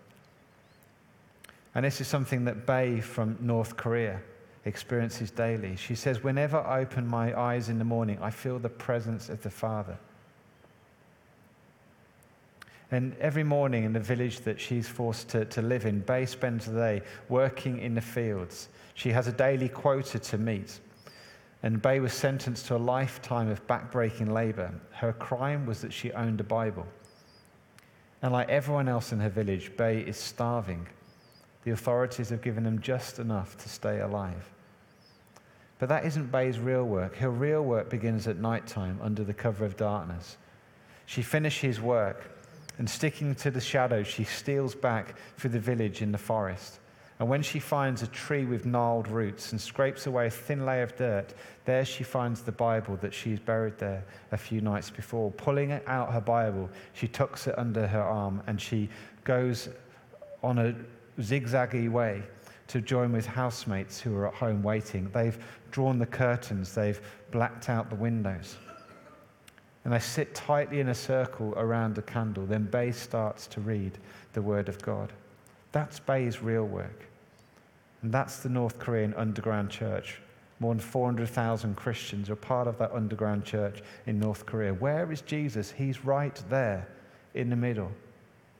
And 1.74 1.84
this 1.84 2.00
is 2.00 2.06
something 2.08 2.44
that 2.46 2.66
Bay 2.66 3.00
from 3.00 3.36
North 3.40 3.76
Korea 3.76 4.20
experiences 4.64 5.30
daily. 5.30 5.76
She 5.76 5.94
says, 5.94 6.22
Whenever 6.22 6.58
I 6.58 6.80
open 6.80 7.06
my 7.06 7.38
eyes 7.38 7.68
in 7.68 7.78
the 7.78 7.84
morning, 7.84 8.18
I 8.22 8.30
feel 8.30 8.58
the 8.58 8.68
presence 8.68 9.28
of 9.28 9.42
the 9.42 9.50
Father. 9.50 9.98
And 12.92 13.16
every 13.20 13.44
morning 13.44 13.84
in 13.84 13.92
the 13.92 14.00
village 14.00 14.40
that 14.40 14.60
she's 14.60 14.88
forced 14.88 15.28
to, 15.30 15.44
to 15.46 15.62
live 15.62 15.86
in, 15.86 16.00
Bay 16.00 16.26
spends 16.26 16.66
the 16.66 16.72
day 16.72 17.02
working 17.28 17.78
in 17.78 17.94
the 17.94 18.00
fields. 18.00 18.68
She 18.94 19.10
has 19.10 19.28
a 19.28 19.32
daily 19.32 19.68
quota 19.68 20.18
to 20.18 20.38
meet. 20.38 20.80
And 21.62 21.80
Bay 21.80 22.00
was 22.00 22.12
sentenced 22.12 22.66
to 22.66 22.76
a 22.76 22.78
lifetime 22.78 23.48
of 23.48 23.64
backbreaking 23.66 24.32
labor. 24.32 24.72
Her 24.90 25.12
crime 25.12 25.66
was 25.66 25.82
that 25.82 25.92
she 25.92 26.10
owned 26.12 26.40
a 26.40 26.44
Bible. 26.44 26.86
And 28.22 28.32
like 28.32 28.48
everyone 28.48 28.88
else 28.88 29.12
in 29.12 29.20
her 29.20 29.28
village, 29.28 29.76
Bay 29.76 30.00
is 30.00 30.16
starving. 30.16 30.86
The 31.64 31.70
authorities 31.70 32.30
have 32.30 32.42
given 32.42 32.64
them 32.64 32.80
just 32.80 33.18
enough 33.18 33.56
to 33.58 33.68
stay 33.68 34.00
alive. 34.00 34.50
But 35.78 35.88
that 35.90 36.04
isn't 36.04 36.32
Bay's 36.32 36.58
real 36.58 36.84
work. 36.84 37.16
Her 37.16 37.30
real 37.30 37.62
work 37.62 37.88
begins 37.88 38.26
at 38.26 38.38
night 38.38 38.66
time 38.66 38.98
under 39.00 39.22
the 39.22 39.32
cover 39.32 39.64
of 39.64 39.76
darkness. 39.76 40.36
She 41.06 41.22
finishes 41.22 41.80
work 41.80 42.39
and 42.80 42.88
sticking 42.88 43.34
to 43.34 43.50
the 43.50 43.60
shadows, 43.60 44.06
she 44.06 44.24
steals 44.24 44.74
back 44.74 45.14
through 45.36 45.50
the 45.50 45.60
village 45.60 46.00
in 46.00 46.12
the 46.12 46.18
forest. 46.18 46.78
And 47.18 47.28
when 47.28 47.42
she 47.42 47.58
finds 47.58 48.00
a 48.02 48.06
tree 48.06 48.46
with 48.46 48.64
gnarled 48.64 49.06
roots 49.06 49.52
and 49.52 49.60
scrapes 49.60 50.06
away 50.06 50.28
a 50.28 50.30
thin 50.30 50.64
layer 50.64 50.84
of 50.84 50.96
dirt, 50.96 51.34
there 51.66 51.84
she 51.84 52.04
finds 52.04 52.40
the 52.40 52.52
Bible 52.52 52.96
that 53.02 53.12
she's 53.12 53.38
buried 53.38 53.76
there 53.76 54.02
a 54.32 54.38
few 54.38 54.62
nights 54.62 54.88
before. 54.88 55.30
Pulling 55.32 55.72
out 55.86 56.10
her 56.10 56.22
Bible, 56.22 56.70
she 56.94 57.06
tucks 57.06 57.46
it 57.46 57.58
under 57.58 57.86
her 57.86 58.02
arm 58.02 58.42
and 58.46 58.58
she 58.58 58.88
goes 59.24 59.68
on 60.42 60.58
a 60.58 60.74
zigzaggy 61.20 61.90
way 61.90 62.22
to 62.68 62.80
join 62.80 63.12
with 63.12 63.26
housemates 63.26 64.00
who 64.00 64.16
are 64.16 64.28
at 64.28 64.34
home 64.34 64.62
waiting. 64.62 65.10
They've 65.12 65.38
drawn 65.70 65.98
the 65.98 66.06
curtains, 66.06 66.74
they've 66.74 66.98
blacked 67.30 67.68
out 67.68 67.90
the 67.90 67.96
windows. 67.96 68.56
And 69.84 69.92
they 69.92 69.98
sit 69.98 70.34
tightly 70.34 70.80
in 70.80 70.88
a 70.88 70.94
circle 70.94 71.54
around 71.56 71.96
a 71.96 72.02
candle. 72.02 72.44
Then 72.44 72.64
Bay 72.64 72.92
starts 72.92 73.46
to 73.48 73.60
read 73.60 73.92
the 74.32 74.42
Word 74.42 74.68
of 74.68 74.80
God. 74.82 75.12
That's 75.72 75.98
Bay's 75.98 76.42
real 76.42 76.66
work. 76.66 77.06
And 78.02 78.12
that's 78.12 78.38
the 78.38 78.48
North 78.48 78.78
Korean 78.78 79.14
underground 79.14 79.70
church. 79.70 80.20
More 80.58 80.74
than 80.74 80.80
400,000 80.80 81.74
Christians 81.74 82.28
are 82.28 82.36
part 82.36 82.68
of 82.68 82.76
that 82.78 82.92
underground 82.92 83.44
church 83.44 83.82
in 84.06 84.18
North 84.18 84.44
Korea. 84.44 84.74
Where 84.74 85.10
is 85.10 85.22
Jesus? 85.22 85.70
He's 85.70 86.04
right 86.04 86.40
there 86.50 86.86
in 87.34 87.48
the 87.48 87.56
middle, 87.56 87.90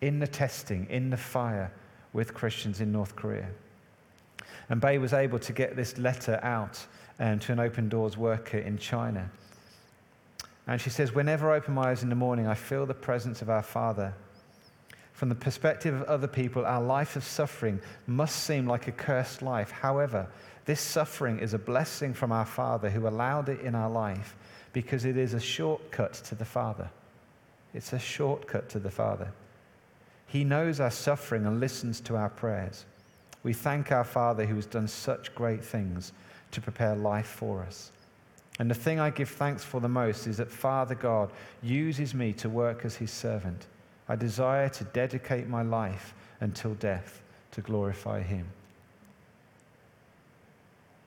in 0.01 0.19
the 0.19 0.27
testing, 0.27 0.87
in 0.89 1.11
the 1.11 1.17
fire 1.17 1.71
with 2.15 2.33
Christians 2.33 2.81
in 2.81 2.91
North 2.91 3.17
Korea. 3.17 3.49
And 4.71 4.81
Bay 4.81 4.99
was 4.99 5.13
able 5.13 5.39
to 5.41 5.53
get 5.53 5.77
this 5.77 5.99
letter 5.99 6.41
out 6.43 6.87
um, 7.19 7.39
to 7.41 7.53
an 7.53 7.61
Open 7.61 7.89
Doors 7.89 8.17
worker 8.17 8.59
in 8.59 8.79
China. 8.79 9.31
And 10.71 10.81
she 10.81 10.89
says, 10.89 11.13
Whenever 11.13 11.51
I 11.51 11.57
open 11.57 11.75
my 11.75 11.91
eyes 11.91 12.05
in 12.05 12.11
the 12.11 12.15
morning, 12.15 12.47
I 12.47 12.55
feel 12.55 12.87
the 12.87 12.95
presence 12.95 13.43
of 13.43 13.51
our 13.51 13.63
Father. 13.63 14.15
From 15.13 15.29
the 15.29 15.35
perspective 15.35 15.93
of 15.93 16.05
other 16.05 16.29
people, 16.29 16.65
our 16.65 16.81
life 16.81 17.17
of 17.17 17.25
suffering 17.25 17.81
must 18.07 18.45
seem 18.45 18.69
like 18.69 18.87
a 18.87 18.93
cursed 18.93 19.43
life. 19.43 19.73
However, 19.73 20.29
this 20.67 20.81
suffering 20.81 21.41
is 21.41 21.55
a 21.55 21.59
blessing 21.59 22.15
from 22.15 22.31
our 22.31 22.45
Father 22.45 22.89
who 22.89 23.09
allowed 23.09 23.49
it 23.49 23.61
in 23.63 23.75
our 23.75 23.91
life 23.91 24.37
because 24.73 25.05
it 25.05 25.17
is 25.17 25.35
a 25.35 25.41
shortcut 25.41 26.15
to 26.15 26.37
the 26.37 26.45
Father. 26.45 26.89
It's 27.75 27.93
a 27.93 27.99
shortcut 27.99 28.69
to 28.69 28.79
the 28.79 28.93
Father. 28.93 29.33
He 30.29 30.45
knows 30.45 30.79
our 30.79 30.93
suffering 30.93 31.47
and 31.47 31.59
listens 31.59 32.01
to 32.03 32.15
our 32.15 32.31
prayers. 32.31 32.85
We 33.43 33.55
thank 33.55 33.91
our 33.91 34.05
Father 34.05 34.47
who 34.47 34.55
has 34.55 34.67
done 34.67 34.87
such 34.87 35.35
great 35.35 35.65
things 35.65 36.13
to 36.53 36.61
prepare 36.61 36.95
life 36.95 37.27
for 37.27 37.65
us. 37.65 37.91
And 38.61 38.71
the 38.71 38.75
thing 38.75 39.01
I 39.01 39.09
give 39.09 39.31
thanks 39.31 39.65
for 39.65 39.81
the 39.81 39.89
most 39.89 40.27
is 40.27 40.37
that 40.37 40.51
Father 40.51 40.95
God 40.95 41.33
uses 41.63 42.13
me 42.13 42.35
to 42.35 42.51
work 42.51 42.85
as 42.85 42.95
his 42.95 43.11
servant. 43.11 43.67
I 44.07 44.17
desire 44.17 44.69
to 44.69 44.85
dedicate 44.85 45.49
my 45.49 45.63
life 45.63 46.13
until 46.41 46.75
death 46.75 47.23
to 47.53 47.63
glorify 47.63 48.21
him. 48.21 48.47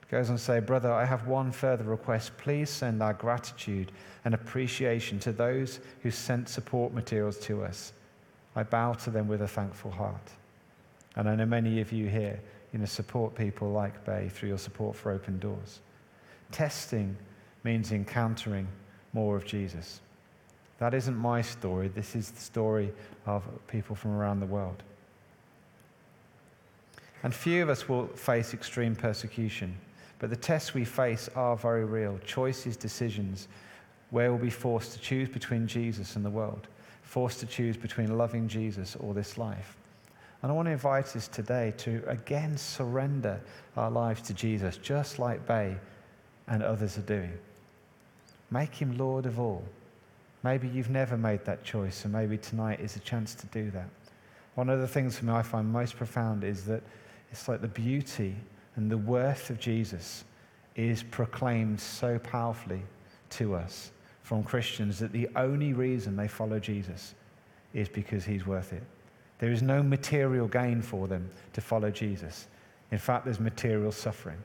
Goes 0.09 0.31
on 0.31 0.37
to 0.37 0.41
say, 0.41 0.61
Brother, 0.61 0.91
I 0.91 1.05
have 1.05 1.27
one 1.27 1.51
further 1.51 1.83
request. 1.83 2.35
Please 2.37 2.71
send 2.71 3.03
our 3.03 3.13
gratitude 3.13 3.91
and 4.25 4.33
appreciation 4.33 5.19
to 5.19 5.31
those 5.31 5.79
who 6.01 6.09
sent 6.09 6.49
support 6.49 6.91
materials 6.91 7.37
to 7.41 7.63
us. 7.63 7.93
I 8.55 8.63
bow 8.63 8.93
to 8.93 9.11
them 9.11 9.27
with 9.27 9.43
a 9.43 9.47
thankful 9.47 9.91
heart. 9.91 10.31
And 11.15 11.29
I 11.29 11.35
know 11.35 11.45
many 11.45 11.81
of 11.81 11.91
you 11.91 12.07
here 12.07 12.39
you 12.71 12.79
know, 12.79 12.85
support 12.85 13.35
people 13.35 13.71
like 13.71 14.03
Bay 14.05 14.29
through 14.33 14.49
your 14.49 14.57
support 14.57 14.95
for 14.95 15.11
Open 15.11 15.37
Doors. 15.37 15.81
Testing 16.51 17.15
means 17.63 17.91
encountering 17.91 18.67
more 19.13 19.35
of 19.35 19.45
Jesus. 19.45 20.01
That 20.79 20.93
isn't 20.93 21.15
my 21.15 21.41
story. 21.41 21.87
This 21.87 22.15
is 22.15 22.31
the 22.31 22.41
story 22.41 22.91
of 23.25 23.43
people 23.67 23.95
from 23.95 24.11
around 24.11 24.39
the 24.39 24.45
world. 24.45 24.83
And 27.23 27.33
few 27.33 27.63
of 27.63 27.69
us 27.69 27.87
will 27.87 28.07
face 28.07 28.53
extreme 28.53 28.95
persecution, 28.95 29.77
but 30.19 30.29
the 30.29 30.35
tests 30.35 30.73
we 30.73 30.83
face 30.83 31.29
are 31.35 31.55
very 31.55 31.85
real 31.85 32.19
choices, 32.25 32.75
decisions, 32.75 33.47
where 34.09 34.31
we'll 34.31 34.43
be 34.43 34.49
forced 34.49 34.91
to 34.93 34.99
choose 34.99 35.29
between 35.29 35.65
Jesus 35.65 36.17
and 36.17 36.25
the 36.25 36.29
world, 36.29 36.67
forced 37.01 37.39
to 37.39 37.45
choose 37.45 37.77
between 37.77 38.17
loving 38.17 38.47
Jesus 38.47 38.97
or 38.97 39.13
this 39.13 39.37
life. 39.37 39.77
And 40.41 40.51
I 40.51 40.55
want 40.55 40.67
to 40.67 40.73
invite 40.73 41.15
us 41.15 41.29
today 41.29 41.73
to 41.77 42.03
again 42.07 42.57
surrender 42.57 43.39
our 43.77 43.89
lives 43.89 44.21
to 44.23 44.33
Jesus, 44.33 44.75
just 44.75 45.17
like 45.17 45.47
Bay 45.47 45.77
and 46.47 46.61
others 46.61 46.97
are 46.97 47.03
doing. 47.03 47.31
Make 48.53 48.75
him 48.75 48.95
Lord 48.99 49.25
of 49.25 49.39
all. 49.39 49.63
Maybe 50.43 50.67
you've 50.67 50.91
never 50.91 51.17
made 51.17 51.43
that 51.45 51.63
choice, 51.63 52.03
and 52.03 52.13
maybe 52.13 52.37
tonight 52.37 52.79
is 52.79 52.95
a 52.95 52.99
chance 52.99 53.33
to 53.33 53.47
do 53.47 53.71
that. 53.71 53.89
One 54.53 54.69
of 54.69 54.79
the 54.79 54.87
things 54.87 55.17
for 55.17 55.25
me 55.25 55.33
I 55.33 55.41
find 55.41 55.67
most 55.67 55.97
profound 55.97 56.43
is 56.43 56.63
that 56.65 56.83
it's 57.31 57.47
like 57.47 57.61
the 57.61 57.67
beauty 57.67 58.35
and 58.75 58.91
the 58.91 58.97
worth 58.97 59.49
of 59.49 59.59
Jesus 59.59 60.23
is 60.75 61.01
proclaimed 61.01 61.79
so 61.79 62.19
powerfully 62.19 62.83
to 63.31 63.55
us 63.55 63.89
from 64.21 64.43
Christians 64.43 64.99
that 64.99 65.11
the 65.11 65.29
only 65.35 65.73
reason 65.73 66.15
they 66.15 66.27
follow 66.27 66.59
Jesus 66.59 67.15
is 67.73 67.89
because 67.89 68.23
he's 68.23 68.45
worth 68.45 68.71
it. 68.71 68.83
There 69.39 69.51
is 69.51 69.63
no 69.63 69.81
material 69.81 70.47
gain 70.47 70.83
for 70.83 71.07
them 71.07 71.27
to 71.53 71.61
follow 71.61 71.89
Jesus. 71.89 72.45
In 72.91 72.99
fact, 72.99 73.25
there's 73.25 73.39
material 73.39 73.91
suffering. 73.91 74.37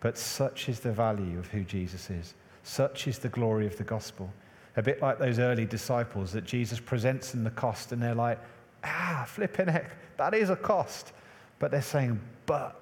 But 0.00 0.16
such 0.16 0.70
is 0.70 0.80
the 0.80 0.92
value 0.92 1.38
of 1.38 1.48
who 1.48 1.64
Jesus 1.64 2.08
is. 2.08 2.32
Such 2.62 3.08
is 3.08 3.18
the 3.18 3.28
glory 3.28 3.66
of 3.66 3.76
the 3.76 3.84
gospel. 3.84 4.32
A 4.76 4.82
bit 4.82 5.02
like 5.02 5.18
those 5.18 5.38
early 5.38 5.66
disciples 5.66 6.32
that 6.32 6.44
Jesus 6.44 6.78
presents 6.78 7.32
them 7.32 7.44
the 7.44 7.50
cost, 7.50 7.92
and 7.92 8.02
they're 8.02 8.14
like, 8.14 8.38
ah, 8.84 9.24
flipping 9.26 9.66
heck, 9.66 9.90
that 10.16 10.34
is 10.34 10.50
a 10.50 10.56
cost. 10.56 11.12
But 11.58 11.70
they're 11.70 11.82
saying, 11.82 12.20
but 12.46 12.80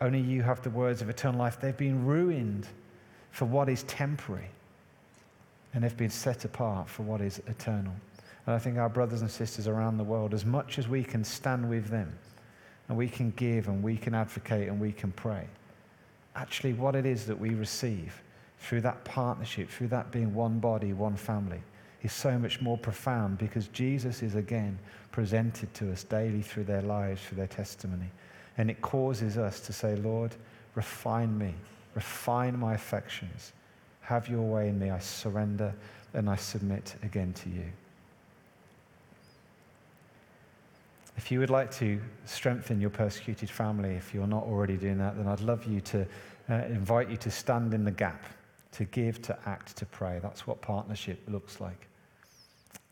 only 0.00 0.20
you 0.20 0.42
have 0.42 0.62
the 0.62 0.70
words 0.70 1.02
of 1.02 1.10
eternal 1.10 1.38
life. 1.38 1.60
They've 1.60 1.76
been 1.76 2.06
ruined 2.06 2.66
for 3.32 3.44
what 3.44 3.68
is 3.68 3.82
temporary, 3.84 4.48
and 5.74 5.82
they've 5.82 5.96
been 5.96 6.10
set 6.10 6.44
apart 6.44 6.88
for 6.88 7.02
what 7.02 7.20
is 7.20 7.40
eternal. 7.46 7.94
And 8.46 8.54
I 8.54 8.58
think 8.58 8.78
our 8.78 8.88
brothers 8.88 9.20
and 9.20 9.30
sisters 9.30 9.66
around 9.68 9.98
the 9.98 10.04
world, 10.04 10.32
as 10.32 10.46
much 10.46 10.78
as 10.78 10.88
we 10.88 11.02
can 11.04 11.24
stand 11.24 11.68
with 11.68 11.88
them, 11.88 12.12
and 12.88 12.96
we 12.96 13.08
can 13.08 13.30
give, 13.32 13.68
and 13.68 13.82
we 13.82 13.96
can 13.96 14.14
advocate, 14.14 14.68
and 14.68 14.80
we 14.80 14.92
can 14.92 15.12
pray, 15.12 15.46
actually, 16.36 16.72
what 16.72 16.94
it 16.94 17.04
is 17.04 17.26
that 17.26 17.38
we 17.38 17.50
receive 17.50 18.22
through 18.60 18.80
that 18.82 19.04
partnership, 19.04 19.68
through 19.68 19.88
that 19.88 20.10
being 20.10 20.34
one 20.34 20.58
body, 20.58 20.92
one 20.92 21.16
family, 21.16 21.60
is 22.02 22.12
so 22.12 22.38
much 22.38 22.60
more 22.60 22.78
profound 22.78 23.38
because 23.38 23.68
Jesus 23.68 24.22
is 24.22 24.34
again 24.34 24.78
presented 25.12 25.72
to 25.74 25.90
us 25.90 26.04
daily 26.04 26.42
through 26.42 26.64
their 26.64 26.82
lives, 26.82 27.22
through 27.22 27.38
their 27.38 27.46
testimony. 27.46 28.10
And 28.56 28.70
it 28.70 28.80
causes 28.80 29.38
us 29.38 29.60
to 29.60 29.72
say, 29.72 29.96
Lord, 29.96 30.34
refine 30.74 31.36
me, 31.36 31.54
refine 31.94 32.58
my 32.58 32.74
affections. 32.74 33.52
Have 34.02 34.28
your 34.28 34.42
way 34.42 34.68
in 34.68 34.78
me. 34.78 34.90
I 34.90 34.98
surrender 34.98 35.74
and 36.14 36.30
I 36.30 36.36
submit 36.36 36.94
again 37.02 37.32
to 37.34 37.48
you. 37.50 37.64
If 41.16 41.32
you 41.32 41.40
would 41.40 41.50
like 41.50 41.70
to 41.72 42.00
strengthen 42.26 42.80
your 42.80 42.90
persecuted 42.90 43.50
family, 43.50 43.90
if 43.90 44.14
you're 44.14 44.28
not 44.28 44.44
already 44.44 44.76
doing 44.76 44.98
that, 44.98 45.16
then 45.16 45.26
I'd 45.26 45.40
love 45.40 45.66
you 45.66 45.80
to 45.80 46.06
uh, 46.48 46.54
invite 46.68 47.10
you 47.10 47.16
to 47.16 47.30
stand 47.30 47.74
in 47.74 47.84
the 47.84 47.90
gap, 47.90 48.24
to 48.72 48.84
give, 48.84 49.20
to 49.22 49.38
act, 49.46 49.76
to 49.76 49.86
pray. 49.86 50.18
That's 50.22 50.46
what 50.46 50.60
partnership 50.60 51.20
looks 51.28 51.60
like. 51.60 51.88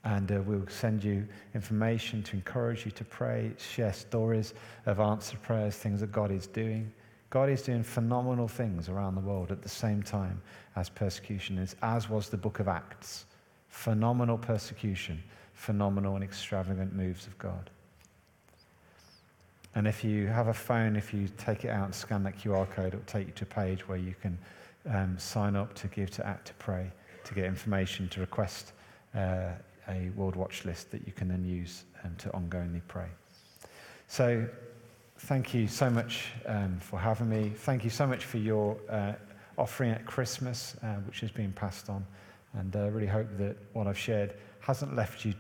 And 0.05 0.31
uh, 0.31 0.41
we'll 0.43 0.67
send 0.69 1.03
you 1.03 1.27
information 1.55 2.23
to 2.25 2.37
encourage 2.37 2.85
you 2.85 2.93
to 2.93 3.05
pray, 3.05 3.53
share 3.59 3.93
stories 3.93 4.55
of 4.87 5.01
answered 5.01 5.43
prayers, 5.43 5.77
things 5.77 6.01
that 6.01 6.13
God 6.13 6.31
is 6.31 6.47
doing. 6.47 6.93
God 7.31 7.49
is 7.51 7.63
doing 7.63 7.83
phenomenal 7.83 8.47
things 8.47 8.89
around 8.89 9.17
the 9.17 9.21
world 9.21 9.51
at 9.51 9.63
the 9.63 9.69
same 9.69 10.03
time 10.03 10.41
as 10.77 10.89
persecution 10.89 11.59
is, 11.59 11.75
as 11.83 12.09
was 12.09 12.29
the 12.29 12.37
book 12.37 12.61
of 12.61 12.69
Acts. 12.69 13.27
Phenomenal 13.69 14.39
persecution, 14.39 15.23
phenomenal 15.55 16.15
and 16.15 16.23
extravagant 16.23 16.95
moves 16.95 17.27
of 17.27 17.37
God. 17.39 17.69
And 19.75 19.87
if 19.87 20.03
you 20.03 20.29
have 20.29 20.49
a 20.49 20.55
phone, 20.55 20.97
if 20.97 21.13
you 21.13 21.29
take 21.37 21.65
it 21.65 21.69
out 21.69 21.85
and 21.85 21.95
scan 21.95 22.23
that 22.23 22.39
QR 22.39 22.71
code, 22.71 22.95
it 22.95 22.97
will 22.97 23.03
take 23.07 23.27
you 23.27 23.33
to 23.35 23.45
a 23.45 23.47
page 23.47 23.87
where 23.87 23.99
you 23.99 24.15
can 24.23 24.39
um, 24.89 25.19
sign 25.19 25.57
up 25.57 25.75
to 25.75 25.89
give, 25.89 26.11
to 26.13 26.27
act, 26.27 26.49
to 26.49 26.55
pray, 26.55 26.91
to 27.25 27.35
get 27.35 27.45
information, 27.45 28.09
to 28.09 28.21
request 28.21 28.73
uh, 29.15 29.51
a 29.89 30.11
World 30.17 30.37
Watch 30.37 30.65
list 30.65 30.91
that 30.91 31.07
you 31.07 31.13
can 31.13 31.29
then 31.29 31.45
use 31.45 31.85
um, 32.05 32.15
to 32.19 32.29
ongoingly 32.31 32.83
pray. 32.89 33.09
So, 34.09 34.47
thank 35.19 35.55
you 35.55 35.67
so 35.67 35.89
much 35.91 36.29
um, 36.47 36.79
for 36.81 36.99
having 36.99 37.29
me. 37.29 37.51
Thank 37.51 37.85
you 37.85 37.91
so 37.91 38.07
much 38.07 38.25
for 38.25 38.39
your 38.39 38.77
uh, 38.89 39.13
offering 39.59 39.91
at 39.91 40.05
Christmas, 40.07 40.77
uh, 40.83 40.95
which 41.07 41.21
has 41.21 41.31
been 41.31 41.53
passed 41.53 41.89
on. 41.89 42.05
And 42.55 42.75
I 42.77 42.87
really 42.89 43.07
hope 43.07 43.29
that 43.39 43.57
what 43.73 43.87
I've 43.87 43.99
shared 43.99 44.35
hasn't 44.61 44.95
left 44.95 45.25
you 45.25 45.35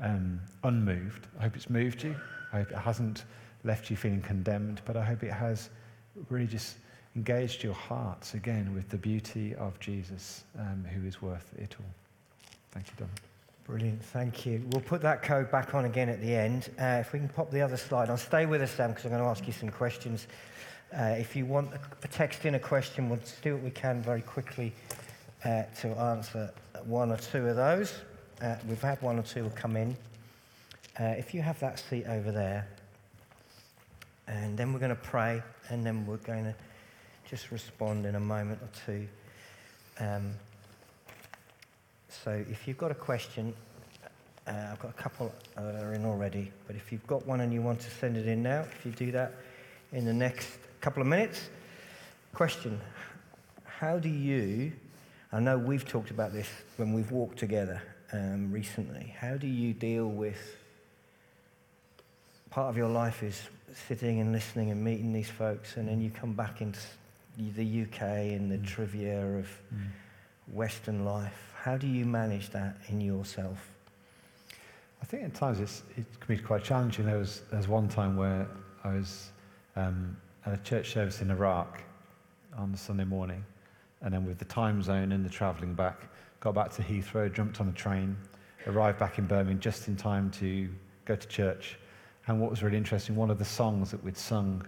um, 0.00 0.40
unmoved. 0.64 1.26
I 1.38 1.44
hope 1.44 1.56
it's 1.56 1.70
moved 1.70 2.02
you. 2.02 2.14
I 2.52 2.58
hope 2.58 2.70
it 2.70 2.78
hasn't 2.78 3.24
left 3.64 3.90
you 3.90 3.96
feeling 3.96 4.22
condemned, 4.22 4.80
but 4.84 4.96
I 4.96 5.04
hope 5.04 5.22
it 5.22 5.32
has 5.32 5.70
really 6.30 6.46
just 6.46 6.76
engaged 7.18 7.64
your 7.64 7.74
hearts 7.74 8.34
again 8.34 8.72
with 8.72 8.88
the 8.90 8.96
beauty 8.96 9.52
of 9.56 9.78
Jesus, 9.80 10.44
um, 10.56 10.84
who 10.84 11.04
is 11.04 11.20
worth 11.20 11.52
it 11.58 11.74
all. 11.80 11.92
Thank 12.70 12.86
you, 12.86 12.92
Don. 12.96 13.08
Brilliant, 13.64 14.00
thank 14.04 14.46
you. 14.46 14.64
We'll 14.70 14.82
put 14.82 15.02
that 15.02 15.24
code 15.24 15.50
back 15.50 15.74
on 15.74 15.84
again 15.84 16.08
at 16.08 16.20
the 16.20 16.32
end. 16.32 16.70
Uh, 16.80 16.98
if 17.00 17.12
we 17.12 17.18
can 17.18 17.28
pop 17.28 17.50
the 17.50 17.60
other 17.60 17.76
slide 17.76 18.08
on, 18.08 18.18
stay 18.18 18.46
with 18.46 18.62
us, 18.62 18.70
Sam, 18.70 18.90
because 18.90 19.04
I'm 19.04 19.10
going 19.10 19.22
to 19.22 19.28
ask 19.28 19.44
you 19.48 19.52
some 19.52 19.68
questions. 19.68 20.28
Uh, 20.96 21.16
if 21.18 21.34
you 21.34 21.44
want 21.44 21.70
a 22.04 22.08
text 22.08 22.44
in 22.44 22.54
a 22.54 22.58
question, 22.60 23.08
we'll 23.08 23.18
do 23.42 23.54
what 23.54 23.64
we 23.64 23.70
can 23.70 24.00
very 24.00 24.22
quickly 24.22 24.72
uh, 25.44 25.64
to 25.80 25.88
answer 25.98 26.52
one 26.84 27.10
or 27.10 27.16
two 27.16 27.48
of 27.48 27.56
those. 27.56 27.94
Uh, 28.40 28.54
we've 28.68 28.80
had 28.80 29.02
one 29.02 29.18
or 29.18 29.22
two 29.22 29.50
come 29.56 29.76
in. 29.76 29.96
Uh, 31.00 31.16
if 31.18 31.34
you 31.34 31.42
have 31.42 31.58
that 31.58 31.80
seat 31.80 32.04
over 32.06 32.30
there, 32.30 32.68
and 34.28 34.56
then 34.56 34.72
we're 34.72 34.78
going 34.78 34.88
to 34.90 35.02
pray, 35.02 35.42
and 35.68 35.84
then 35.84 36.06
we're 36.06 36.16
going 36.18 36.44
to 36.44 36.54
just 37.30 37.50
respond 37.50 38.06
in 38.06 38.14
a 38.14 38.20
moment 38.20 38.58
or 38.62 38.68
two. 38.86 39.06
Um, 40.00 40.32
so 42.08 42.30
if 42.50 42.66
you've 42.66 42.78
got 42.78 42.90
a 42.90 42.94
question, 42.94 43.52
uh, 44.46 44.52
I've 44.72 44.78
got 44.78 44.90
a 44.90 45.02
couple 45.02 45.32
that 45.56 45.82
are 45.82 45.94
in 45.94 46.04
already, 46.04 46.50
but 46.66 46.74
if 46.74 46.90
you've 46.90 47.06
got 47.06 47.26
one 47.26 47.40
and 47.40 47.52
you 47.52 47.60
want 47.60 47.80
to 47.80 47.90
send 47.90 48.16
it 48.16 48.26
in 48.26 48.42
now, 48.42 48.60
if 48.60 48.86
you 48.86 48.92
do 48.92 49.12
that 49.12 49.34
in 49.92 50.04
the 50.04 50.12
next 50.12 50.48
couple 50.80 51.02
of 51.02 51.08
minutes. 51.08 51.48
Question 52.32 52.80
How 53.64 53.98
do 53.98 54.08
you, 54.08 54.72
I 55.32 55.40
know 55.40 55.58
we've 55.58 55.86
talked 55.86 56.10
about 56.10 56.32
this 56.32 56.48
when 56.76 56.92
we've 56.92 57.10
walked 57.10 57.38
together 57.38 57.82
um, 58.12 58.50
recently, 58.50 59.14
how 59.18 59.36
do 59.36 59.46
you 59.46 59.74
deal 59.74 60.06
with 60.06 60.56
part 62.50 62.70
of 62.70 62.76
your 62.76 62.88
life 62.88 63.22
is 63.22 63.42
sitting 63.86 64.20
and 64.20 64.32
listening 64.32 64.70
and 64.70 64.82
meeting 64.82 65.12
these 65.12 65.28
folks, 65.28 65.76
and 65.76 65.88
then 65.88 66.00
you 66.00 66.10
come 66.10 66.32
back 66.32 66.62
into 66.62 66.80
the 67.38 67.82
UK 67.82 68.02
and 68.02 68.50
the 68.50 68.58
mm. 68.58 68.66
trivia 68.66 69.38
of 69.38 69.46
mm. 69.74 69.86
Western 70.52 71.04
life. 71.04 71.52
How 71.54 71.76
do 71.76 71.86
you 71.86 72.04
manage 72.04 72.50
that 72.50 72.76
in 72.88 73.00
yourself? 73.00 73.58
I 75.00 75.04
think 75.04 75.24
at 75.24 75.34
times 75.34 75.60
it's, 75.60 75.82
it 75.96 76.04
can 76.20 76.36
be 76.36 76.42
quite 76.42 76.64
challenging. 76.64 77.06
There 77.06 77.18
was, 77.18 77.42
there 77.50 77.58
was 77.58 77.68
one 77.68 77.88
time 77.88 78.16
where 78.16 78.48
I 78.84 78.94
was 78.94 79.30
um, 79.76 80.16
at 80.44 80.54
a 80.54 80.62
church 80.62 80.92
service 80.92 81.20
in 81.20 81.30
Iraq 81.30 81.80
on 82.56 82.72
the 82.72 82.78
Sunday 82.78 83.04
morning, 83.04 83.44
and 84.02 84.12
then 84.12 84.24
with 84.24 84.38
the 84.38 84.44
time 84.44 84.82
zone 84.82 85.12
and 85.12 85.24
the 85.24 85.30
travelling 85.30 85.74
back, 85.74 86.08
got 86.40 86.54
back 86.54 86.70
to 86.72 86.82
Heathrow, 86.82 87.32
jumped 87.32 87.60
on 87.60 87.68
a 87.68 87.72
train, 87.72 88.16
arrived 88.66 88.98
back 88.98 89.18
in 89.18 89.26
Birmingham 89.26 89.60
just 89.60 89.86
in 89.88 89.96
time 89.96 90.30
to 90.32 90.68
go 91.04 91.14
to 91.14 91.28
church 91.28 91.78
and 92.28 92.38
what 92.38 92.50
was 92.50 92.62
really 92.62 92.76
interesting, 92.76 93.16
one 93.16 93.30
of 93.30 93.38
the 93.38 93.44
songs 93.44 93.90
that 93.90 94.04
we'd 94.04 94.16
sung 94.16 94.64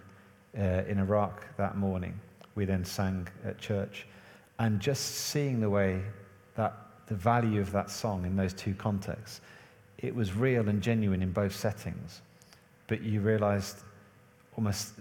uh, 0.57 0.81
in 0.87 0.97
Iraq 0.97 1.55
that 1.57 1.77
morning, 1.77 2.19
we 2.55 2.65
then 2.65 2.83
sang 2.85 3.27
at 3.45 3.57
church. 3.57 4.05
And 4.59 4.79
just 4.79 5.15
seeing 5.15 5.59
the 5.59 5.69
way 5.69 6.01
that 6.55 6.73
the 7.07 7.15
value 7.15 7.61
of 7.61 7.71
that 7.71 7.89
song 7.89 8.25
in 8.25 8.35
those 8.35 8.53
two 8.53 8.73
contexts, 8.73 9.41
it 9.97 10.13
was 10.13 10.35
real 10.35 10.69
and 10.69 10.81
genuine 10.81 11.21
in 11.21 11.31
both 11.31 11.55
settings. 11.55 12.21
But 12.87 13.01
you 13.01 13.21
realized 13.21 13.77
almost 14.57 14.93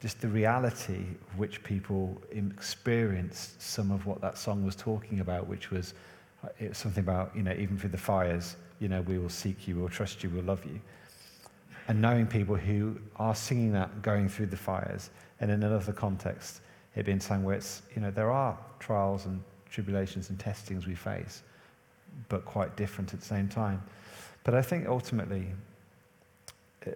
just 0.00 0.20
the 0.20 0.28
reality 0.28 1.04
of 1.30 1.38
which 1.38 1.62
people 1.64 2.20
experienced 2.30 3.60
some 3.60 3.90
of 3.90 4.06
what 4.06 4.20
that 4.20 4.38
song 4.38 4.64
was 4.64 4.76
talking 4.76 5.20
about, 5.20 5.46
which 5.46 5.70
was 5.70 5.94
uh, 6.44 6.48
was 6.68 6.78
something 6.78 7.02
about, 7.02 7.34
you 7.34 7.42
know, 7.42 7.52
even 7.58 7.76
through 7.76 7.90
the 7.90 7.98
fires, 7.98 8.54
you 8.78 8.86
know, 8.86 9.00
we 9.02 9.18
will 9.18 9.28
seek 9.28 9.66
you, 9.66 9.74
we'll 9.74 9.88
trust 9.88 10.22
you, 10.22 10.30
we'll 10.30 10.44
love 10.44 10.64
you 10.64 10.80
and 11.88 12.00
knowing 12.00 12.26
people 12.26 12.54
who 12.54 12.96
are 13.16 13.34
singing 13.34 13.72
that 13.72 14.02
going 14.02 14.28
through 14.28 14.46
the 14.46 14.56
fires. 14.56 15.10
And 15.40 15.50
in 15.50 15.62
another 15.62 15.92
context, 15.92 16.60
it 16.98 17.06
being 17.06 17.20
sung 17.20 17.44
where 17.44 17.54
it's, 17.54 17.82
you 17.94 18.02
know, 18.02 18.10
there 18.10 18.30
are 18.30 18.58
trials 18.80 19.26
and 19.26 19.40
tribulations 19.70 20.30
and 20.30 20.38
testings 20.38 20.86
we 20.86 20.94
face, 20.94 21.42
but 22.28 22.44
quite 22.44 22.76
different 22.76 23.14
at 23.14 23.20
the 23.20 23.26
same 23.26 23.48
time. 23.48 23.82
But 24.42 24.54
I 24.54 24.62
think 24.62 24.88
ultimately, 24.88 25.46
uh, 26.86 26.90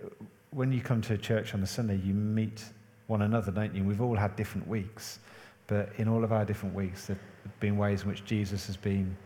when 0.50 0.72
you 0.72 0.80
come 0.80 1.00
to 1.02 1.14
a 1.14 1.18
church 1.18 1.54
on 1.54 1.62
a 1.62 1.66
Sunday, 1.66 1.96
you 1.96 2.14
meet 2.14 2.64
one 3.06 3.22
another, 3.22 3.52
don't 3.52 3.74
you? 3.74 3.84
we've 3.84 4.00
all 4.00 4.16
had 4.16 4.34
different 4.36 4.66
weeks, 4.66 5.20
but 5.66 5.90
in 5.98 6.08
all 6.08 6.24
of 6.24 6.32
our 6.32 6.44
different 6.44 6.74
weeks, 6.74 7.06
there 7.06 7.18
have 7.44 7.60
been 7.60 7.76
ways 7.76 8.02
in 8.02 8.08
which 8.08 8.24
Jesus 8.24 8.66
has 8.66 8.76
been 8.76 9.16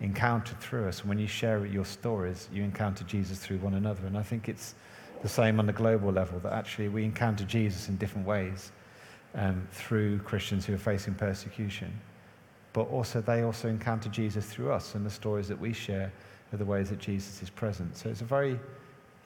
encountered 0.00 0.58
through 0.60 0.88
us. 0.88 1.00
And 1.00 1.08
when 1.08 1.18
you 1.18 1.26
share 1.26 1.64
your 1.66 1.84
stories, 1.84 2.48
you 2.52 2.62
encounter 2.62 3.04
Jesus 3.04 3.38
through 3.38 3.58
one 3.58 3.74
another. 3.74 4.06
And 4.06 4.16
I 4.16 4.22
think 4.22 4.48
it's 4.48 4.74
the 5.22 5.28
same 5.28 5.60
on 5.60 5.66
the 5.66 5.72
global 5.72 6.10
level, 6.10 6.38
that 6.40 6.52
actually 6.52 6.88
we 6.88 7.04
encounter 7.04 7.44
Jesus 7.44 7.88
in 7.88 7.96
different 7.96 8.26
ways. 8.26 8.72
Um, 9.34 9.66
through 9.72 10.18
Christians 10.20 10.66
who 10.66 10.74
are 10.74 10.78
facing 10.78 11.14
persecution. 11.14 11.92
But 12.72 12.82
also, 12.82 13.20
they 13.20 13.42
also 13.42 13.68
encounter 13.68 14.08
Jesus 14.08 14.46
through 14.46 14.72
us, 14.72 14.94
and 14.94 15.04
the 15.04 15.10
stories 15.10 15.48
that 15.48 15.60
we 15.60 15.72
share 15.72 16.12
are 16.52 16.56
the 16.56 16.64
ways 16.64 16.90
that 16.90 16.98
Jesus 16.98 17.42
is 17.42 17.50
present. 17.50 17.96
So 17.96 18.08
it's 18.08 18.22
a 18.22 18.26
very 18.26 18.58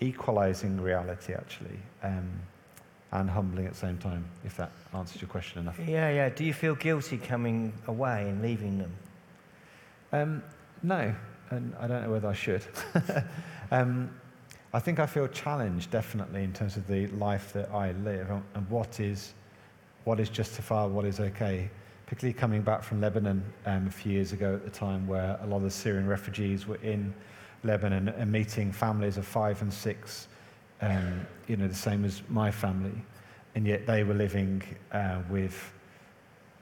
equalizing 0.01 0.81
reality, 0.81 1.33
actually, 1.33 1.79
um, 2.03 2.29
and 3.13 3.31
humbling 3.31 3.67
at 3.67 3.73
the 3.73 3.79
same 3.79 3.99
time, 3.99 4.25
if 4.45 4.57
that 4.57 4.73
answers 4.95 5.21
your 5.21 5.29
question 5.29 5.61
enough. 5.61 5.79
Yeah, 5.79 6.11
yeah. 6.11 6.29
Do 6.29 6.45
you 6.45 6.53
feel 6.53 6.75
guilty 6.75 7.19
coming 7.19 7.73
away 7.87 8.29
and 8.29 8.43
leaving 8.43 8.79
them? 8.79 8.93
Um, 10.13 10.43
no, 10.83 11.15
and 11.51 11.75
I 11.79 11.87
don't 11.87 12.03
know 12.03 12.11
whether 12.11 12.29
I 12.29 12.35
should. 12.35 12.65
um, 13.71 14.11
I 14.75 14.81
think 14.81 14.99
I 14.99 15.07
feel 15.07 15.29
challenged, 15.29 15.91
definitely, 15.91 16.43
in 16.43 16.53
terms 16.53 16.77
of 16.77 16.87
the 16.87 17.07
life 17.09 17.53
that 17.53 17.71
I 17.71 17.93
live 17.93 18.31
and 18.31 18.69
what 18.69 19.01
is, 19.01 19.35
what 20.07 20.21
is 20.21 20.31
justified, 20.31 20.87
what 20.87 21.05
is 21.05 21.19
okay. 21.19 21.69
Particularly 22.07 22.33
coming 22.33 22.63
back 22.63 22.85
from 22.85 23.01
Lebanon 23.01 23.43
um, 23.67 23.89
a 23.89 23.91
few 23.91 24.13
years 24.13 24.33
ago 24.33 24.55
at 24.55 24.65
the 24.65 24.71
time, 24.71 25.05
where 25.09 25.37
a 25.43 25.47
lot 25.47 25.57
of 25.57 25.65
the 25.65 25.71
Syrian 25.71 26.07
refugees 26.07 26.65
were 26.65 26.77
in 26.77 27.13
Lebanon 27.65 28.09
and 28.11 28.31
meeting 28.31 28.71
families 28.71 29.17
of 29.17 29.27
five 29.27 29.61
and 29.63 29.75
six, 29.75 30.29
um, 30.81 31.27
you 31.49 31.57
know, 31.57 31.67
the 31.67 31.75
same 31.75 32.05
as 32.05 32.23
my 32.29 32.53
family, 32.53 32.95
and 33.57 33.67
yet 33.67 33.85
they 33.85 34.05
were 34.05 34.15
living 34.15 34.63
uh, 34.93 35.23
with, 35.29 35.73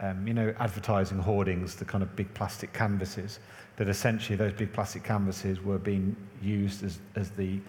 um, 0.00 0.26
you 0.26 0.32
know, 0.32 0.54
advertising 0.58 1.18
hoardings, 1.18 1.76
the 1.76 1.84
kind 1.84 2.02
of 2.02 2.16
big 2.16 2.32
plastic 2.32 2.72
canvases, 2.72 3.40
that 3.76 3.90
essentially 3.90 4.36
those 4.36 4.54
big 4.54 4.72
plastic 4.72 5.04
canvases 5.04 5.62
were 5.62 5.78
being 5.78 6.16
used 6.40 6.82
as, 6.82 6.98
as 7.14 7.28
the 7.32 7.60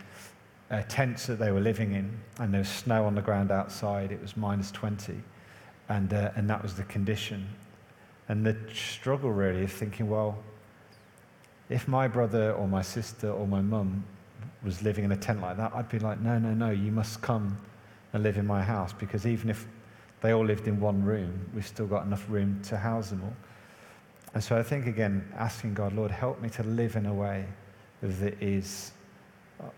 uh, 0.71 0.82
tents 0.88 1.26
that 1.26 1.38
they 1.38 1.51
were 1.51 1.59
living 1.59 1.93
in, 1.93 2.17
and 2.39 2.53
there 2.53 2.61
was 2.61 2.69
snow 2.69 3.05
on 3.05 3.13
the 3.13 3.21
ground 3.21 3.51
outside. 3.51 4.13
It 4.13 4.21
was 4.21 4.38
minus 4.38 4.71
20, 4.71 5.21
and, 5.90 6.14
uh, 6.14 6.32
and 6.36 6.50
that 6.50 6.62
was 6.62 6.76
the 6.76 6.84
condition. 6.84 7.48
And 8.28 8.46
the 8.46 8.58
struggle 8.74 9.32
really 9.32 9.64
of 9.64 9.72
thinking, 9.72 10.10
well, 10.10 10.38
if 11.70 11.88
my 11.88 12.08
brother 12.08 12.54
or 12.54 12.68
my 12.68 12.82
sister 12.82 13.30
or 13.30 13.48
my 13.48 13.62
mum 13.62 14.04
was 14.64 14.82
living 14.82 15.04
in 15.04 15.12
a 15.12 15.18
tent 15.18 15.42
like 15.42 15.58
that, 15.58 15.72
I'd 15.76 15.90
be 15.90 16.00
like, 16.00 16.20
no, 16.22 16.38
no, 16.40 16.54
no, 16.54 16.72
you 16.72 16.92
must 16.92 17.22
come 17.22 17.58
and 18.14 18.24
live 18.24 18.38
in 18.38 18.48
my 18.48 18.64
house 18.64 18.94
because 18.94 19.28
even 19.28 19.50
if 19.50 19.68
they 20.22 20.32
all 20.34 20.46
lived 20.46 20.68
in 20.68 20.80
one 20.80 21.04
room, 21.04 21.50
we've 21.54 21.68
still 21.68 21.88
got 21.88 22.06
enough 22.06 22.26
room 22.30 22.60
to 22.64 22.78
house 22.78 23.10
them 23.10 23.22
all. 23.24 23.34
And 24.34 24.44
so 24.44 24.58
I 24.58 24.64
think, 24.64 24.88
again, 24.88 25.28
asking 25.38 25.76
God, 25.76 25.94
Lord, 25.94 26.12
help 26.12 26.42
me 26.42 26.50
to 26.50 26.64
live 26.64 26.96
in 26.96 27.06
a 27.06 27.14
way 27.14 27.46
that 28.02 28.42
is 28.42 28.92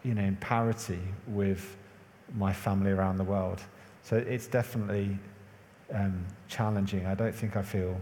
you 0.04 0.14
know, 0.14 0.24
in 0.24 0.36
parity 0.38 1.00
with 1.28 1.78
my 2.36 2.52
family 2.52 2.92
around 2.92 3.18
the 3.18 3.24
world. 3.24 3.62
So 4.04 4.18
it's 4.18 4.48
definitely 4.48 5.18
um, 5.94 6.26
challenging. 6.48 7.06
I 7.06 7.16
don't 7.16 7.34
think 7.34 7.56
I 7.56 7.62
feel 7.62 8.00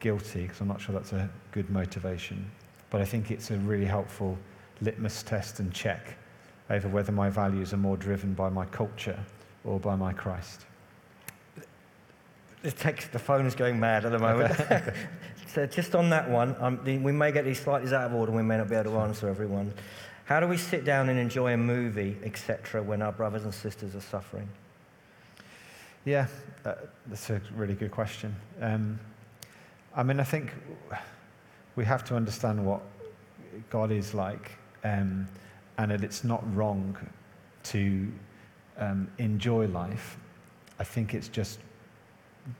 guilty 0.00 0.42
because 0.42 0.60
I'm 0.60 0.68
not 0.68 0.80
sure 0.80 0.94
that's 0.94 1.12
a 1.12 1.30
good 1.52 1.70
motivation. 1.70 2.50
But 2.90 3.00
I 3.00 3.04
think 3.04 3.30
it's 3.30 3.50
a 3.50 3.56
really 3.58 3.86
helpful 3.86 4.36
litmus 4.80 5.22
test 5.22 5.60
and 5.60 5.72
check 5.72 6.16
over 6.68 6.88
whether 6.88 7.12
my 7.12 7.30
values 7.30 7.72
are 7.72 7.78
more 7.78 7.96
driven 7.96 8.34
by 8.34 8.48
my 8.48 8.66
culture 8.66 9.18
or 9.64 9.78
by 9.78 9.96
my 9.96 10.12
Christ. 10.12 10.66
The 12.62 12.70
text, 12.70 13.12
the 13.12 13.18
phone 13.18 13.46
is 13.46 13.54
going 13.54 13.78
mad 13.80 14.04
at 14.04 14.12
the 14.12 14.18
moment. 14.18 14.54
so 15.48 15.66
just 15.66 15.94
on 15.94 16.10
that 16.10 16.30
one, 16.30 16.54
um, 16.60 16.80
we 16.84 17.12
may 17.12 17.32
get 17.32 17.44
these 17.44 17.60
slightly 17.60 17.92
out 17.92 18.04
of 18.04 18.14
order. 18.14 18.30
We 18.30 18.42
may 18.42 18.56
not 18.56 18.68
be 18.68 18.76
able 18.76 18.92
to 18.92 18.98
answer 18.98 19.28
everyone. 19.28 19.72
How 20.24 20.38
do 20.38 20.46
we 20.46 20.56
sit 20.56 20.84
down 20.84 21.08
and 21.08 21.18
enjoy 21.18 21.54
a 21.54 21.56
movie, 21.56 22.16
etc., 22.22 22.82
when 22.82 23.02
our 23.02 23.12
brothers 23.12 23.44
and 23.44 23.52
sisters 23.52 23.96
are 23.96 24.00
suffering? 24.00 24.48
Yeah, 26.04 26.26
uh, 26.64 26.74
that's 27.06 27.30
a 27.30 27.40
really 27.54 27.74
good 27.74 27.92
question. 27.92 28.34
Um, 28.60 28.98
I 29.94 30.02
mean, 30.02 30.18
I 30.18 30.24
think 30.24 30.52
we 31.76 31.84
have 31.84 32.02
to 32.06 32.16
understand 32.16 32.66
what 32.66 32.80
God 33.70 33.92
is 33.92 34.12
like, 34.12 34.50
um, 34.82 35.28
and 35.78 35.92
that 35.92 36.02
it's 36.02 36.24
not 36.24 36.42
wrong 36.56 36.96
to 37.64 38.10
um, 38.78 39.08
enjoy 39.18 39.66
life. 39.66 40.16
I 40.80 40.84
think 40.84 41.14
it's 41.14 41.28
just 41.28 41.60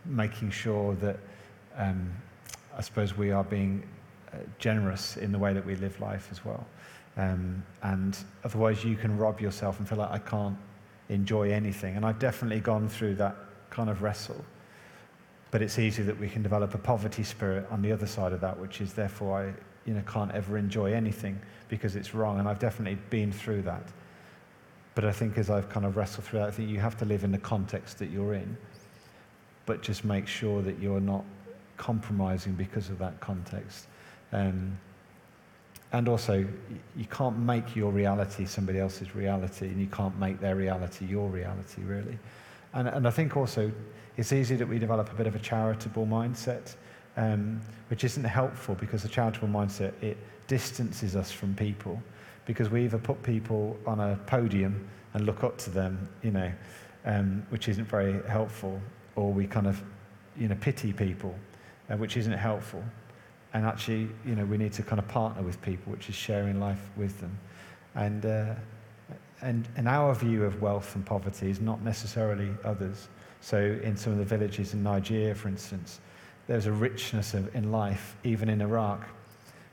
making 0.04 0.52
sure 0.52 0.94
that 0.96 1.18
um, 1.76 2.12
I 2.78 2.80
suppose 2.80 3.16
we 3.16 3.32
are 3.32 3.42
being 3.42 3.82
uh, 4.32 4.36
generous 4.60 5.16
in 5.16 5.32
the 5.32 5.38
way 5.38 5.52
that 5.52 5.66
we 5.66 5.74
live 5.74 6.00
life 6.00 6.28
as 6.30 6.44
well. 6.44 6.64
Um, 7.16 7.64
and 7.82 8.16
otherwise, 8.44 8.84
you 8.84 8.94
can 8.94 9.18
rob 9.18 9.40
yourself 9.40 9.80
and 9.80 9.88
feel 9.88 9.98
like 9.98 10.12
I 10.12 10.18
can't 10.18 10.56
enjoy 11.12 11.52
anything. 11.52 11.96
And 11.96 12.04
I've 12.04 12.18
definitely 12.18 12.60
gone 12.60 12.88
through 12.88 13.16
that 13.16 13.36
kind 13.70 13.90
of 13.90 14.02
wrestle. 14.02 14.44
But 15.50 15.62
it's 15.62 15.78
easy 15.78 16.02
that 16.04 16.18
we 16.18 16.28
can 16.28 16.42
develop 16.42 16.74
a 16.74 16.78
poverty 16.78 17.22
spirit 17.22 17.66
on 17.70 17.82
the 17.82 17.92
other 17.92 18.06
side 18.06 18.32
of 18.32 18.40
that, 18.40 18.58
which 18.58 18.80
is 18.80 18.92
therefore 18.94 19.38
I 19.40 19.52
you 19.88 19.94
know, 19.94 20.02
can't 20.06 20.30
ever 20.32 20.56
enjoy 20.56 20.92
anything 20.92 21.38
because 21.68 21.96
it's 21.96 22.14
wrong. 22.14 22.38
And 22.38 22.48
I've 22.48 22.58
definitely 22.58 22.98
been 23.10 23.32
through 23.32 23.62
that. 23.62 23.82
But 24.94 25.04
I 25.04 25.12
think 25.12 25.38
as 25.38 25.50
I've 25.50 25.68
kind 25.68 25.86
of 25.86 25.96
wrestled 25.96 26.26
through 26.26 26.40
that, 26.40 26.48
I 26.48 26.50
think 26.50 26.68
you 26.68 26.78
have 26.80 26.98
to 26.98 27.04
live 27.04 27.24
in 27.24 27.32
the 27.32 27.38
context 27.38 27.98
that 27.98 28.10
you're 28.10 28.34
in, 28.34 28.56
but 29.64 29.82
just 29.82 30.04
make 30.04 30.26
sure 30.26 30.60
that 30.62 30.78
you're 30.78 31.00
not 31.00 31.24
compromising 31.76 32.52
because 32.52 32.90
of 32.90 32.98
that 32.98 33.18
context. 33.20 33.86
Um, 34.32 34.78
and 35.92 36.08
also, 36.08 36.46
you 36.96 37.04
can't 37.10 37.38
make 37.38 37.76
your 37.76 37.92
reality 37.92 38.46
somebody 38.46 38.78
else's 38.78 39.14
reality, 39.14 39.66
and 39.66 39.78
you 39.78 39.88
can't 39.88 40.18
make 40.18 40.40
their 40.40 40.56
reality 40.56 41.04
your 41.04 41.28
reality, 41.28 41.82
really. 41.82 42.18
And, 42.72 42.88
and 42.88 43.06
I 43.06 43.10
think 43.10 43.36
also 43.36 43.70
it's 44.16 44.32
easy 44.32 44.56
that 44.56 44.66
we 44.66 44.78
develop 44.78 45.12
a 45.12 45.14
bit 45.14 45.26
of 45.26 45.34
a 45.34 45.38
charitable 45.38 46.06
mindset, 46.06 46.74
um, 47.16 47.60
which 47.88 48.04
isn't 48.04 48.24
helpful 48.24 48.74
because 48.74 49.02
the 49.02 49.08
charitable 49.08 49.48
mindset, 49.48 49.92
it 50.02 50.16
distances 50.46 51.14
us 51.14 51.30
from 51.30 51.54
people 51.54 52.02
because 52.46 52.70
we 52.70 52.84
either 52.84 52.98
put 52.98 53.22
people 53.22 53.76
on 53.86 54.00
a 54.00 54.16
podium 54.26 54.88
and 55.14 55.26
look 55.26 55.44
up 55.44 55.58
to 55.58 55.70
them, 55.70 56.08
you 56.22 56.30
know, 56.30 56.50
um, 57.04 57.44
which 57.50 57.68
isn't 57.68 57.84
very 57.84 58.20
helpful, 58.28 58.80
or 59.14 59.32
we 59.32 59.46
kind 59.46 59.66
of, 59.66 59.80
you 60.38 60.48
know, 60.48 60.56
pity 60.60 60.92
people, 60.92 61.34
uh, 61.90 61.96
which 61.96 62.16
isn't 62.16 62.32
helpful. 62.32 62.82
And 63.54 63.66
actually, 63.66 64.08
you 64.24 64.34
know, 64.34 64.44
we 64.44 64.56
need 64.56 64.72
to 64.74 64.82
kind 64.82 64.98
of 64.98 65.06
partner 65.08 65.42
with 65.42 65.60
people, 65.60 65.92
which 65.92 66.08
is 66.08 66.14
sharing 66.14 66.58
life 66.58 66.90
with 66.96 67.20
them. 67.20 67.38
And, 67.94 68.24
uh, 68.24 68.54
and, 69.42 69.68
and 69.76 69.86
our 69.86 70.14
view 70.14 70.44
of 70.44 70.62
wealth 70.62 70.94
and 70.94 71.04
poverty 71.04 71.50
is 71.50 71.60
not 71.60 71.82
necessarily 71.82 72.50
others. 72.64 73.08
So 73.40 73.58
in 73.82 73.96
some 73.96 74.12
of 74.12 74.18
the 74.18 74.24
villages 74.24 74.72
in 74.72 74.82
Nigeria, 74.82 75.34
for 75.34 75.48
instance, 75.48 76.00
there's 76.46 76.66
a 76.66 76.72
richness 76.72 77.34
of, 77.34 77.54
in 77.54 77.70
life, 77.70 78.16
even 78.24 78.48
in 78.48 78.60
Iraq, 78.60 79.06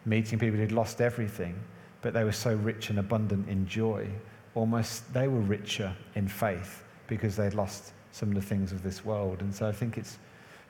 meeting 0.05 0.39
people 0.39 0.59
who'd 0.59 0.71
lost 0.71 1.01
everything, 1.01 1.55
but 2.01 2.13
they 2.13 2.23
were 2.23 2.31
so 2.31 2.55
rich 2.55 2.89
and 2.89 2.99
abundant 2.99 3.47
in 3.47 3.67
joy. 3.67 4.07
Almost 4.55 5.13
they 5.13 5.27
were 5.27 5.39
richer 5.39 5.95
in 6.15 6.27
faith 6.27 6.83
because 7.07 7.35
they'd 7.35 7.53
lost 7.53 7.93
some 8.11 8.29
of 8.29 8.35
the 8.35 8.41
things 8.41 8.71
of 8.71 8.83
this 8.83 9.05
world. 9.05 9.41
And 9.41 9.53
so 9.53 9.67
I 9.67 9.71
think 9.71 9.97
it's 9.97 10.17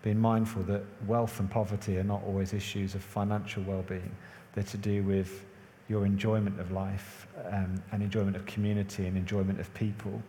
being 0.01 0.19
mindful 0.19 0.63
that 0.63 0.83
wealth 1.07 1.39
and 1.39 1.49
poverty 1.49 1.97
are 1.97 2.03
not 2.03 2.21
always 2.25 2.53
issues 2.53 2.95
of 2.95 3.03
financial 3.03 3.63
well 3.63 3.83
being, 3.83 4.11
they're 4.53 4.63
to 4.63 4.77
do 4.77 5.03
with 5.03 5.45
your 5.87 6.05
enjoyment 6.05 6.59
of 6.59 6.71
life 6.71 7.27
um, 7.51 7.81
and 7.91 8.03
enjoyment 8.03 8.35
of 8.35 8.45
community 8.45 9.07
and 9.07 9.17
enjoyment 9.17 9.59
of 9.59 9.73
people 9.73 10.21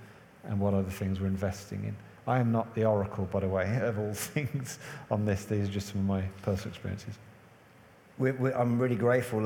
and 0.44 0.58
what 0.58 0.74
other 0.74 0.90
things 0.90 1.20
we're 1.20 1.26
investing 1.26 1.84
in. 1.84 1.94
I 2.26 2.38
am 2.38 2.50
not 2.50 2.74
the 2.74 2.84
oracle, 2.84 3.26
by 3.26 3.40
the 3.40 3.48
way, 3.48 3.78
of 3.82 3.98
all 3.98 4.14
things 4.14 4.78
on 5.10 5.24
this. 5.24 5.44
These 5.44 5.68
are 5.68 5.72
just 5.72 5.88
some 5.88 6.00
of 6.00 6.06
my 6.06 6.22
personal 6.42 6.70
experiences. 6.70 7.14
We're, 8.18 8.34
we're, 8.34 8.52
I'm 8.52 8.78
really 8.78 8.96
grateful. 8.96 9.40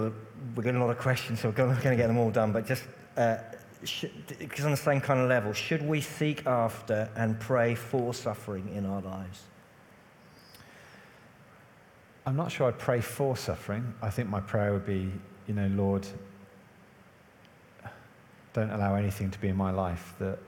We're 0.54 0.62
getting 0.62 0.80
a 0.80 0.84
lot 0.84 0.90
of 0.90 0.98
questions, 0.98 1.40
so 1.40 1.48
we're 1.48 1.54
going 1.54 1.76
to 1.76 1.96
get 1.96 2.06
them 2.08 2.18
all 2.18 2.30
done. 2.30 2.52
But 2.52 2.66
just 2.66 2.84
uh, 3.16 3.36
because 4.38 4.64
on 4.64 4.70
the 4.70 4.76
same 4.76 5.00
kind 5.00 5.20
of 5.20 5.28
level, 5.28 5.52
should 5.52 5.86
we 5.86 6.00
seek 6.00 6.46
after 6.46 7.08
and 7.16 7.38
pray 7.38 7.74
for 7.74 8.14
suffering 8.14 8.68
in 8.74 8.86
our 8.86 9.00
lives? 9.02 9.42
I'm 12.26 12.36
not 12.36 12.50
sure 12.50 12.68
I'd 12.68 12.78
pray 12.78 13.02
for 13.02 13.36
suffering. 13.36 13.92
I 14.00 14.08
think 14.08 14.30
my 14.30 14.40
prayer 14.40 14.72
would 14.72 14.86
be, 14.86 15.12
you 15.46 15.54
know, 15.54 15.66
Lord, 15.74 16.06
don't 18.54 18.70
allow 18.70 18.94
anything 18.94 19.30
to 19.30 19.38
be 19.38 19.48
in 19.48 19.56
my 19.56 19.70
life 19.70 20.14
that 20.20 20.38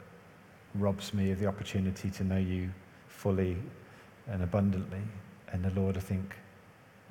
robs 0.74 1.12
me 1.12 1.32
of 1.32 1.38
the 1.38 1.46
opportunity 1.46 2.08
to 2.08 2.24
know 2.24 2.38
you 2.38 2.70
fully 3.08 3.58
and 4.26 4.42
abundantly. 4.42 5.02
And 5.52 5.62
the 5.62 5.78
Lord, 5.78 5.98
I 5.98 6.00
think, 6.00 6.34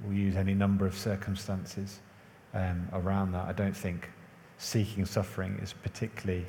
will 0.03 0.13
use 0.13 0.35
any 0.35 0.55
number 0.55 0.87
of 0.87 0.97
circumstances 0.97 1.99
um, 2.55 2.87
around 2.93 3.33
that. 3.33 3.45
I 3.45 3.53
don't 3.53 3.75
think 3.75 4.09
seeking 4.57 5.05
suffering 5.05 5.59
is 5.61 5.73
particularly 5.73 6.45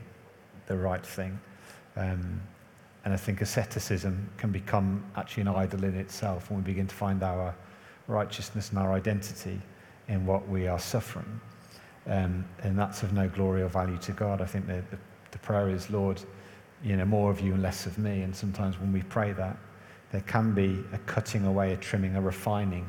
the 0.68 0.76
right 0.76 1.04
thing. 1.04 1.38
Um, 1.96 2.40
and 3.04 3.12
I 3.12 3.16
think 3.18 3.42
asceticism 3.42 4.30
can 4.38 4.52
become 4.52 5.04
actually 5.16 5.42
an 5.42 5.48
idol 5.48 5.84
in 5.84 5.96
itself 5.96 6.50
when 6.50 6.60
we 6.60 6.64
begin 6.64 6.86
to 6.86 6.94
find 6.94 7.22
our 7.22 7.54
righteousness 8.08 8.70
and 8.70 8.78
our 8.78 8.92
identity 8.92 9.60
in 10.08 10.26
what 10.26 10.48
we 10.48 10.68
are 10.68 10.78
suffering. 10.78 11.40
Um, 12.06 12.44
and 12.62 12.78
that's 12.78 13.02
of 13.02 13.12
no 13.12 13.28
glory 13.28 13.62
or 13.62 13.68
value 13.68 13.98
to 13.98 14.12
God. 14.12 14.40
I 14.40 14.44
think 14.44 14.66
the, 14.66 14.82
the, 14.90 14.98
the, 15.32 15.38
prayer 15.38 15.68
is, 15.68 15.90
Lord, 15.90 16.22
you 16.84 16.96
know, 16.96 17.04
more 17.04 17.30
of 17.30 17.40
you 17.40 17.54
and 17.54 17.62
less 17.62 17.86
of 17.86 17.98
me. 17.98 18.22
And 18.22 18.34
sometimes 18.34 18.78
when 18.78 18.92
we 18.92 19.02
pray 19.02 19.32
that, 19.32 19.56
there 20.12 20.20
can 20.20 20.54
be 20.54 20.84
a 20.92 20.98
cutting 20.98 21.44
away, 21.46 21.72
a 21.72 21.76
trimming, 21.76 22.14
a 22.14 22.20
refining 22.20 22.88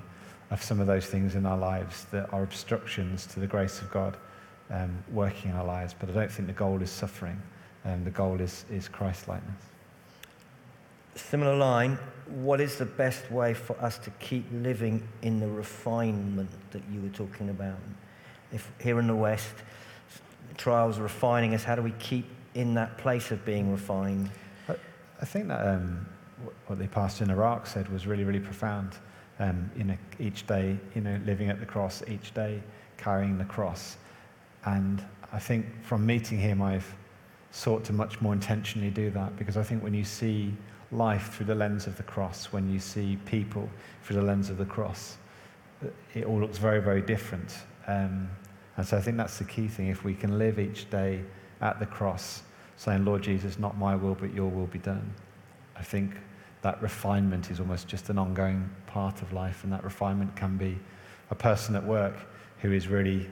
of 0.52 0.62
some 0.62 0.80
of 0.80 0.88
those 0.88 1.08
things 1.08 1.36
in 1.36 1.46
our 1.46 1.58
lives 1.58 2.06
that 2.12 2.32
are 2.32 2.44
obstructions 2.44 3.26
to 3.28 3.40
the 3.40 3.48
grace 3.48 3.82
of 3.82 3.92
God 3.92 4.18
um, 4.70 5.04
working 5.12 5.52
in 5.52 5.58
our 5.58 5.66
lives. 5.66 5.96
But 5.98 6.10
I 6.10 6.14
don't 6.14 6.32
think 6.32 6.48
the 6.48 6.54
goal 6.54 6.82
is 6.82 6.92
suffering, 6.92 7.42
and 7.84 7.96
um, 7.96 8.04
the 8.04 8.12
goal 8.12 8.40
is, 8.40 8.66
is 8.70 8.88
Christ 8.88 9.28
likeness. 9.28 9.64
Similar 11.18 11.56
line, 11.56 11.98
what 12.28 12.62
is 12.62 12.78
the 12.78 12.86
best 12.86 13.30
way 13.32 13.54
for 13.54 13.76
us 13.82 13.98
to 14.00 14.12
keep 14.12 14.46
living 14.52 15.08
in 15.24 15.40
the 15.40 15.48
refinement 15.48 16.50
that 16.72 16.84
you 16.92 17.02
were 17.02 17.10
talking 17.10 17.50
about? 17.50 17.80
If 18.52 18.72
here 18.80 19.00
in 19.00 19.08
the 19.08 19.16
West, 19.16 19.54
trials 20.58 21.00
are 21.00 21.04
refining 21.04 21.56
us, 21.56 21.64
how 21.64 21.76
do 21.76 21.82
we 21.82 21.92
keep 22.00 22.26
in 22.54 22.76
that 22.76 22.98
place 22.98 23.32
of 23.32 23.44
being 23.46 23.72
refined? 23.72 24.30
I, 24.70 24.76
I 25.22 25.26
think 25.26 25.48
that 25.48 25.68
um, 25.68 26.06
what 26.68 26.78
they 26.78 26.88
passed 26.88 27.22
in 27.22 27.32
Iraq 27.32 27.66
said 27.66 27.90
was 27.90 28.06
really, 28.06 28.24
really 28.24 28.40
profound. 28.40 28.98
Um, 29.40 29.72
you 29.76 29.84
know, 29.84 29.98
each 30.20 30.46
day, 30.48 30.78
you 30.96 31.02
know, 31.02 31.20
living 31.26 31.50
at 31.50 31.60
the 31.60 31.66
cross, 31.66 32.04
each 32.08 32.34
day 32.34 32.62
carrying 32.98 33.38
the 33.38 33.46
cross. 33.46 33.98
And 34.66 35.04
I 35.34 35.40
think 35.40 35.66
from 35.84 36.06
meeting 36.06 36.38
him, 36.38 36.62
I've 36.62 36.96
sought 37.52 37.84
to 37.86 37.94
much 37.94 38.22
more 38.22 38.34
intentionally 38.34 38.90
do 38.90 39.10
that 39.12 39.36
because 39.36 39.58
I 39.58 39.64
think 39.64 39.84
when 39.84 39.94
you 39.94 40.04
see 40.04 40.54
life 40.92 41.34
through 41.34 41.48
the 41.48 41.56
lens 41.56 41.88
of 41.88 41.98
the 41.98 42.04
cross, 42.04 42.46
when 42.46 42.72
you 42.72 42.80
see 42.80 43.18
people 43.26 43.70
through 44.04 44.16
the 44.18 44.22
lens 44.22 44.50
of 44.50 44.58
the 44.58 44.66
cross, 44.66 45.18
it 46.14 46.26
all 46.26 46.40
looks 46.40 46.58
very, 46.58 46.82
very 46.82 47.02
different. 47.02 47.58
Um, 47.88 48.30
and 48.78 48.86
so 48.86 48.98
I 48.98 49.02
think 49.02 49.18
that's 49.18 49.38
the 49.38 49.44
key 49.44 49.68
thing. 49.68 49.88
If 49.88 50.04
we 50.04 50.14
can 50.14 50.38
live 50.38 50.60
each 50.60 50.90
day 50.90 51.22
at 51.62 51.80
the 51.80 51.86
cross, 51.86 52.44
saying, 52.78 53.06
Lord 53.06 53.24
Jesus, 53.24 53.60
not 53.60 53.78
my 53.78 53.96
will, 53.96 54.16
but 54.16 54.34
your 54.34 54.50
will 54.50 54.68
be 54.68 54.80
done, 54.80 55.14
I 55.76 55.84
think 55.84 56.16
that 56.62 56.82
refinement 56.82 57.52
is 57.52 57.60
almost 57.60 57.88
just 57.88 58.10
an 58.10 58.18
ongoing 58.18 58.70
part 58.88 59.22
of 59.22 59.34
life. 59.34 59.64
And 59.64 59.74
that 59.74 59.84
refinement 59.84 60.36
can 60.36 60.58
be 60.58 60.78
a 61.32 61.36
person 61.36 61.76
at 61.76 61.84
work 61.84 62.16
who 62.60 62.72
is 62.72 62.88
really 62.88 63.28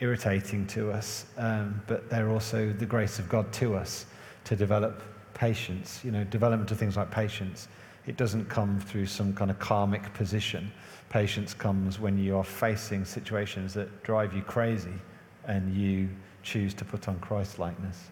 irritating 0.00 0.66
to 0.66 0.90
us, 0.90 1.26
um, 1.36 1.80
but 1.86 2.08
they're 2.08 2.30
also 2.30 2.72
the 2.72 2.86
grace 2.86 3.18
of 3.18 3.28
God 3.28 3.52
to 3.54 3.76
us 3.76 4.06
to 4.44 4.56
develop 4.56 5.02
patience. 5.40 6.02
You 6.04 6.10
know, 6.10 6.22
development 6.24 6.70
of 6.70 6.78
things 6.78 6.98
like 6.98 7.10
patience, 7.10 7.68
it 8.06 8.18
doesn't 8.18 8.44
come 8.50 8.78
through 8.78 9.06
some 9.06 9.32
kind 9.32 9.50
of 9.50 9.58
karmic 9.58 10.12
position. 10.12 10.70
Patience 11.08 11.54
comes 11.54 11.98
when 11.98 12.18
you 12.18 12.36
are 12.36 12.44
facing 12.44 13.06
situations 13.06 13.72
that 13.74 14.02
drive 14.02 14.34
you 14.34 14.42
crazy 14.42 14.98
and 15.46 15.74
you 15.74 16.10
choose 16.42 16.74
to 16.74 16.84
put 16.84 17.08
on 17.08 17.18
Christ 17.20 17.58
likeness. 17.58 18.10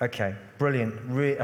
Okay, 0.00 0.34
brilliant. 0.58 0.94
Re- 1.06 1.36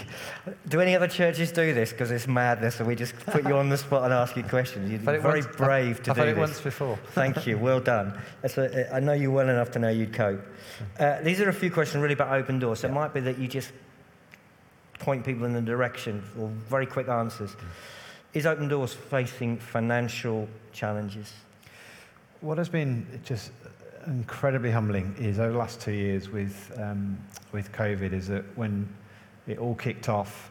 do 0.68 0.80
any 0.80 0.94
other 0.94 1.08
churches 1.08 1.50
do 1.52 1.72
this? 1.72 1.90
Because 1.90 2.10
it's 2.10 2.28
madness, 2.28 2.78
and 2.78 2.86
we 2.86 2.94
just 2.94 3.16
put 3.26 3.44
you 3.48 3.56
on 3.56 3.68
the 3.68 3.78
spot 3.78 4.04
and 4.04 4.12
ask 4.12 4.36
you 4.36 4.42
questions. 4.42 4.90
You're 4.90 5.00
very 5.00 5.20
once, 5.20 5.56
brave 5.56 6.02
to 6.04 6.10
I've 6.10 6.16
do 6.16 6.22
this. 6.22 6.36
it 6.36 6.38
once 6.38 6.60
before. 6.60 6.96
Thank 7.12 7.46
you. 7.46 7.58
Well 7.58 7.80
done. 7.80 8.20
A, 8.44 8.94
I 8.94 9.00
know 9.00 9.14
you 9.14 9.32
well 9.32 9.48
enough 9.48 9.70
to 9.72 9.78
know 9.78 9.88
you'd 9.88 10.12
cope. 10.12 10.44
Uh, 10.98 11.20
these 11.22 11.40
are 11.40 11.48
a 11.48 11.52
few 11.52 11.70
questions 11.70 12.02
really 12.02 12.14
about 12.14 12.32
open 12.32 12.58
doors. 12.58 12.80
So 12.80 12.86
yeah. 12.86 12.92
it 12.92 12.94
might 12.94 13.14
be 13.14 13.20
that 13.20 13.38
you 13.38 13.48
just 13.48 13.72
point 14.98 15.24
people 15.24 15.44
in 15.44 15.52
the 15.52 15.62
direction 15.62 16.22
or 16.38 16.48
very 16.68 16.86
quick 16.86 17.08
answers. 17.08 17.56
Is 18.34 18.46
Open 18.46 18.68
Doors 18.68 18.92
facing 18.92 19.56
financial 19.58 20.48
challenges? 20.72 21.32
What 22.40 22.58
has 22.58 22.68
been 22.68 23.06
just 23.24 23.52
incredibly 24.06 24.70
humbling 24.70 25.14
is 25.18 25.38
over 25.38 25.52
the 25.52 25.58
last 25.58 25.80
two 25.80 25.92
years 25.92 26.28
with, 26.28 26.72
um, 26.78 27.18
with 27.52 27.72
COVID 27.72 28.12
is 28.12 28.28
that 28.28 28.44
when 28.56 28.88
it 29.46 29.58
all 29.58 29.74
kicked 29.74 30.08
off 30.08 30.50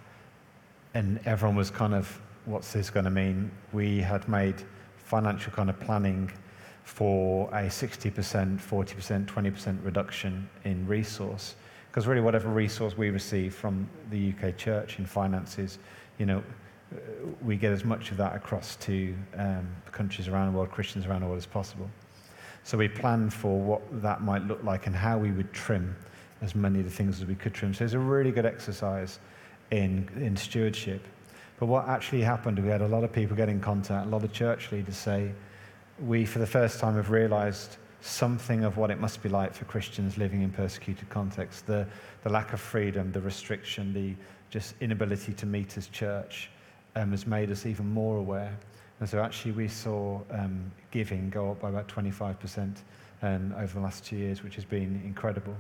and 0.94 1.20
everyone 1.26 1.56
was 1.56 1.70
kind 1.70 1.94
of, 1.94 2.20
what's 2.46 2.74
this 2.74 2.90
going 2.90 3.06
to 3.06 3.12
mean? 3.12 3.52
We 3.74 4.00
had 4.00 4.28
made 4.28 4.56
financial 4.98 5.52
kind 5.54 5.70
of 5.70 5.80
planning 5.80 6.32
for 6.84 7.50
a 7.50 7.68
60%, 7.68 8.60
40%, 8.60 9.26
20% 9.26 9.86
reduction 9.86 10.50
in 10.64 10.88
resource. 10.88 11.56
Because 11.90 12.08
really, 12.08 12.22
whatever 12.22 12.50
resource 12.50 12.98
we 12.98 13.10
receive 13.10 13.56
from 13.56 13.90
the 14.12 14.34
UK 14.34 14.58
church 14.58 15.00
in 15.00 15.06
finances, 15.06 15.80
you 16.18 16.26
know, 16.26 16.44
we 17.44 17.58
get 17.58 17.72
as 17.72 17.84
much 17.84 18.12
of 18.12 18.18
that 18.18 18.36
across 18.36 18.76
to 18.78 19.14
um, 19.38 19.68
countries 19.92 20.28
around 20.28 20.52
the 20.52 20.58
world, 20.58 20.72
Christians 20.72 21.06
around 21.06 21.22
the 21.22 21.28
world 21.28 21.38
as 21.38 21.46
possible. 21.46 21.90
So 22.64 22.78
we 22.78 22.88
planned 22.88 23.34
for 23.34 23.60
what 23.60 23.82
that 24.02 24.22
might 24.22 24.44
look 24.44 24.64
like 24.64 24.88
and 24.88 24.96
how 24.96 25.18
we 25.18 25.32
would 25.32 25.52
trim 25.54 25.96
as 26.42 26.54
many 26.54 26.80
of 26.80 26.86
the 26.86 26.92
things 26.92 27.22
as 27.22 27.26
we 27.26 27.36
could 27.36 27.54
trim. 27.54 27.74
So 27.74 27.84
it's 27.84 27.94
a 27.94 28.00
really 28.00 28.32
good 28.32 28.46
exercise 28.46 29.20
in, 29.72 30.10
in 30.18 30.36
stewardship. 30.36 31.06
But 31.60 31.68
what 31.68 31.88
actually 31.88 32.22
happened, 32.22 32.60
we 32.60 32.70
had 32.70 32.82
a 32.82 32.88
lot 32.88 33.04
of 33.04 33.12
people 33.12 33.36
get 33.36 33.50
in 33.50 33.60
contact, 33.60 34.08
a 34.08 34.10
lot 34.10 34.24
of 34.24 34.32
church 34.32 34.72
leaders 34.72 34.96
say, 34.96 35.32
we 36.06 36.26
for 36.26 36.40
the 36.40 36.48
first 36.48 36.80
time 36.80 36.96
have 36.96 37.10
realized 37.10 37.78
something 38.02 38.64
of 38.64 38.78
what 38.78 38.92
it 38.92 39.00
must 39.00 39.22
be 39.24 39.30
like 39.30 39.54
for 39.54 39.66
Christians 39.66 40.18
living 40.18 40.42
in 40.42 40.52
persecuted 40.52 41.10
contexts 41.10 41.62
the, 41.62 41.88
the 42.24 42.30
lack 42.30 42.54
of 42.54 42.62
freedom, 42.62 43.12
the 43.12 43.22
restriction, 43.22 43.94
the 43.94 44.16
just 44.50 44.76
inability 44.82 45.34
to 45.34 45.46
meet 45.46 45.78
as 45.78 45.88
church 45.88 46.50
um, 46.96 47.12
has 47.12 47.28
made 47.28 47.52
us 47.52 47.66
even 47.66 47.88
more 47.88 48.18
aware. 48.18 48.58
And 49.00 49.08
so 49.08 49.22
actually 49.22 49.52
we 49.52 49.68
saw 49.68 50.22
um, 50.32 50.72
giving 50.92 51.30
go 51.30 51.52
up 51.52 51.60
by 51.60 51.70
about 51.70 51.88
25% 51.88 52.78
um, 53.22 53.54
over 53.58 53.74
the 53.74 53.80
last 53.80 54.06
two 54.06 54.16
years, 54.16 54.44
which 54.44 54.56
has 54.56 54.66
been 54.66 55.02
incredible. 55.06 55.56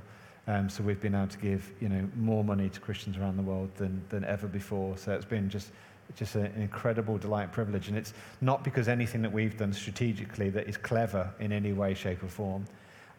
Um, 0.47 0.69
so 0.69 0.81
we've 0.81 1.01
been 1.01 1.13
able 1.13 1.27
to 1.27 1.37
give, 1.39 1.71
you 1.81 1.89
know, 1.89 2.07
more 2.15 2.43
money 2.43 2.69
to 2.69 2.79
Christians 2.79 3.17
around 3.17 3.35
the 3.35 3.43
world 3.43 3.69
than, 3.75 4.01
than 4.09 4.23
ever 4.23 4.47
before. 4.47 4.97
So 4.97 5.11
it's 5.11 5.25
been 5.25 5.49
just, 5.49 5.71
just 6.15 6.35
an 6.35 6.51
incredible 6.61 7.17
delight 7.17 7.43
and 7.43 7.51
privilege. 7.51 7.89
And 7.89 7.97
it's 7.97 8.13
not 8.41 8.63
because 8.63 8.87
anything 8.87 9.21
that 9.21 9.31
we've 9.31 9.57
done 9.57 9.73
strategically 9.73 10.49
that 10.51 10.67
is 10.67 10.77
clever 10.77 11.31
in 11.39 11.51
any 11.51 11.73
way, 11.73 11.93
shape 11.93 12.23
or 12.23 12.27
form. 12.27 12.65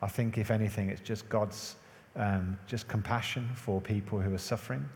I 0.00 0.08
think, 0.08 0.38
if 0.38 0.50
anything, 0.50 0.90
it's 0.90 1.00
just 1.00 1.28
God's 1.28 1.76
um, 2.16 2.58
just 2.66 2.88
compassion 2.88 3.48
for 3.54 3.80
people 3.80 4.20
who 4.20 4.34
are 4.34 4.38
suffering. 4.38 4.88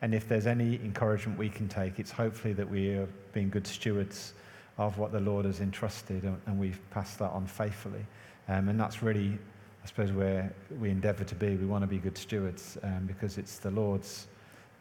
And 0.00 0.14
if 0.14 0.28
there's 0.28 0.46
any 0.46 0.76
encouragement 0.76 1.38
we 1.38 1.48
can 1.48 1.68
take, 1.68 1.98
it's 1.98 2.10
hopefully 2.10 2.54
that 2.54 2.68
we 2.68 2.90
are 2.90 3.08
being 3.32 3.50
good 3.50 3.66
stewards 3.66 4.34
of 4.76 4.96
what 4.96 5.10
the 5.10 5.20
Lord 5.20 5.44
has 5.44 5.60
entrusted, 5.60 6.22
and 6.22 6.58
we've 6.58 6.80
passed 6.90 7.18
that 7.18 7.30
on 7.30 7.46
faithfully. 7.46 8.06
Um, 8.48 8.68
and 8.68 8.78
that's 8.78 9.02
really, 9.02 9.36
I 9.82 9.86
suppose, 9.86 10.12
where 10.12 10.54
we 10.80 10.90
endeavour 10.90 11.24
to 11.24 11.34
be. 11.34 11.56
We 11.56 11.66
want 11.66 11.82
to 11.82 11.88
be 11.88 11.98
good 11.98 12.16
stewards 12.16 12.78
um, 12.84 13.04
because 13.06 13.38
it's 13.38 13.58
the 13.58 13.72
Lord's 13.72 14.28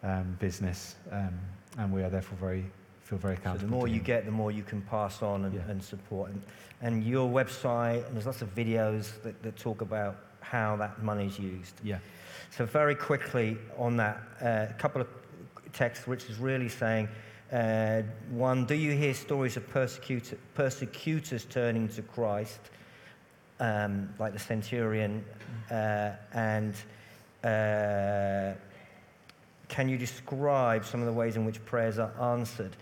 um, 0.03 0.37
business, 0.39 0.95
um, 1.11 1.37
and 1.77 1.91
we 1.91 2.03
are 2.03 2.09
therefore 2.09 2.37
very 2.37 2.65
feel 3.07 3.17
very 3.17 3.35
accountable. 3.35 3.61
So 3.61 3.65
the 3.67 3.71
more 3.71 3.87
you 3.87 4.01
get, 4.01 4.25
the 4.25 4.31
more 4.31 4.51
you 4.51 4.63
can 4.63 4.81
pass 4.81 5.21
on 5.21 5.45
and, 5.45 5.53
yeah. 5.53 5.61
and 5.69 5.81
support. 5.81 6.29
And, 6.29 6.41
and, 6.81 7.03
your 7.05 7.29
website, 7.29 8.05
and 8.05 8.15
there's 8.15 8.25
lots 8.25 8.41
of 8.41 8.53
videos 8.53 9.21
that, 9.23 9.41
that 9.43 9.55
talk 9.55 9.79
about 9.79 10.17
how 10.41 10.75
that 10.75 11.01
money 11.01 11.25
is 11.25 11.39
used. 11.39 11.75
Yeah. 11.83 11.99
So 12.51 12.65
very 12.65 12.95
quickly 12.95 13.57
on 13.77 13.95
that, 13.95 14.21
uh, 14.41 14.65
a 14.69 14.75
couple 14.77 14.99
of 14.99 15.07
texts 15.71 16.05
which 16.05 16.25
is 16.29 16.37
really 16.37 16.67
saying 16.67 17.07
uh, 17.51 18.01
one, 18.31 18.65
do 18.65 18.75
you 18.75 18.91
hear 18.91 19.13
stories 19.13 19.55
of 19.55 19.69
persecutor, 19.69 20.37
persecutors 20.53 21.45
turning 21.45 21.87
to 21.87 22.01
Christ, 22.01 22.59
um, 23.61 24.09
like 24.19 24.33
the 24.33 24.39
centurion? 24.39 25.23
Uh, 25.71 26.11
and 26.33 26.75
uh, 27.43 28.53
can 29.67 29.89
you 29.89 29.97
describe 29.97 30.85
some 30.85 31.01
of 31.01 31.05
the 31.05 31.13
ways 31.13 31.35
in 31.35 31.45
which 31.45 31.63
prayers 31.65 31.99
are 31.99 32.11
answered? 32.21 32.75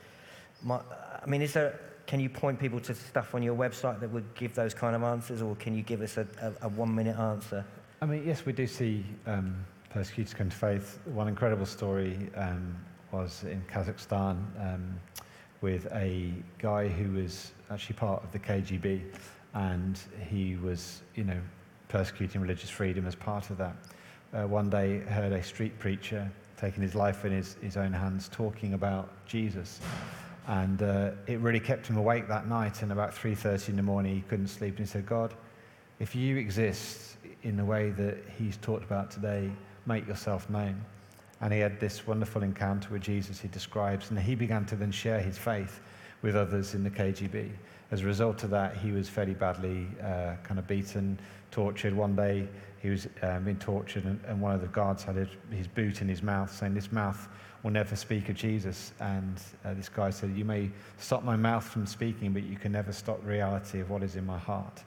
My, 0.61 0.79
I 1.21 1.25
mean, 1.27 1.41
is 1.41 1.53
there, 1.53 1.79
can 2.05 2.19
you 2.19 2.29
point 2.29 2.59
people 2.59 2.79
to 2.81 2.93
stuff 2.93 3.33
on 3.33 3.41
your 3.41 3.55
website 3.55 3.99
that 3.99 4.11
would 4.11 4.33
give 4.35 4.53
those 4.53 4.73
kind 4.73 4.95
of 4.95 5.03
answers, 5.03 5.41
or 5.41 5.55
can 5.55 5.75
you 5.75 5.81
give 5.81 6.01
us 6.01 6.17
a, 6.17 6.27
a, 6.41 6.65
a 6.65 6.69
one 6.69 6.93
minute 6.93 7.17
answer? 7.17 7.65
I 8.01 8.05
mean, 8.05 8.23
yes, 8.25 8.45
we 8.45 8.53
do 8.53 8.67
see 8.67 9.05
um, 9.25 9.55
persecutors 9.89 10.33
come 10.33 10.49
to 10.49 10.55
faith. 10.55 10.99
One 11.05 11.27
incredible 11.27 11.65
story 11.65 12.29
um, 12.35 12.75
was 13.11 13.43
in 13.43 13.63
Kazakhstan 13.71 14.37
um, 14.59 14.99
with 15.61 15.87
a 15.93 16.31
guy 16.59 16.87
who 16.87 17.13
was 17.13 17.51
actually 17.71 17.95
part 17.95 18.23
of 18.23 18.31
the 18.31 18.39
KGB, 18.39 19.01
and 19.53 19.99
he 20.29 20.57
was, 20.57 21.01
you 21.15 21.23
know, 21.23 21.39
persecuting 21.87 22.41
religious 22.41 22.69
freedom 22.69 23.07
as 23.07 23.15
part 23.15 23.49
of 23.49 23.57
that. 23.57 23.75
Uh, 24.33 24.45
one 24.45 24.69
day, 24.69 24.99
heard 24.99 25.31
a 25.31 25.41
street 25.41 25.79
preacher 25.79 26.29
taking 26.57 26.81
his 26.81 26.95
life 26.95 27.25
in 27.25 27.31
his, 27.31 27.55
his 27.61 27.77
own 27.77 27.93
hands, 27.93 28.29
talking 28.31 28.73
about 28.73 29.09
Jesus, 29.25 29.79
and 30.47 30.81
uh, 30.81 31.11
it 31.27 31.39
really 31.39 31.59
kept 31.59 31.87
him 31.87 31.97
awake 31.97 32.27
that 32.27 32.47
night. 32.47 32.81
And 32.81 32.91
about 32.91 33.13
3:30 33.13 33.69
in 33.69 33.75
the 33.75 33.83
morning, 33.83 34.15
he 34.15 34.21
couldn't 34.21 34.47
sleep, 34.47 34.77
and 34.77 34.85
he 34.85 34.91
said, 34.91 35.05
"God, 35.05 35.33
if 35.99 36.15
you 36.15 36.37
exist 36.37 37.17
in 37.43 37.57
the 37.57 37.65
way 37.65 37.91
that 37.91 38.17
he's 38.37 38.57
talked 38.57 38.83
about 38.83 39.11
today, 39.11 39.51
make 39.85 40.07
yourself 40.07 40.49
known." 40.49 40.83
And 41.41 41.51
he 41.51 41.59
had 41.59 41.79
this 41.79 42.07
wonderful 42.07 42.43
encounter 42.43 42.89
with 42.91 43.01
Jesus 43.01 43.39
he 43.39 43.47
describes, 43.49 44.09
and 44.09 44.19
he 44.19 44.35
began 44.35 44.65
to 44.65 44.75
then 44.75 44.91
share 44.91 45.19
his 45.19 45.37
faith 45.37 45.81
with 46.21 46.35
others 46.35 46.73
in 46.73 46.83
the 46.83 46.89
KGB. 46.89 47.51
As 47.91 48.01
a 48.01 48.05
result 48.05 48.43
of 48.43 48.49
that, 48.49 48.77
he 48.77 48.91
was 48.91 49.07
fairly 49.07 49.33
badly 49.33 49.87
uh, 50.01 50.35
kind 50.43 50.57
of 50.59 50.67
beaten, 50.67 51.19
tortured. 51.51 51.93
One 51.93 52.15
day, 52.15 52.47
he 52.85 52.91
was 52.91 53.07
um, 53.23 53.45
being 53.45 53.57
tortured, 53.57 54.05
and, 54.05 54.19
and, 54.27 54.39
one 54.39 54.53
of 54.53 54.61
the 54.61 54.67
guards 54.67 55.03
had 55.03 55.15
his, 55.15 55.27
his 55.49 55.67
boot 55.67 56.03
in 56.03 56.07
his 56.07 56.21
mouth, 56.21 56.55
saying, 56.55 56.75
This 56.75 56.91
mouth 56.91 57.27
will 57.63 57.71
never 57.71 57.95
speak 57.95 58.29
of 58.29 58.35
Jesus. 58.35 58.93
And 58.99 59.41
uh, 59.65 59.73
this 59.73 59.89
guy 59.89 60.11
said, 60.11 60.35
You 60.35 60.45
may 60.45 60.69
stop 60.99 61.23
my 61.23 61.35
mouth 61.35 61.63
from 61.63 61.87
speaking, 61.87 62.31
but 62.31 62.43
you 62.43 62.57
can 62.57 62.71
never 62.71 62.93
stop 62.93 63.21
the 63.21 63.27
reality 63.27 63.79
of 63.79 63.89
what 63.89 64.03
is 64.03 64.17
in 64.17 64.23
my 64.23 64.37
heart. 64.37 64.83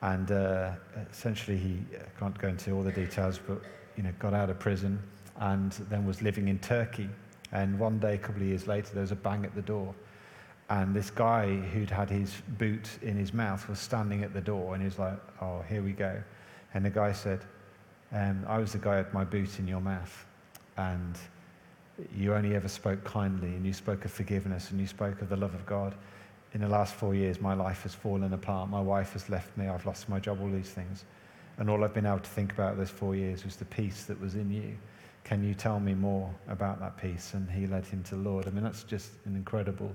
And 0.00 0.32
uh, 0.32 0.72
essentially, 1.12 1.56
he 1.56 1.78
uh, 1.94 2.02
can't 2.18 2.36
go 2.36 2.48
into 2.48 2.72
all 2.72 2.82
the 2.82 2.90
details, 2.90 3.38
but 3.38 3.62
you 3.96 4.02
know, 4.02 4.10
got 4.18 4.34
out 4.34 4.50
of 4.50 4.58
prison 4.58 5.00
and 5.36 5.70
then 5.90 6.04
was 6.04 6.22
living 6.22 6.48
in 6.48 6.58
Turkey. 6.58 7.08
And 7.52 7.78
one 7.78 8.00
day, 8.00 8.14
a 8.14 8.18
couple 8.18 8.42
of 8.42 8.48
years 8.48 8.66
later, 8.66 8.94
there 8.94 9.02
was 9.02 9.12
a 9.12 9.16
bang 9.16 9.44
at 9.44 9.54
the 9.54 9.62
door. 9.62 9.94
And 10.70 10.92
this 10.92 11.10
guy 11.10 11.54
who'd 11.54 11.90
had 11.90 12.10
his 12.10 12.34
boot 12.58 12.88
in 13.00 13.16
his 13.16 13.32
mouth 13.32 13.68
was 13.68 13.78
standing 13.78 14.24
at 14.24 14.34
the 14.34 14.40
door, 14.40 14.74
and 14.74 14.82
he 14.82 14.86
was 14.86 14.98
like, 14.98 15.20
Oh, 15.40 15.62
here 15.68 15.84
we 15.84 15.92
go. 15.92 16.20
And 16.74 16.84
the 16.84 16.90
guy 16.90 17.12
said, 17.12 17.44
um, 18.12 18.44
I 18.46 18.58
was 18.58 18.72
the 18.72 18.78
guy 18.78 18.98
with 18.98 19.12
my 19.12 19.24
boot 19.24 19.58
in 19.58 19.66
your 19.66 19.80
mouth. 19.80 20.26
And 20.76 21.16
you 22.16 22.34
only 22.34 22.54
ever 22.54 22.68
spoke 22.68 23.04
kindly, 23.04 23.48
and 23.48 23.66
you 23.66 23.72
spoke 23.72 24.04
of 24.04 24.10
forgiveness, 24.10 24.70
and 24.70 24.80
you 24.80 24.86
spoke 24.86 25.20
of 25.20 25.28
the 25.28 25.36
love 25.36 25.54
of 25.54 25.66
God. 25.66 25.94
In 26.54 26.60
the 26.60 26.68
last 26.68 26.94
four 26.94 27.14
years, 27.14 27.40
my 27.40 27.54
life 27.54 27.82
has 27.82 27.94
fallen 27.94 28.32
apart. 28.32 28.68
My 28.68 28.80
wife 28.80 29.14
has 29.14 29.28
left 29.28 29.56
me. 29.56 29.68
I've 29.68 29.86
lost 29.86 30.08
my 30.08 30.20
job, 30.20 30.40
all 30.40 30.50
these 30.50 30.70
things. 30.70 31.04
And 31.58 31.70
all 31.70 31.84
I've 31.84 31.94
been 31.94 32.06
able 32.06 32.18
to 32.18 32.30
think 32.30 32.52
about 32.52 32.76
those 32.76 32.90
four 32.90 33.14
years 33.14 33.44
was 33.44 33.56
the 33.56 33.64
peace 33.66 34.04
that 34.04 34.20
was 34.20 34.34
in 34.34 34.50
you. 34.50 34.76
Can 35.24 35.44
you 35.44 35.54
tell 35.54 35.78
me 35.78 35.94
more 35.94 36.34
about 36.48 36.80
that 36.80 36.96
peace? 36.96 37.34
And 37.34 37.48
he 37.50 37.66
led 37.66 37.86
him 37.86 38.02
to 38.04 38.16
the 38.16 38.22
Lord. 38.22 38.46
I 38.46 38.50
mean, 38.50 38.64
that's 38.64 38.82
just 38.82 39.10
an 39.24 39.36
incredible 39.36 39.94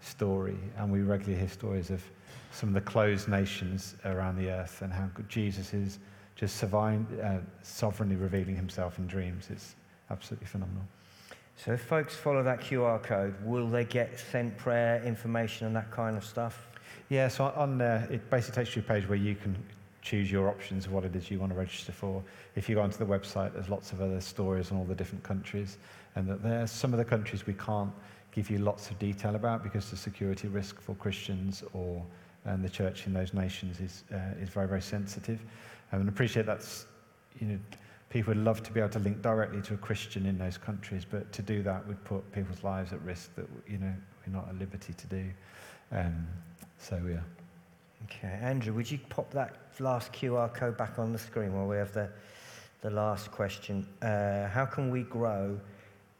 story. 0.00 0.56
And 0.76 0.92
we 0.92 1.00
regularly 1.00 1.38
hear 1.38 1.48
stories 1.48 1.90
of 1.90 2.02
some 2.52 2.68
of 2.68 2.74
the 2.74 2.80
closed 2.80 3.28
nations 3.28 3.96
around 4.04 4.36
the 4.36 4.50
earth 4.50 4.82
and 4.82 4.92
how 4.92 5.08
Jesus 5.28 5.74
is 5.74 5.98
just 6.38 6.62
uh, 6.62 7.38
sovereignly 7.62 8.14
revealing 8.14 8.54
himself 8.54 8.98
in 8.98 9.06
dreams. 9.08 9.48
It's 9.50 9.74
absolutely 10.08 10.46
phenomenal. 10.46 10.84
So 11.56 11.72
if 11.72 11.82
folks 11.82 12.14
follow 12.14 12.44
that 12.44 12.60
QR 12.60 13.02
code, 13.02 13.34
will 13.44 13.68
they 13.68 13.84
get 13.84 14.18
sent 14.18 14.56
prayer 14.56 15.02
information 15.02 15.66
and 15.66 15.74
that 15.74 15.90
kind 15.90 16.16
of 16.16 16.24
stuff? 16.24 16.68
Yeah, 17.08 17.26
so 17.26 17.52
on 17.56 17.76
there, 17.76 18.06
it 18.08 18.30
basically 18.30 18.64
takes 18.64 18.76
you 18.76 18.82
to 18.82 18.88
a 18.88 18.94
page 18.94 19.08
where 19.08 19.18
you 19.18 19.34
can 19.34 19.56
choose 20.00 20.30
your 20.30 20.48
options 20.48 20.86
of 20.86 20.92
what 20.92 21.04
it 21.04 21.16
is 21.16 21.28
you 21.28 21.40
want 21.40 21.50
to 21.50 21.58
register 21.58 21.90
for. 21.90 22.22
If 22.54 22.68
you 22.68 22.76
go 22.76 22.82
onto 22.82 22.98
the 22.98 23.06
website, 23.06 23.54
there's 23.54 23.68
lots 23.68 23.90
of 23.90 24.00
other 24.00 24.20
stories 24.20 24.70
on 24.70 24.78
all 24.78 24.84
the 24.84 24.94
different 24.94 25.24
countries, 25.24 25.78
and 26.14 26.28
that 26.28 26.40
there's 26.44 26.70
some 26.70 26.92
of 26.92 26.98
the 26.98 27.04
countries 27.04 27.48
we 27.48 27.54
can't 27.54 27.90
give 28.30 28.48
you 28.48 28.58
lots 28.58 28.90
of 28.90 28.98
detail 29.00 29.34
about 29.34 29.64
because 29.64 29.90
the 29.90 29.96
security 29.96 30.46
risk 30.46 30.80
for 30.80 30.94
Christians 30.94 31.64
or 31.72 32.04
and 32.44 32.64
the 32.64 32.68
church 32.68 33.06
in 33.06 33.12
those 33.12 33.34
nations 33.34 33.80
is, 33.80 34.04
uh, 34.12 34.40
is 34.40 34.48
very, 34.48 34.66
very 34.66 34.80
sensitive. 34.80 35.40
Um, 35.92 36.00
and 36.00 36.08
appreciate 36.08 36.46
that's, 36.46 36.86
you 37.38 37.46
know, 37.46 37.58
people 38.10 38.34
would 38.34 38.44
love 38.44 38.62
to 38.62 38.72
be 38.72 38.80
able 38.80 38.90
to 38.90 38.98
link 38.98 39.22
directly 39.22 39.60
to 39.62 39.74
a 39.74 39.76
Christian 39.76 40.26
in 40.26 40.38
those 40.38 40.58
countries, 40.58 41.04
but 41.08 41.30
to 41.32 41.42
do 41.42 41.62
that 41.62 41.86
would 41.86 42.02
put 42.04 42.30
people's 42.32 42.62
lives 42.62 42.92
at 42.92 43.02
risk 43.02 43.34
that, 43.36 43.46
you 43.66 43.78
know, 43.78 43.92
we're 44.26 44.32
not 44.32 44.48
at 44.48 44.58
liberty 44.58 44.92
to 44.92 45.06
do. 45.06 45.24
Um, 45.92 46.26
so, 46.78 47.00
yeah. 47.08 47.20
Okay, 48.04 48.38
Andrew, 48.40 48.72
would 48.74 48.90
you 48.90 48.98
pop 49.08 49.30
that 49.32 49.56
last 49.80 50.12
QR 50.12 50.52
code 50.52 50.76
back 50.76 50.98
on 50.98 51.12
the 51.12 51.18
screen 51.18 51.52
while 51.52 51.66
we 51.66 51.76
have 51.76 51.92
the, 51.92 52.08
the 52.80 52.90
last 52.90 53.30
question? 53.30 53.86
Uh, 54.02 54.48
how 54.48 54.64
can 54.64 54.90
we 54.90 55.02
grow 55.02 55.58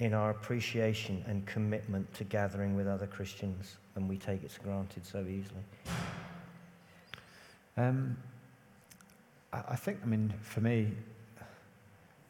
in 0.01 0.13
our 0.13 0.31
appreciation 0.31 1.25
and 1.27 1.47
commitment 1.47 2.13
to 2.15 2.25
gathering 2.25 2.77
with 2.77 2.87
other 2.87 3.07
Christians 3.07 3.77
when 3.95 4.07
we 4.07 4.17
take 4.17 4.43
it 4.45 4.51
for 4.51 4.63
granted 4.63 5.07
so 5.07 5.21
easily? 5.21 5.63
Um, 7.77 8.17
I 9.53 9.77
think, 9.77 10.01
I 10.03 10.07
mean, 10.07 10.33
for 10.43 10.61
me, 10.61 10.93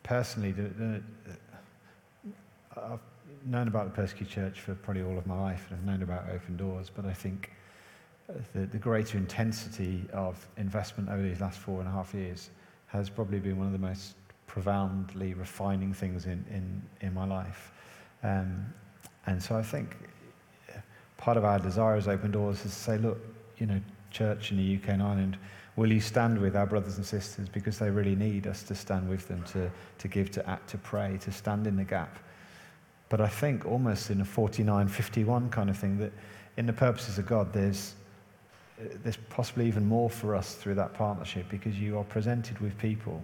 personally, 0.03 0.53
the, 0.53 0.63
the, 0.63 1.03
I've 2.77 3.01
known 3.45 3.67
about 3.67 3.87
the 3.87 3.91
persecuted 3.91 4.33
church 4.33 4.61
for 4.61 4.75
probably 4.75 5.03
all 5.03 5.19
of 5.19 5.27
my 5.27 5.39
life, 5.39 5.67
and 5.69 5.79
I've 5.79 5.85
known 5.85 6.03
about 6.03 6.31
open 6.31 6.57
doors, 6.57 6.91
but 6.95 7.05
I 7.05 7.13
think 7.13 7.51
the, 8.55 8.67
the 8.67 8.79
greater 8.79 9.19
intensity 9.19 10.05
of 10.13 10.47
investment 10.57 11.09
over 11.09 11.23
these 11.23 11.41
last 11.41 11.59
four 11.59 11.81
and 11.81 11.89
a 11.89 11.93
half 11.93 12.15
years 12.15 12.51
has 12.87 13.11
probably 13.11 13.39
been 13.39 13.59
one 13.59 13.67
of 13.67 13.73
the 13.73 13.79
most 13.79 14.15
profoundly 14.47 15.35
refining 15.35 15.93
things 15.93 16.27
in, 16.27 16.45
in, 16.51 16.83
in 17.01 17.15
my 17.15 17.27
life. 17.27 17.73
Um, 18.23 18.73
and 19.27 19.43
so 19.43 19.57
I 19.57 19.63
think 19.63 19.97
part 21.17 21.37
of 21.37 21.45
our 21.45 21.59
desire 21.59 21.97
as 21.97 22.09
open 22.09 22.31
doors 22.31 22.65
is 22.65 22.73
to 22.73 22.79
say, 22.79 22.99
look, 22.99 23.19
you 23.59 23.67
know, 23.67 23.81
church 24.11 24.53
in 24.53 24.57
the 24.57 24.77
UK 24.77 24.91
and 24.91 25.03
Ireland, 25.03 25.37
Will 25.79 25.93
you 25.93 26.01
stand 26.01 26.41
with 26.41 26.57
our 26.57 26.67
brothers 26.67 26.97
and 26.97 27.07
sisters 27.07 27.49
because 27.49 27.79
they 27.79 27.89
really 27.89 28.17
need 28.17 28.49
us 28.49 28.65
to 28.65 28.75
stand 28.75 29.09
with 29.09 29.29
them, 29.29 29.45
to, 29.53 29.71
to 29.99 30.09
give, 30.09 30.29
to 30.33 30.51
act, 30.51 30.69
to 30.71 30.79
pray, 30.79 31.19
to 31.21 31.31
stand 31.31 31.69
in 31.69 31.77
the 31.77 31.85
gap? 31.85 32.19
But 33.09 33.21
I 33.21 33.29
think 33.29 33.65
almost 33.65 34.11
in 34.11 34.21
a 34.21 34.25
49 34.25 34.89
51 34.89 35.51
kind 35.51 35.71
of 35.71 35.79
thing 35.79 35.97
that 35.99 36.11
in 36.57 36.67
the 36.67 36.73
purposes 36.73 37.17
of 37.19 37.27
God, 37.27 37.53
there's, 37.53 37.95
there's 39.05 39.19
possibly 39.31 39.69
even 39.69 39.87
more 39.87 40.11
for 40.11 40.35
us 40.35 40.57
through 40.57 40.75
that 40.75 40.95
partnership 40.95 41.47
because 41.49 41.79
you 41.79 41.97
are 41.97 42.05
presented 42.05 42.59
with 42.59 42.77
people 42.77 43.23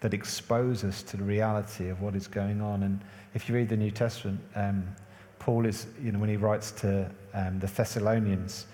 that 0.00 0.12
expose 0.12 0.84
us 0.84 1.02
to 1.04 1.16
the 1.16 1.24
reality 1.24 1.88
of 1.88 2.02
what 2.02 2.14
is 2.14 2.28
going 2.28 2.60
on. 2.60 2.82
And 2.82 3.00
if 3.32 3.48
you 3.48 3.54
read 3.54 3.70
the 3.70 3.76
New 3.78 3.90
Testament, 3.90 4.38
um, 4.54 4.86
Paul 5.38 5.64
is, 5.64 5.86
you 6.02 6.12
know, 6.12 6.18
when 6.18 6.28
he 6.28 6.36
writes 6.36 6.72
to 6.72 7.10
um, 7.32 7.58
the 7.58 7.68
Thessalonians, 7.68 8.66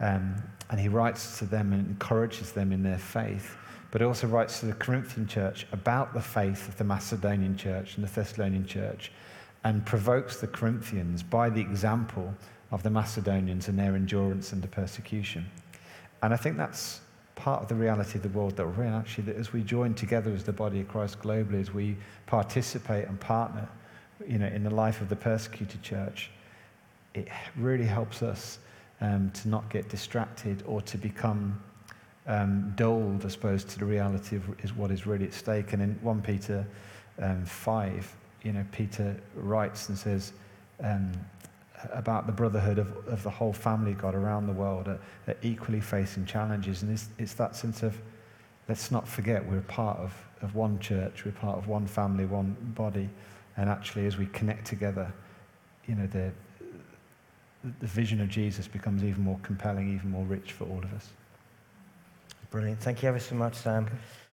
um, 0.00 0.42
and 0.70 0.80
he 0.80 0.88
writes 0.88 1.38
to 1.38 1.44
them 1.44 1.72
and 1.72 1.86
encourages 1.88 2.52
them 2.52 2.72
in 2.72 2.82
their 2.82 2.98
faith. 2.98 3.56
But 3.90 4.02
also 4.02 4.26
writes 4.26 4.60
to 4.60 4.66
the 4.66 4.74
Corinthian 4.74 5.26
church 5.26 5.66
about 5.72 6.12
the 6.12 6.20
faith 6.20 6.68
of 6.68 6.76
the 6.76 6.84
Macedonian 6.84 7.56
church 7.56 7.96
and 7.96 8.06
the 8.06 8.12
Thessalonian 8.12 8.66
church 8.66 9.12
and 9.64 9.84
provokes 9.86 10.40
the 10.40 10.46
Corinthians 10.46 11.22
by 11.22 11.48
the 11.48 11.60
example 11.60 12.34
of 12.70 12.82
the 12.82 12.90
Macedonians 12.90 13.68
and 13.68 13.78
their 13.78 13.94
endurance 13.94 14.52
under 14.52 14.68
persecution. 14.68 15.46
And 16.22 16.34
I 16.34 16.36
think 16.36 16.56
that's 16.56 17.00
part 17.36 17.62
of 17.62 17.68
the 17.68 17.74
reality 17.74 18.18
of 18.18 18.22
the 18.22 18.28
world 18.30 18.56
that 18.56 18.66
we're 18.66 18.84
in, 18.84 18.92
actually, 18.92 19.24
that 19.24 19.36
as 19.36 19.52
we 19.52 19.62
join 19.62 19.94
together 19.94 20.32
as 20.32 20.44
the 20.44 20.52
body 20.52 20.80
of 20.80 20.88
Christ 20.88 21.20
globally, 21.20 21.60
as 21.60 21.72
we 21.72 21.96
participate 22.26 23.06
and 23.08 23.18
partner 23.20 23.68
you 24.26 24.38
know, 24.38 24.46
in 24.46 24.64
the 24.64 24.70
life 24.70 25.00
of 25.00 25.08
the 25.08 25.16
persecuted 25.16 25.82
church, 25.82 26.30
it 27.14 27.28
really 27.56 27.84
helps 27.84 28.22
us 28.22 28.58
um, 29.00 29.30
to 29.30 29.48
not 29.48 29.68
get 29.70 29.88
distracted 29.88 30.62
or 30.66 30.80
to 30.82 30.98
become 30.98 31.60
um, 32.26 32.72
dulled, 32.76 33.24
I 33.24 33.28
suppose, 33.28 33.64
to 33.64 33.78
the 33.78 33.84
reality 33.84 34.36
of 34.36 34.64
is 34.64 34.74
what 34.74 34.90
is 34.90 35.06
really 35.06 35.26
at 35.26 35.34
stake. 35.34 35.72
And 35.72 35.82
in 35.82 35.98
1 36.02 36.22
Peter 36.22 36.66
um, 37.20 37.44
5, 37.44 38.16
you 38.42 38.52
know, 38.52 38.64
Peter 38.72 39.16
writes 39.34 39.88
and 39.88 39.98
says 39.98 40.32
um, 40.82 41.12
about 41.92 42.26
the 42.26 42.32
brotherhood 42.32 42.78
of, 42.78 42.96
of 43.06 43.22
the 43.22 43.30
whole 43.30 43.52
family 43.52 43.92
God 43.92 44.14
around 44.14 44.46
the 44.46 44.52
world 44.52 44.88
are, 44.88 45.00
are 45.28 45.36
equally 45.42 45.80
facing 45.80 46.26
challenges. 46.26 46.82
And 46.82 46.92
it's, 46.92 47.08
it's 47.18 47.34
that 47.34 47.54
sense 47.54 47.82
of 47.82 48.00
let's 48.68 48.90
not 48.90 49.06
forget 49.06 49.46
we're 49.46 49.60
part 49.62 49.98
of, 49.98 50.12
of 50.42 50.54
one 50.54 50.78
church, 50.78 51.24
we're 51.24 51.32
part 51.32 51.56
of 51.56 51.68
one 51.68 51.86
family, 51.86 52.24
one 52.24 52.56
body. 52.74 53.08
And 53.56 53.70
actually, 53.70 54.06
as 54.06 54.18
we 54.18 54.26
connect 54.26 54.66
together, 54.66 55.12
you 55.86 55.94
know, 55.94 56.06
the, 56.06 56.32
the 57.80 57.86
vision 57.86 58.20
of 58.20 58.28
Jesus 58.28 58.66
becomes 58.66 59.02
even 59.02 59.22
more 59.22 59.38
compelling, 59.42 59.94
even 59.94 60.10
more 60.10 60.24
rich 60.24 60.52
for 60.52 60.64
all 60.64 60.78
of 60.78 60.92
us. 60.92 61.08
Brilliant. 62.50 62.80
Thank 62.80 63.02
you 63.02 63.08
ever 63.08 63.18
so 63.18 63.34
much, 63.34 63.54
Sam. 63.54 63.88